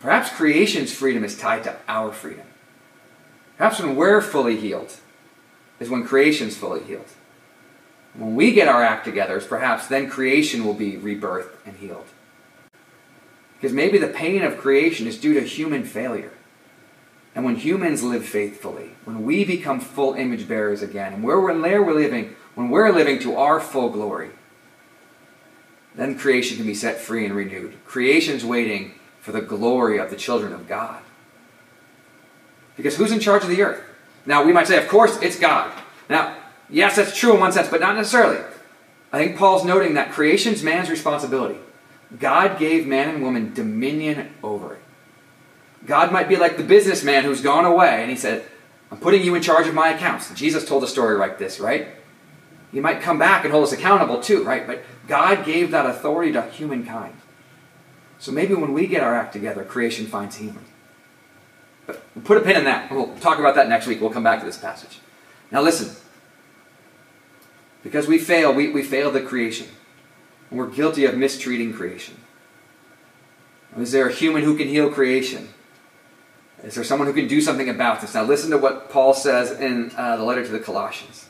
Perhaps 0.00 0.30
creation's 0.32 0.92
freedom 0.92 1.24
is 1.24 1.36
tied 1.36 1.64
to 1.64 1.76
our 1.88 2.12
freedom. 2.12 2.46
Perhaps 3.56 3.80
when 3.80 3.96
we're 3.96 4.20
fully 4.20 4.56
healed 4.58 4.96
is 5.78 5.88
when 5.88 6.04
creation's 6.04 6.56
fully 6.56 6.82
healed. 6.82 7.08
When 8.14 8.34
we 8.34 8.52
get 8.52 8.68
our 8.68 8.82
act 8.82 9.06
together, 9.06 9.38
is 9.38 9.46
perhaps 9.46 9.86
then 9.86 10.10
creation 10.10 10.64
will 10.64 10.74
be 10.74 10.98
rebirthed 10.98 11.54
and 11.64 11.76
healed. 11.76 12.06
Because 13.54 13.72
maybe 13.72 13.96
the 13.96 14.08
pain 14.08 14.42
of 14.42 14.58
creation 14.58 15.06
is 15.06 15.18
due 15.18 15.32
to 15.34 15.40
human 15.40 15.84
failure. 15.84 16.32
And 17.34 17.46
when 17.46 17.56
humans 17.56 18.02
live 18.02 18.26
faithfully, 18.26 18.90
when 19.04 19.24
we 19.24 19.44
become 19.44 19.80
full 19.80 20.12
image 20.14 20.46
bearers 20.46 20.82
again, 20.82 21.14
and 21.14 21.22
where 21.22 21.40
we're, 21.40 21.58
there 21.58 21.82
we're 21.82 21.94
living, 21.94 22.36
when 22.54 22.68
we're 22.68 22.92
living 22.92 23.18
to 23.20 23.36
our 23.36 23.58
full 23.58 23.88
glory, 23.88 24.30
then 25.94 26.18
creation 26.18 26.56
can 26.56 26.66
be 26.66 26.74
set 26.74 26.98
free 26.98 27.24
and 27.24 27.34
renewed. 27.34 27.84
Creation's 27.84 28.44
waiting 28.44 28.94
for 29.20 29.32
the 29.32 29.40
glory 29.40 29.98
of 29.98 30.10
the 30.10 30.16
children 30.16 30.52
of 30.52 30.68
God. 30.68 31.02
Because 32.76 32.96
who's 32.96 33.12
in 33.12 33.20
charge 33.20 33.42
of 33.42 33.48
the 33.48 33.62
earth? 33.62 33.82
Now, 34.24 34.44
we 34.44 34.52
might 34.52 34.66
say, 34.66 34.76
of 34.76 34.88
course, 34.88 35.20
it's 35.20 35.38
God. 35.38 35.70
Now, 36.08 36.36
yes, 36.68 36.96
that's 36.96 37.16
true 37.16 37.34
in 37.34 37.40
one 37.40 37.52
sense, 37.52 37.68
but 37.68 37.80
not 37.80 37.96
necessarily. 37.96 38.42
I 39.12 39.18
think 39.18 39.36
Paul's 39.36 39.64
noting 39.64 39.94
that 39.94 40.12
creation's 40.12 40.62
man's 40.62 40.88
responsibility. 40.88 41.58
God 42.18 42.58
gave 42.58 42.86
man 42.86 43.08
and 43.08 43.22
woman 43.22 43.52
dominion 43.54 44.34
over 44.42 44.74
it. 44.74 44.82
God 45.86 46.12
might 46.12 46.28
be 46.28 46.36
like 46.36 46.56
the 46.56 46.62
businessman 46.62 47.24
who's 47.24 47.40
gone 47.40 47.64
away 47.64 48.02
and 48.02 48.10
he 48.10 48.16
said, 48.16 48.44
I'm 48.90 48.98
putting 48.98 49.22
you 49.22 49.34
in 49.34 49.42
charge 49.42 49.66
of 49.66 49.74
my 49.74 49.90
accounts. 49.90 50.32
Jesus 50.34 50.66
told 50.66 50.84
a 50.84 50.88
story 50.88 51.16
like 51.16 51.38
this, 51.38 51.60
right? 51.60 51.88
He 52.72 52.80
might 52.80 53.00
come 53.00 53.18
back 53.18 53.44
and 53.44 53.52
hold 53.52 53.64
us 53.64 53.72
accountable 53.72 54.20
too, 54.20 54.44
right? 54.44 54.66
But 54.66 54.82
God 55.08 55.44
gave 55.44 55.70
that 55.72 55.86
authority 55.86 56.32
to 56.32 56.42
humankind. 56.42 57.14
So 58.18 58.32
maybe 58.32 58.54
when 58.54 58.72
we 58.72 58.86
get 58.86 59.02
our 59.02 59.14
act 59.14 59.32
together, 59.32 59.64
creation 59.64 60.06
finds 60.06 60.36
healing. 60.36 60.64
But 61.86 62.02
we'll 62.14 62.24
put 62.24 62.36
a 62.36 62.42
pin 62.42 62.56
in 62.56 62.64
that. 62.64 62.90
We'll 62.90 63.16
talk 63.16 63.38
about 63.38 63.54
that 63.56 63.68
next 63.68 63.86
week. 63.86 64.00
We'll 64.00 64.10
come 64.10 64.22
back 64.22 64.40
to 64.40 64.46
this 64.46 64.58
passage. 64.58 65.00
Now 65.50 65.62
listen. 65.62 65.96
Because 67.82 68.06
we 68.06 68.18
fail, 68.18 68.52
we, 68.52 68.70
we 68.70 68.82
fail 68.82 69.10
the 69.10 69.22
creation. 69.22 69.66
And 70.50 70.58
we're 70.58 70.68
guilty 70.68 71.06
of 71.06 71.16
mistreating 71.16 71.72
creation. 71.72 72.16
Is 73.78 73.92
there 73.92 74.08
a 74.08 74.12
human 74.12 74.42
who 74.42 74.56
can 74.56 74.68
heal 74.68 74.90
creation? 74.90 75.48
Is 76.62 76.74
there 76.74 76.84
someone 76.84 77.08
who 77.08 77.14
can 77.14 77.26
do 77.26 77.40
something 77.40 77.68
about 77.68 78.00
this? 78.00 78.14
Now, 78.14 78.24
listen 78.24 78.50
to 78.50 78.58
what 78.58 78.90
Paul 78.90 79.14
says 79.14 79.50
in 79.58 79.92
uh, 79.96 80.16
the 80.18 80.24
letter 80.24 80.44
to 80.44 80.52
the 80.52 80.58
Colossians. 80.58 81.29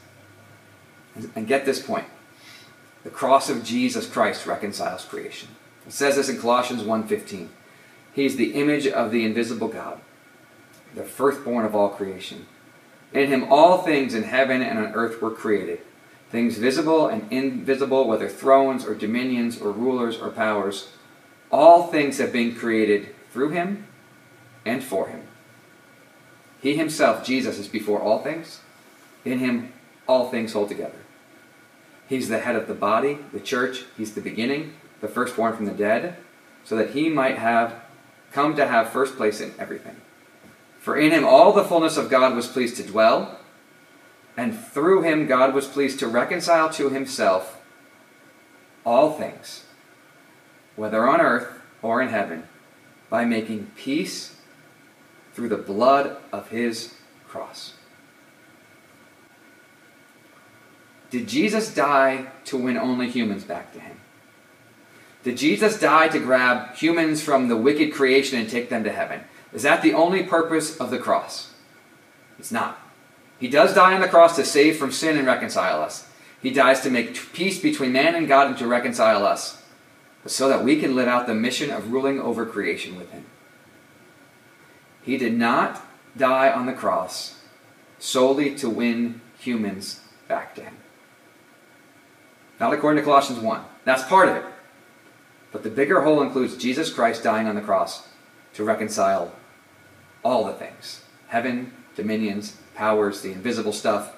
And, 1.15 1.47
get 1.47 1.65
this 1.65 1.83
point. 1.83 2.07
The 3.05 3.11
cross 3.11 3.51
of 3.51 3.65
Jesus 3.65 4.07
Christ 4.07 4.47
reconciles 4.47 5.05
creation. 5.05 5.49
It 5.87 5.93
says 5.93 6.17
this 6.17 6.29
in 6.29 6.39
Colossians 6.39 6.83
1.15. 6.83 7.49
He 8.13 8.27
is 8.27 8.37
the 8.37 8.55
image 8.55 8.87
of 8.87 9.11
the 9.11 9.25
invisible 9.25 9.69
God, 9.69 10.01
the 10.95 11.05
firstborn 11.05 11.65
of 11.65 11.75
all 11.75 11.89
creation. 11.89 12.47
In 13.13 13.29
him 13.29 13.53
all 13.53 13.79
things 13.79 14.15
in 14.15 14.25
heaven 14.25 14.63
and 14.63 14.79
on 14.79 14.95
earth 14.95 15.21
were 15.21 15.31
created, 15.31 15.81
things 16.31 16.59
visible 16.59 17.09
and 17.09 17.31
invisible, 17.33 18.07
whether 18.07 18.29
thrones 18.29 18.85
or 18.85 18.95
dominions 18.95 19.61
or 19.61 19.73
rulers 19.73 20.19
or 20.19 20.31
powers. 20.31 20.89
All 21.51 21.89
things 21.89 22.19
have 22.19 22.33
been 22.33 22.55
created 22.55 23.15
through 23.33 23.51
him 23.51 23.87
and 24.65 24.85
for 24.85 25.09
him. 25.09 25.23
He 26.61 26.77
himself, 26.77 27.25
Jesus, 27.25 27.59
is 27.59 27.69
before 27.69 28.01
all 28.01 28.21
things. 28.21 28.61
In 29.25 29.39
him, 29.39 29.73
all 30.11 30.29
things 30.29 30.55
hold 30.55 30.69
together. 30.69 30.99
He's 32.09 32.29
the 32.29 32.41
head 32.41 32.57
of 32.57 32.67
the 32.67 32.75
body, 32.75 33.19
the 33.33 33.39
church. 33.39 33.85
He's 33.97 34.15
the 34.15 34.21
beginning, 34.21 34.75
the 35.01 35.07
firstborn 35.07 35.55
from 35.55 35.67
the 35.67 35.73
dead, 35.73 36.17
so 36.65 36.75
that 36.77 36.91
he 36.91 37.09
might 37.09 37.39
have 37.39 37.75
come 38.33 38.57
to 38.57 38.67
have 38.67 38.91
first 38.91 39.17
place 39.17 39.41
in 39.41 39.55
everything. 39.57 39.95
For 40.81 40.97
in 40.97 41.13
him 41.13 41.25
all 41.25 41.53
the 41.53 41.63
fullness 41.63 41.97
of 41.97 42.11
God 42.11 42.35
was 42.35 42.49
pleased 42.49 42.77
to 42.79 42.83
dwell, 42.83 43.39
and 44.37 44.59
through 44.59 45.03
him 45.03 45.29
God 45.29 45.55
was 45.55 45.69
pleased 45.69 46.01
to 46.01 46.09
reconcile 46.09 46.69
to 46.71 46.91
himself 46.91 47.61
all 48.85 49.13
things, 49.13 49.65
whether 50.75 51.09
on 51.09 51.21
earth 51.21 51.53
or 51.83 52.03
in 52.03 52.09
heaven, 52.09 52.49
by 53.09 53.25
making 53.25 53.71
peace 53.77 54.37
through 55.35 55.51
the 55.51 55.57
blood 55.57 56.17
of 56.33 56.49
his 56.49 56.95
cross. 57.29 57.75
Did 61.11 61.29
Jesus 61.29 61.75
die 61.75 62.27
to 62.45 62.57
win 62.57 62.77
only 62.77 63.11
humans 63.11 63.45
back 63.45 63.73
to 63.73 63.81
him? 63.81 64.01
Did 65.23 65.37
Jesus 65.37 65.79
die 65.79 66.09
to 66.09 66.19
grab 66.19 66.75
humans 66.77 67.23
from 67.23 67.49
the 67.49 67.57
wicked 67.57 67.93
creation 67.93 68.39
and 68.39 68.49
take 68.49 68.71
them 68.71 68.85
to 68.85 68.93
heaven? 68.93 69.23
Is 69.53 69.63
that 69.65 69.83
the 69.83 69.93
only 69.93 70.23
purpose 70.23 70.77
of 70.79 70.91
the 70.91 70.99
cross? 70.99 71.53
It's 72.39 72.53
not. 72.53 72.79
He 73.39 73.49
does 73.49 73.75
die 73.75 73.95
on 73.95 74.01
the 74.01 74.09
cross 74.09 74.37
to 74.37 74.45
save 74.45 74.77
from 74.77 74.93
sin 74.93 75.19
and 75.19 75.27
reconcile 75.27 75.83
us. 75.83 76.09
He 76.41 76.51
dies 76.51 76.81
to 76.83 76.91
make 76.91 77.33
peace 77.33 77.61
between 77.61 77.93
man 77.93 78.15
and 78.15 78.29
God 78.29 78.47
and 78.47 78.57
to 78.59 78.67
reconcile 78.67 79.27
us, 79.27 79.63
so 80.27 80.49
that 80.49 80.65
we 80.65 80.77
can 80.81 80.95
live 80.95 81.09
out 81.09 81.27
the 81.27 81.35
mission 81.35 81.71
of 81.71 81.93
ruling 81.93 82.21
over 82.21 82.47
creation 82.47 82.97
with 82.97 83.11
him. 83.11 83.27
He 85.03 85.17
did 85.17 85.37
not 85.37 85.83
die 86.17 86.51
on 86.51 86.67
the 86.67 86.73
cross 86.73 87.43
solely 87.99 88.55
to 88.57 88.71
win 88.71 89.21
humans 89.39 90.01
back 90.29 90.55
to 90.55 90.63
him. 90.63 90.77
Not 92.61 92.75
according 92.75 93.03
to 93.03 93.05
Colossians 93.05 93.41
1. 93.41 93.63
That's 93.85 94.05
part 94.05 94.29
of 94.29 94.37
it. 94.37 94.45
But 95.51 95.63
the 95.63 95.71
bigger 95.71 96.03
whole 96.03 96.23
includes 96.23 96.57
Jesus 96.57 96.93
Christ 96.93 97.25
dying 97.25 97.49
on 97.49 97.55
the 97.55 97.63
cross 97.63 98.07
to 98.55 98.63
reconcile 98.63 99.33
all 100.23 100.45
the 100.45 100.53
things 100.53 101.03
heaven, 101.29 101.73
dominions, 101.97 102.57
powers, 102.75 103.23
the 103.23 103.33
invisible 103.33 103.73
stuff, 103.73 104.15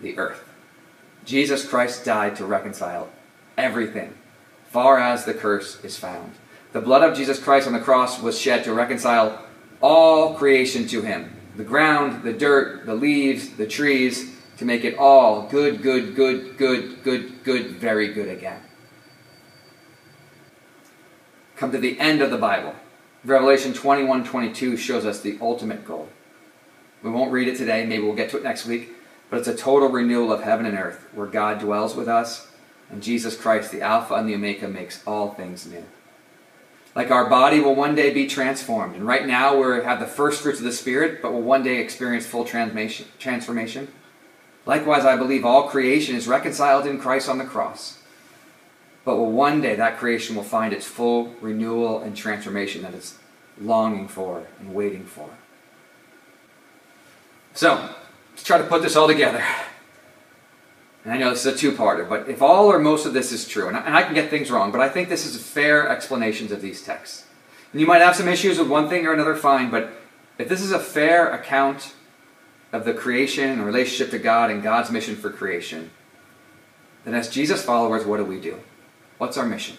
the 0.00 0.18
earth. 0.18 0.42
Jesus 1.24 1.66
Christ 1.66 2.04
died 2.04 2.36
to 2.36 2.44
reconcile 2.44 3.08
everything, 3.56 4.14
far 4.66 4.98
as 4.98 5.24
the 5.24 5.34
curse 5.34 5.82
is 5.84 5.96
found. 5.96 6.32
The 6.72 6.80
blood 6.80 7.02
of 7.02 7.16
Jesus 7.16 7.38
Christ 7.38 7.66
on 7.66 7.74
the 7.74 7.80
cross 7.80 8.20
was 8.20 8.40
shed 8.40 8.64
to 8.64 8.72
reconcile 8.72 9.44
all 9.80 10.34
creation 10.34 10.86
to 10.88 11.02
him 11.02 11.36
the 11.54 11.64
ground, 11.64 12.22
the 12.22 12.32
dirt, 12.32 12.86
the 12.86 12.94
leaves, 12.94 13.50
the 13.50 13.66
trees, 13.66 14.34
to 14.58 14.64
make 14.64 14.84
it 14.84 14.96
all 14.98 15.48
good, 15.48 15.82
good, 15.82 16.14
good, 16.14 16.56
good, 16.56 17.02
good, 17.02 17.44
good, 17.44 17.66
very 17.72 18.12
good 18.12 18.28
again. 18.28 18.60
Come 21.56 21.72
to 21.72 21.78
the 21.78 21.98
end 21.98 22.22
of 22.22 22.30
the 22.30 22.38
Bible. 22.38 22.74
Revelation 23.24 23.72
21 23.72 24.24
22 24.24 24.76
shows 24.76 25.06
us 25.06 25.20
the 25.20 25.38
ultimate 25.40 25.84
goal. 25.84 26.08
We 27.02 27.10
won't 27.10 27.32
read 27.32 27.48
it 27.48 27.56
today, 27.56 27.86
maybe 27.86 28.02
we'll 28.02 28.14
get 28.14 28.30
to 28.30 28.36
it 28.36 28.42
next 28.42 28.66
week, 28.66 28.90
but 29.30 29.38
it's 29.38 29.48
a 29.48 29.56
total 29.56 29.88
renewal 29.88 30.32
of 30.32 30.42
heaven 30.42 30.66
and 30.66 30.78
earth 30.78 31.06
where 31.12 31.26
God 31.26 31.58
dwells 31.58 31.94
with 31.94 32.08
us 32.08 32.48
and 32.92 33.02
Jesus 33.02 33.36
Christ, 33.36 33.72
the 33.72 33.80
Alpha 33.80 34.14
and 34.14 34.28
the 34.28 34.34
Omega, 34.34 34.68
makes 34.68 35.02
all 35.06 35.32
things 35.32 35.66
new. 35.66 35.84
Like 36.94 37.10
our 37.10 37.28
body 37.28 37.58
will 37.58 37.74
one 37.74 37.94
day 37.94 38.12
be 38.12 38.26
transformed. 38.26 38.94
And 38.94 39.06
right 39.06 39.26
now 39.26 39.56
we 39.56 39.82
have 39.82 39.98
the 39.98 40.06
first 40.06 40.42
fruits 40.42 40.58
of 40.58 40.66
the 40.66 40.72
Spirit, 40.72 41.22
but 41.22 41.32
will 41.32 41.40
one 41.40 41.62
day 41.62 41.78
experience 41.78 42.26
full 42.26 42.44
transformation. 42.44 43.88
Likewise, 44.64 45.04
I 45.04 45.16
believe 45.16 45.44
all 45.44 45.68
creation 45.68 46.14
is 46.14 46.28
reconciled 46.28 46.86
in 46.86 46.98
Christ 47.00 47.28
on 47.28 47.38
the 47.38 47.44
cross. 47.44 47.98
But 49.04 49.16
one 49.16 49.60
day 49.60 49.74
that 49.74 49.98
creation 49.98 50.36
will 50.36 50.44
find 50.44 50.72
its 50.72 50.86
full 50.86 51.34
renewal 51.40 52.00
and 52.00 52.16
transformation 52.16 52.82
that 52.82 52.94
it's 52.94 53.18
longing 53.60 54.06
for 54.08 54.46
and 54.60 54.72
waiting 54.74 55.04
for. 55.04 55.28
So, 57.54 57.90
let's 58.30 58.44
try 58.44 58.58
to 58.58 58.64
put 58.64 58.82
this 58.82 58.96
all 58.96 59.08
together. 59.08 59.44
And 61.04 61.12
I 61.12 61.18
know 61.18 61.30
this 61.30 61.44
is 61.44 61.54
a 61.54 61.58
two-parter, 61.58 62.08
but 62.08 62.28
if 62.28 62.40
all 62.40 62.70
or 62.70 62.78
most 62.78 63.06
of 63.06 63.12
this 63.12 63.32
is 63.32 63.48
true, 63.48 63.66
and 63.66 63.76
I, 63.76 63.80
and 63.80 63.96
I 63.96 64.04
can 64.04 64.14
get 64.14 64.30
things 64.30 64.50
wrong, 64.50 64.70
but 64.70 64.80
I 64.80 64.88
think 64.88 65.08
this 65.08 65.26
is 65.26 65.36
fair 65.42 65.88
explanations 65.88 66.52
of 66.52 66.62
these 66.62 66.82
texts. 66.82 67.26
And 67.72 67.80
you 67.80 67.86
might 67.86 68.02
have 68.02 68.14
some 68.14 68.28
issues 68.28 68.58
with 68.58 68.68
one 68.68 68.88
thing 68.88 69.04
or 69.06 69.12
another, 69.12 69.34
fine, 69.34 69.70
but 69.70 69.90
if 70.38 70.48
this 70.48 70.62
is 70.62 70.70
a 70.70 70.78
fair 70.78 71.28
account 71.32 71.94
of 72.72 72.84
the 72.84 72.94
creation 72.94 73.50
and 73.50 73.64
relationship 73.64 74.10
to 74.10 74.18
God 74.18 74.50
and 74.50 74.62
God's 74.62 74.90
mission 74.90 75.14
for 75.14 75.30
creation, 75.30 75.90
then 77.04 77.14
as 77.14 77.28
Jesus 77.28 77.62
followers, 77.62 78.04
what 78.04 78.16
do 78.16 78.24
we 78.24 78.40
do? 78.40 78.58
What's 79.18 79.36
our 79.36 79.46
mission? 79.46 79.76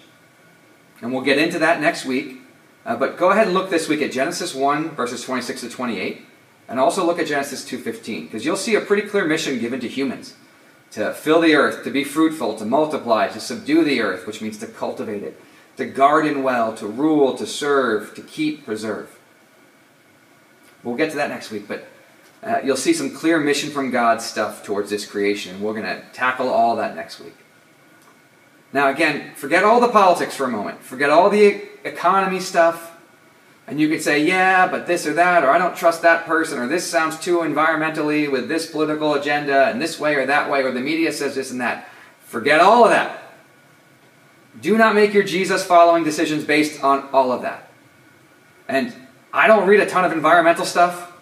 And 1.02 1.12
we'll 1.12 1.24
get 1.24 1.38
into 1.38 1.60
that 1.60 1.82
next 1.82 2.06
week, 2.06 2.41
uh, 2.86 2.96
but 2.96 3.18
go 3.18 3.32
ahead 3.32 3.48
and 3.48 3.54
look 3.54 3.70
this 3.70 3.89
week 3.89 4.02
at 4.02 4.12
Genesis 4.12 4.54
1, 4.54 4.91
verses 4.91 5.24
26 5.24 5.62
to 5.62 5.70
28, 5.70 6.26
and 6.68 6.80
also 6.80 7.06
look 7.06 7.20
at 7.20 7.28
Genesis 7.28 7.70
2.15, 7.70 8.24
because 8.24 8.46
you'll 8.46 8.56
see 8.56 8.76
a 8.76 8.82
pretty 8.82 9.08
clear 9.08 9.26
mission 9.26 9.60
given 9.60 9.80
to 9.80 9.88
humans 9.88 10.36
to 10.91 11.12
fill 11.12 11.41
the 11.41 11.56
earth, 11.56 11.84
to 11.84 11.89
be 11.89 12.04
fruitful, 12.04 12.56
to 12.56 12.66
multiply, 12.66 13.28
to 13.28 13.39
subdue 13.39 13.84
the 13.84 14.00
earth, 14.00 14.28
which 14.28 14.41
means 14.41 14.60
to 14.60 14.68
cultivate 14.68 15.24
it, 15.24 15.41
to 15.76 15.86
garden 15.86 16.44
well, 16.44 16.76
to 16.76 16.86
rule, 16.86 17.36
to 17.36 17.48
serve, 17.48 18.14
to 18.14 18.22
keep, 18.22 18.64
preserve. 18.64 19.20
We'll 20.84 20.96
get 20.96 21.10
to 21.10 21.16
that 21.16 21.30
next 21.30 21.50
week, 21.50 21.68
but 21.68 21.88
uh, 22.44 22.60
you'll 22.64 22.76
see 22.78 22.94
some 22.94 23.12
clear 23.12 23.39
mission 23.39 23.70
from 23.70 23.91
God 23.91 24.22
stuff 24.22 24.64
towards 24.64 24.89
this 24.89 25.06
creation. 25.06 25.62
We're 25.62 25.74
going 25.74 25.86
to 25.86 26.04
tackle 26.12 26.50
all 26.50 26.76
that 26.76 26.96
next 26.96 27.20
week. 27.20 27.36
Now, 28.74 28.89
again, 28.89 29.34
forget 29.36 29.64
all 29.64 29.80
the 29.80 29.88
politics 29.88 30.36
for 30.36 30.46
a 30.46 30.50
moment. 30.50 30.82
Forget 30.82 31.10
all 31.10 31.30
the 31.30 31.62
economy 31.84 32.39
stuff. 32.39 32.91
And 33.66 33.80
you 33.80 33.88
could 33.88 34.02
say, 34.02 34.26
yeah, 34.26 34.68
but 34.68 34.88
this 34.88 35.08
or 35.08 35.14
that, 35.14 35.44
or 35.44 35.50
I 35.50 35.58
don't 35.58 35.76
trust 35.76 36.02
that 36.02 36.26
person, 36.26 36.60
or 36.60 36.68
this 36.68 36.86
sounds 36.86 37.18
too 37.18 37.38
environmentally 37.39 38.30
with 38.30 38.50
this 38.50 38.70
political 38.70 39.14
agenda, 39.14 39.68
and 39.68 39.82
this 39.82 39.98
way 39.98 40.16
or 40.16 40.26
that 40.26 40.52
way, 40.52 40.64
or 40.64 40.72
the 40.72 40.82
media 40.82 41.14
says 41.14 41.36
this 41.36 41.50
and 41.50 41.62
that. 41.62 41.88
Forget 42.26 42.60
all 42.60 42.84
of 42.84 42.89
that. 42.89 43.22
Do 44.60 44.78
not 44.78 44.96
make 44.96 45.14
your 45.14 45.24
Jesus 45.24 45.64
following 45.64 46.04
decisions 46.04 46.44
based 46.44 46.84
on 46.84 47.08
all 47.14 47.32
of 47.32 47.44
that. 47.44 47.72
And 48.68 48.94
I 49.32 49.48
don't 49.48 49.68
read 49.68 49.80
a 49.80 49.86
ton 49.86 50.04
of 50.04 50.12
environmental 50.12 50.66
stuff, 50.66 51.12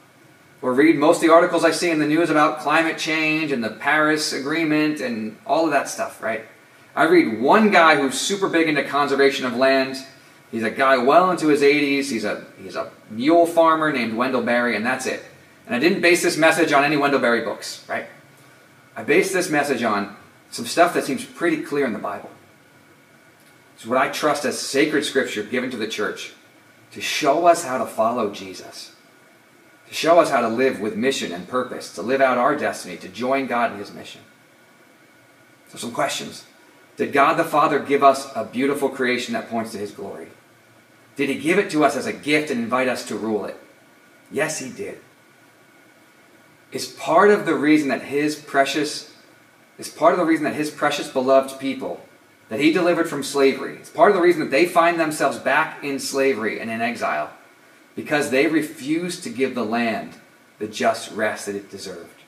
or 0.61 0.73
read 0.73 0.97
most 0.97 1.17
of 1.17 1.21
the 1.21 1.33
articles 1.33 1.63
I 1.63 1.71
see 1.71 1.89
in 1.89 1.99
the 1.99 2.07
news 2.07 2.29
about 2.29 2.59
climate 2.59 2.97
change 2.97 3.51
and 3.51 3.63
the 3.63 3.69
Paris 3.69 4.33
Agreement 4.33 5.01
and 5.01 5.37
all 5.45 5.65
of 5.65 5.71
that 5.71 5.89
stuff, 5.89 6.21
right? 6.21 6.45
I 6.95 7.03
read 7.03 7.41
one 7.41 7.71
guy 7.71 7.95
who's 7.95 8.19
super 8.19 8.47
big 8.49 8.67
into 8.67 8.83
conservation 8.83 9.45
of 9.45 9.55
land 9.55 9.97
He's 10.51 10.63
a 10.63 10.69
guy 10.69 10.97
well 10.97 11.31
into 11.31 11.47
his 11.47 11.61
80s. 11.61 12.09
He's 12.09 12.25
a, 12.25 12.45
he's 12.61 12.75
a 12.75 12.91
mule 13.09 13.45
farmer 13.45 13.91
named 13.91 14.15
Wendell 14.15 14.43
Berry, 14.43 14.75
and 14.75 14.85
that's 14.85 15.05
it. 15.05 15.23
And 15.65 15.73
I 15.73 15.79
didn't 15.79 16.01
base 16.01 16.21
this 16.21 16.37
message 16.37 16.73
on 16.73 16.83
any 16.83 16.97
Wendell 16.97 17.21
Berry 17.21 17.41
books, 17.41 17.85
right? 17.87 18.07
I 18.95 19.03
based 19.03 19.31
this 19.31 19.49
message 19.49 19.81
on 19.81 20.15
some 20.49 20.65
stuff 20.65 20.93
that 20.93 21.05
seems 21.05 21.23
pretty 21.23 21.61
clear 21.61 21.85
in 21.85 21.93
the 21.93 21.99
Bible. 21.99 22.29
It's 23.75 23.85
what 23.85 23.97
I 23.97 24.09
trust 24.09 24.43
as 24.43 24.59
sacred 24.59 25.05
scripture 25.05 25.43
given 25.43 25.71
to 25.71 25.77
the 25.77 25.87
church 25.87 26.33
to 26.91 26.99
show 26.99 27.47
us 27.47 27.63
how 27.63 27.77
to 27.77 27.85
follow 27.85 28.31
Jesus, 28.33 28.93
to 29.91 29.97
show 29.97 30.21
us 30.21 30.29
how 30.29 30.39
to 30.39 30.47
live 30.47 30.79
with 30.79 30.95
mission 30.95 31.33
and 31.33 31.45
purpose, 31.49 31.93
to 31.95 32.01
live 32.01 32.21
out 32.21 32.37
our 32.37 32.55
destiny, 32.55 32.95
to 32.95 33.09
join 33.09 33.45
God 33.45 33.73
in 33.73 33.77
his 33.77 33.93
mission. 33.93 34.21
So, 35.67 35.77
some 35.77 35.91
questions. 35.91 36.45
Did 36.95 37.11
God 37.11 37.33
the 37.33 37.43
Father 37.43 37.77
give 37.77 38.01
us 38.01 38.31
a 38.33 38.45
beautiful 38.45 38.87
creation 38.87 39.33
that 39.33 39.49
points 39.49 39.73
to 39.73 39.77
his 39.77 39.91
glory? 39.91 40.29
Did 41.17 41.27
he 41.27 41.37
give 41.37 41.59
it 41.59 41.69
to 41.71 41.83
us 41.83 41.97
as 41.97 42.05
a 42.05 42.13
gift 42.13 42.49
and 42.49 42.61
invite 42.61 42.87
us 42.87 43.05
to 43.09 43.17
rule 43.17 43.43
it? 43.43 43.57
Yes, 44.31 44.59
he 44.59 44.69
did. 44.69 45.01
Is 46.71 46.87
part 46.87 47.29
of 47.29 47.45
the 47.45 47.55
reason 47.55 47.89
that 47.89 48.03
his 48.03 48.37
precious 48.37 49.13
is 49.77 49.89
part 49.89 50.13
of 50.13 50.19
the 50.19 50.25
reason 50.25 50.45
that 50.45 50.55
his 50.55 50.71
precious 50.71 51.09
beloved 51.09 51.59
people 51.59 51.99
that 52.47 52.61
he 52.61 52.71
delivered 52.71 53.09
from 53.09 53.23
slavery. 53.23 53.75
It's 53.75 53.89
part 53.89 54.11
of 54.11 54.15
the 54.15 54.23
reason 54.23 54.39
that 54.39 54.51
they 54.51 54.67
find 54.67 54.97
themselves 54.97 55.37
back 55.37 55.83
in 55.83 55.99
slavery 55.99 56.61
and 56.61 56.71
in 56.71 56.79
exile 56.79 57.29
because 57.95 58.29
they 58.29 58.47
refused 58.47 59.23
to 59.23 59.29
give 59.29 59.55
the 59.55 59.65
land 59.65 60.13
the 60.59 60.67
just 60.67 61.11
rest 61.11 61.45
that 61.45 61.55
it 61.55 61.69
deserved. 61.69 62.21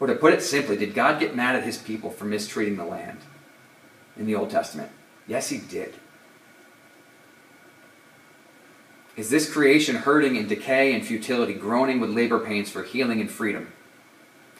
Or 0.00 0.06
to 0.06 0.14
put 0.14 0.32
it 0.32 0.42
simply, 0.42 0.76
did 0.76 0.94
God 0.94 1.20
get 1.20 1.36
mad 1.36 1.54
at 1.54 1.62
his 1.62 1.78
people 1.78 2.10
for 2.10 2.24
mistreating 2.24 2.76
the 2.76 2.84
land 2.84 3.18
in 4.16 4.26
the 4.26 4.34
Old 4.34 4.50
Testament? 4.50 4.90
Yes, 5.28 5.48
he 5.48 5.58
did. 5.58 5.94
Is 9.16 9.30
this 9.30 9.50
creation 9.50 9.96
hurting 9.96 10.36
in 10.36 10.48
decay 10.48 10.94
and 10.94 11.04
futility, 11.04 11.54
groaning 11.54 12.00
with 12.00 12.10
labor 12.10 12.40
pains 12.40 12.70
for 12.70 12.82
healing 12.82 13.20
and 13.20 13.30
freedom? 13.30 13.72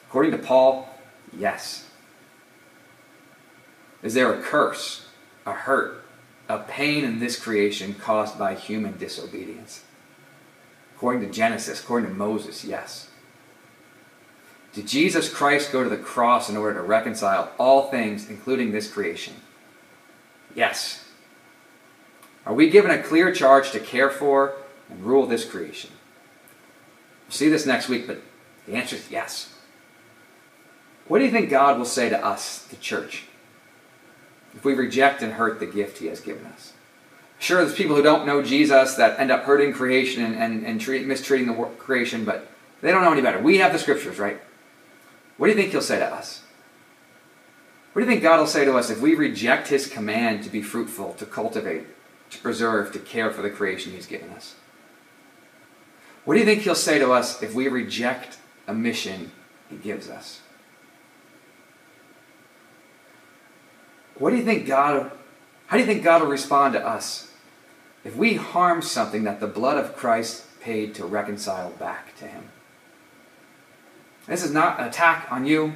According 0.07 0.31
to 0.31 0.37
Paul, 0.37 0.87
yes. 1.35 1.89
Is 4.03 4.13
there 4.13 4.31
a 4.31 4.41
curse, 4.41 5.07
a 5.45 5.53
hurt, 5.53 6.02
a 6.49 6.59
pain 6.59 7.03
in 7.03 7.19
this 7.19 7.39
creation 7.39 7.95
caused 7.95 8.37
by 8.37 8.55
human 8.55 8.97
disobedience? 8.97 9.83
According 10.95 11.27
to 11.27 11.33
Genesis, 11.33 11.81
according 11.81 12.09
to 12.09 12.15
Moses, 12.15 12.63
yes. 12.63 13.09
Did 14.73 14.87
Jesus 14.87 15.31
Christ 15.31 15.71
go 15.71 15.83
to 15.83 15.89
the 15.89 15.97
cross 15.97 16.49
in 16.49 16.57
order 16.57 16.79
to 16.79 16.85
reconcile 16.85 17.51
all 17.59 17.89
things, 17.89 18.29
including 18.29 18.71
this 18.71 18.91
creation? 18.91 19.35
Yes. 20.55 21.05
Are 22.45 22.53
we 22.53 22.69
given 22.69 22.91
a 22.91 23.01
clear 23.01 23.31
charge 23.31 23.71
to 23.71 23.79
care 23.79 24.09
for 24.09 24.55
and 24.89 25.03
rule 25.03 25.25
this 25.25 25.45
creation? 25.45 25.91
We'll 27.25 27.33
see 27.33 27.49
this 27.49 27.65
next 27.65 27.87
week, 27.87 28.07
but 28.07 28.21
the 28.65 28.73
answer 28.73 28.95
is 28.95 29.09
yes. 29.11 29.53
What 31.07 31.19
do 31.19 31.25
you 31.25 31.31
think 31.31 31.49
God 31.49 31.77
will 31.77 31.85
say 31.85 32.09
to 32.09 32.25
us, 32.25 32.63
the 32.65 32.75
church, 32.77 33.25
if 34.53 34.65
we 34.65 34.73
reject 34.73 35.21
and 35.21 35.33
hurt 35.33 35.59
the 35.59 35.65
gift 35.65 35.97
He 35.99 36.07
has 36.07 36.19
given 36.19 36.45
us? 36.45 36.73
Sure, 37.39 37.63
there's 37.63 37.75
people 37.75 37.95
who 37.95 38.01
don't 38.01 38.25
know 38.25 38.41
Jesus 38.41 38.95
that 38.95 39.19
end 39.19 39.31
up 39.31 39.43
hurting 39.43 39.73
creation 39.73 40.23
and, 40.23 40.35
and, 40.35 40.65
and 40.65 40.79
treat, 40.79 41.05
mistreating 41.05 41.47
the 41.47 41.65
creation, 41.77 42.23
but 42.23 42.47
they 42.81 42.91
don't 42.91 43.03
know 43.03 43.11
any 43.11 43.21
better. 43.21 43.39
We 43.39 43.57
have 43.57 43.73
the 43.73 43.79
scriptures, 43.79 44.17
right? 44.17 44.39
What 45.37 45.47
do 45.47 45.51
you 45.53 45.57
think 45.57 45.71
He'll 45.71 45.81
say 45.81 45.99
to 45.99 46.05
us? 46.05 46.41
What 47.91 48.01
do 48.01 48.05
you 48.05 48.11
think 48.11 48.23
God 48.23 48.39
will 48.39 48.47
say 48.47 48.65
to 48.65 48.77
us 48.77 48.89
if 48.89 49.01
we 49.01 49.13
reject 49.13 49.67
His 49.67 49.87
command 49.87 50.43
to 50.43 50.49
be 50.49 50.61
fruitful, 50.61 51.13
to 51.15 51.25
cultivate, 51.25 51.85
to 52.31 52.39
preserve, 52.39 52.91
to 52.93 52.99
care 52.99 53.29
for 53.29 53.41
the 53.41 53.49
creation 53.49 53.91
He's 53.91 54.05
given 54.05 54.29
us? 54.31 54.55
What 56.25 56.35
do 56.35 56.39
you 56.39 56.45
think 56.45 56.61
He'll 56.61 56.75
say 56.75 56.97
to 56.99 57.11
us 57.11 57.43
if 57.43 57.53
we 57.53 57.67
reject 57.67 58.37
a 58.67 58.73
mission 58.73 59.31
He 59.69 59.75
gives 59.75 60.09
us? 60.09 60.41
What 64.15 64.29
do 64.29 64.37
you 64.37 64.43
think 64.43 64.67
God, 64.67 65.11
how 65.67 65.77
do 65.77 65.81
you 65.81 65.87
think 65.87 66.03
God 66.03 66.21
will 66.21 66.29
respond 66.29 66.73
to 66.73 66.85
us 66.85 67.31
if 68.03 68.15
we 68.15 68.35
harm 68.35 68.81
something 68.81 69.23
that 69.23 69.39
the 69.39 69.47
blood 69.47 69.77
of 69.77 69.95
Christ 69.95 70.45
paid 70.61 70.93
to 70.95 71.05
reconcile 71.05 71.71
back 71.71 72.15
to 72.17 72.27
Him? 72.27 72.49
This 74.27 74.43
is 74.43 74.51
not 74.51 74.79
an 74.79 74.87
attack 74.87 75.27
on 75.31 75.45
you. 75.45 75.75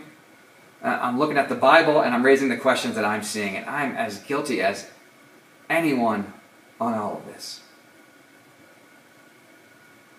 Uh, 0.83 0.99
I'm 1.01 1.17
looking 1.17 1.37
at 1.37 1.49
the 1.49 1.55
Bible 1.55 2.01
and 2.01 2.13
I'm 2.13 2.23
raising 2.23 2.49
the 2.49 2.57
questions 2.57 2.95
that 2.95 3.03
I'm 3.03 3.23
seeing, 3.23 3.57
and 3.57 3.65
I'm 3.65 3.95
as 3.95 4.19
guilty 4.19 4.61
as 4.61 4.87
anyone 5.69 6.33
on 6.79 6.93
all 6.93 7.17
of 7.17 7.25
this. 7.25 7.61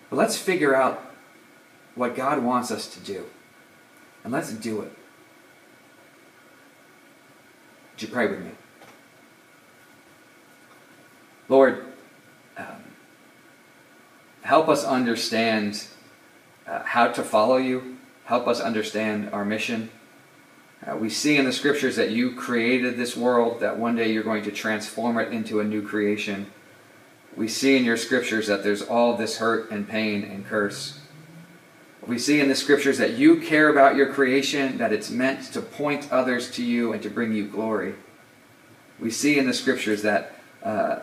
But 0.09 0.17
let's 0.17 0.37
figure 0.37 0.75
out 0.75 1.01
what 1.95 2.15
God 2.15 2.43
wants 2.43 2.71
us 2.71 2.87
to 2.95 2.99
do. 2.99 3.25
And 4.23 4.33
let's 4.33 4.51
do 4.51 4.81
it. 4.81 4.91
Would 7.99 8.07
you 8.07 8.13
pray 8.13 8.27
with 8.27 8.39
me? 8.39 8.51
Lord, 11.49 11.83
um, 12.55 12.81
help 14.41 14.69
us 14.69 14.85
understand 14.85 15.85
uh, 16.65 16.81
how 16.83 17.09
to 17.09 17.21
follow 17.21 17.57
you. 17.57 17.97
Help 18.23 18.47
us 18.47 18.61
understand 18.61 19.29
our 19.33 19.43
mission. 19.43 19.89
Uh, 20.87 20.95
we 20.95 21.09
see 21.09 21.35
in 21.35 21.43
the 21.43 21.51
scriptures 21.51 21.97
that 21.97 22.11
you 22.11 22.35
created 22.35 22.95
this 22.95 23.17
world, 23.17 23.59
that 23.59 23.77
one 23.77 23.97
day 23.97 24.13
you're 24.13 24.23
going 24.23 24.43
to 24.43 24.51
transform 24.51 25.17
it 25.17 25.33
into 25.33 25.59
a 25.59 25.65
new 25.65 25.85
creation. 25.85 26.47
We 27.35 27.49
see 27.49 27.75
in 27.75 27.83
your 27.83 27.97
scriptures 27.97 28.47
that 28.47 28.63
there's 28.63 28.81
all 28.81 29.17
this 29.17 29.39
hurt 29.39 29.71
and 29.71 29.85
pain 29.85 30.23
and 30.23 30.45
curse. 30.45 30.98
We 32.09 32.17
see 32.17 32.39
in 32.39 32.49
the 32.49 32.55
scriptures 32.55 32.97
that 32.97 33.19
you 33.19 33.39
care 33.39 33.69
about 33.69 33.95
your 33.95 34.11
creation, 34.11 34.79
that 34.79 34.91
it's 34.91 35.11
meant 35.11 35.43
to 35.53 35.61
point 35.61 36.11
others 36.11 36.49
to 36.53 36.65
you 36.65 36.91
and 36.91 37.03
to 37.03 37.09
bring 37.09 37.33
you 37.33 37.45
glory. 37.45 37.93
We 38.99 39.11
see 39.11 39.37
in 39.37 39.45
the 39.45 39.53
scriptures 39.53 40.01
that 40.01 40.33
uh, 40.63 41.01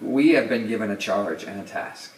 we 0.00 0.30
have 0.30 0.48
been 0.48 0.66
given 0.66 0.90
a 0.90 0.96
charge 0.96 1.44
and 1.44 1.60
a 1.60 1.62
task. 1.62 2.12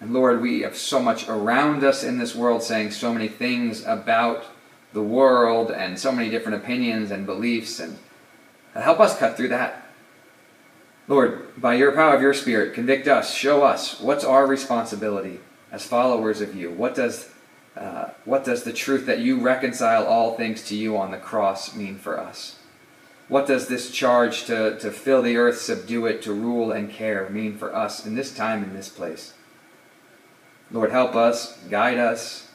And 0.00 0.14
Lord, 0.14 0.40
we 0.40 0.62
have 0.62 0.78
so 0.78 0.98
much 0.98 1.28
around 1.28 1.84
us 1.84 2.02
in 2.02 2.16
this 2.16 2.34
world 2.34 2.62
saying 2.62 2.92
so 2.92 3.12
many 3.12 3.28
things 3.28 3.84
about 3.84 4.46
the 4.94 5.02
world 5.02 5.70
and 5.70 5.98
so 5.98 6.10
many 6.10 6.30
different 6.30 6.56
opinions 6.56 7.10
and 7.10 7.26
beliefs, 7.26 7.80
and 7.80 7.98
help 8.72 8.98
us 8.98 9.18
cut 9.18 9.36
through 9.36 9.48
that. 9.48 9.86
Lord, 11.06 11.60
by 11.60 11.74
your 11.74 11.92
power 11.92 12.14
of 12.14 12.22
your 12.22 12.32
Spirit, 12.32 12.72
convict 12.72 13.06
us, 13.06 13.34
show 13.34 13.62
us 13.62 14.00
what's 14.00 14.24
our 14.24 14.46
responsibility 14.46 15.40
as 15.70 15.86
followers 15.86 16.40
of 16.40 16.54
you. 16.54 16.70
What 16.70 16.94
does, 16.94 17.30
uh, 17.76 18.10
what 18.24 18.44
does 18.44 18.62
the 18.62 18.72
truth 18.72 19.06
that 19.06 19.20
you 19.20 19.40
reconcile 19.40 20.06
all 20.06 20.36
things 20.36 20.62
to 20.68 20.76
you 20.76 20.96
on 20.96 21.10
the 21.10 21.18
cross 21.18 21.74
mean 21.74 21.98
for 21.98 22.18
us? 22.18 22.58
What 23.28 23.46
does 23.46 23.68
this 23.68 23.90
charge 23.90 24.44
to, 24.44 24.78
to 24.78 24.90
fill 24.90 25.20
the 25.20 25.36
earth, 25.36 25.58
subdue 25.58 26.06
it, 26.06 26.22
to 26.22 26.32
rule 26.32 26.72
and 26.72 26.90
care 26.90 27.28
mean 27.28 27.58
for 27.58 27.74
us 27.74 28.06
in 28.06 28.14
this 28.14 28.34
time, 28.34 28.64
in 28.64 28.72
this 28.72 28.88
place? 28.88 29.34
Lord, 30.70 30.90
help 30.90 31.14
us, 31.14 31.58
guide 31.70 31.98
us, 31.98 32.48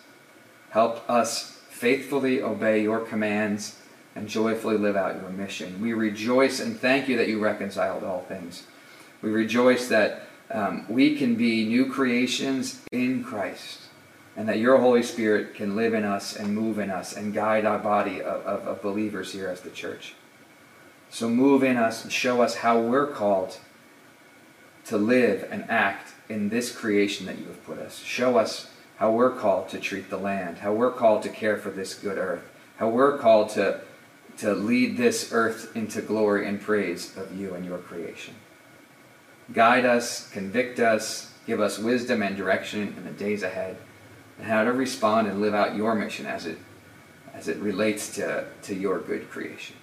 help 0.71 1.07
us 1.09 1.59
faithfully 1.69 2.41
obey 2.41 2.81
your 2.81 2.99
commands 2.99 3.79
and 4.15 4.27
joyfully 4.27 4.77
live 4.77 4.95
out 4.95 5.21
your 5.21 5.29
mission. 5.29 5.81
We 5.81 5.93
rejoice 5.93 6.59
and 6.59 6.79
thank 6.79 7.07
you 7.07 7.17
that 7.17 7.27
you 7.27 7.39
reconciled 7.39 8.03
all 8.03 8.21
things. 8.21 8.63
We 9.21 9.31
rejoice 9.31 9.87
that 9.89 10.27
um, 10.51 10.85
we 10.89 11.15
can 11.15 11.35
be 11.35 11.65
new 11.65 11.91
creations 11.91 12.81
in 12.91 13.23
Christ 13.23 13.79
and 14.35 14.49
that 14.49 14.59
your 14.59 14.79
Holy 14.79 15.03
Spirit 15.03 15.53
can 15.53 15.75
live 15.75 15.93
in 15.93 16.03
us 16.03 16.35
and 16.35 16.55
move 16.55 16.79
in 16.79 16.89
us 16.89 17.15
and 17.15 17.33
guide 17.33 17.65
our 17.65 17.77
body 17.77 18.19
of, 18.21 18.41
of, 18.45 18.67
of 18.67 18.81
believers 18.81 19.31
here 19.33 19.47
as 19.47 19.61
the 19.61 19.69
church. 19.69 20.15
So 21.09 21.29
move 21.29 21.63
in 21.63 21.77
us 21.77 22.03
and 22.03 22.11
show 22.11 22.41
us 22.41 22.55
how 22.55 22.79
we're 22.79 23.07
called 23.07 23.57
to 24.85 24.97
live 24.97 25.47
and 25.51 25.69
act 25.69 26.13
in 26.29 26.49
this 26.49 26.75
creation 26.75 27.25
that 27.27 27.37
you 27.37 27.45
have 27.45 27.63
put 27.65 27.77
us. 27.77 27.99
Show 27.99 28.37
us 28.37 28.71
how 28.97 29.11
we're 29.11 29.31
called 29.31 29.69
to 29.69 29.79
treat 29.79 30.09
the 30.09 30.17
land, 30.17 30.59
how 30.59 30.73
we're 30.73 30.91
called 30.91 31.23
to 31.23 31.29
care 31.29 31.57
for 31.57 31.69
this 31.69 31.93
good 31.93 32.17
earth, 32.17 32.49
how 32.77 32.89
we're 32.89 33.17
called 33.17 33.49
to 33.49 33.81
to 34.37 34.53
lead 34.53 34.97
this 34.97 35.31
earth 35.31 35.75
into 35.75 36.01
glory 36.01 36.47
and 36.47 36.59
praise 36.59 37.15
of 37.17 37.39
you 37.39 37.53
and 37.53 37.63
your 37.63 37.77
creation. 37.77 38.33
Guide 39.51 39.85
us, 39.85 40.29
convict 40.29 40.79
us, 40.79 41.33
give 41.45 41.59
us 41.59 41.77
wisdom 41.77 42.21
and 42.21 42.37
direction 42.37 42.95
in 42.97 43.03
the 43.03 43.11
days 43.11 43.43
ahead, 43.43 43.77
and 44.37 44.47
how 44.47 44.63
to 44.63 44.71
respond 44.71 45.27
and 45.27 45.41
live 45.41 45.53
out 45.53 45.75
your 45.75 45.95
mission 45.95 46.25
as 46.25 46.45
it, 46.45 46.57
as 47.33 47.47
it 47.47 47.57
relates 47.57 48.15
to, 48.15 48.45
to 48.61 48.73
your 48.73 48.99
good 48.99 49.29
creation. 49.29 49.75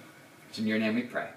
It's 0.49 0.59
in 0.59 0.67
your 0.67 0.79
name 0.79 0.95
we 0.95 1.03
pray. 1.03 1.29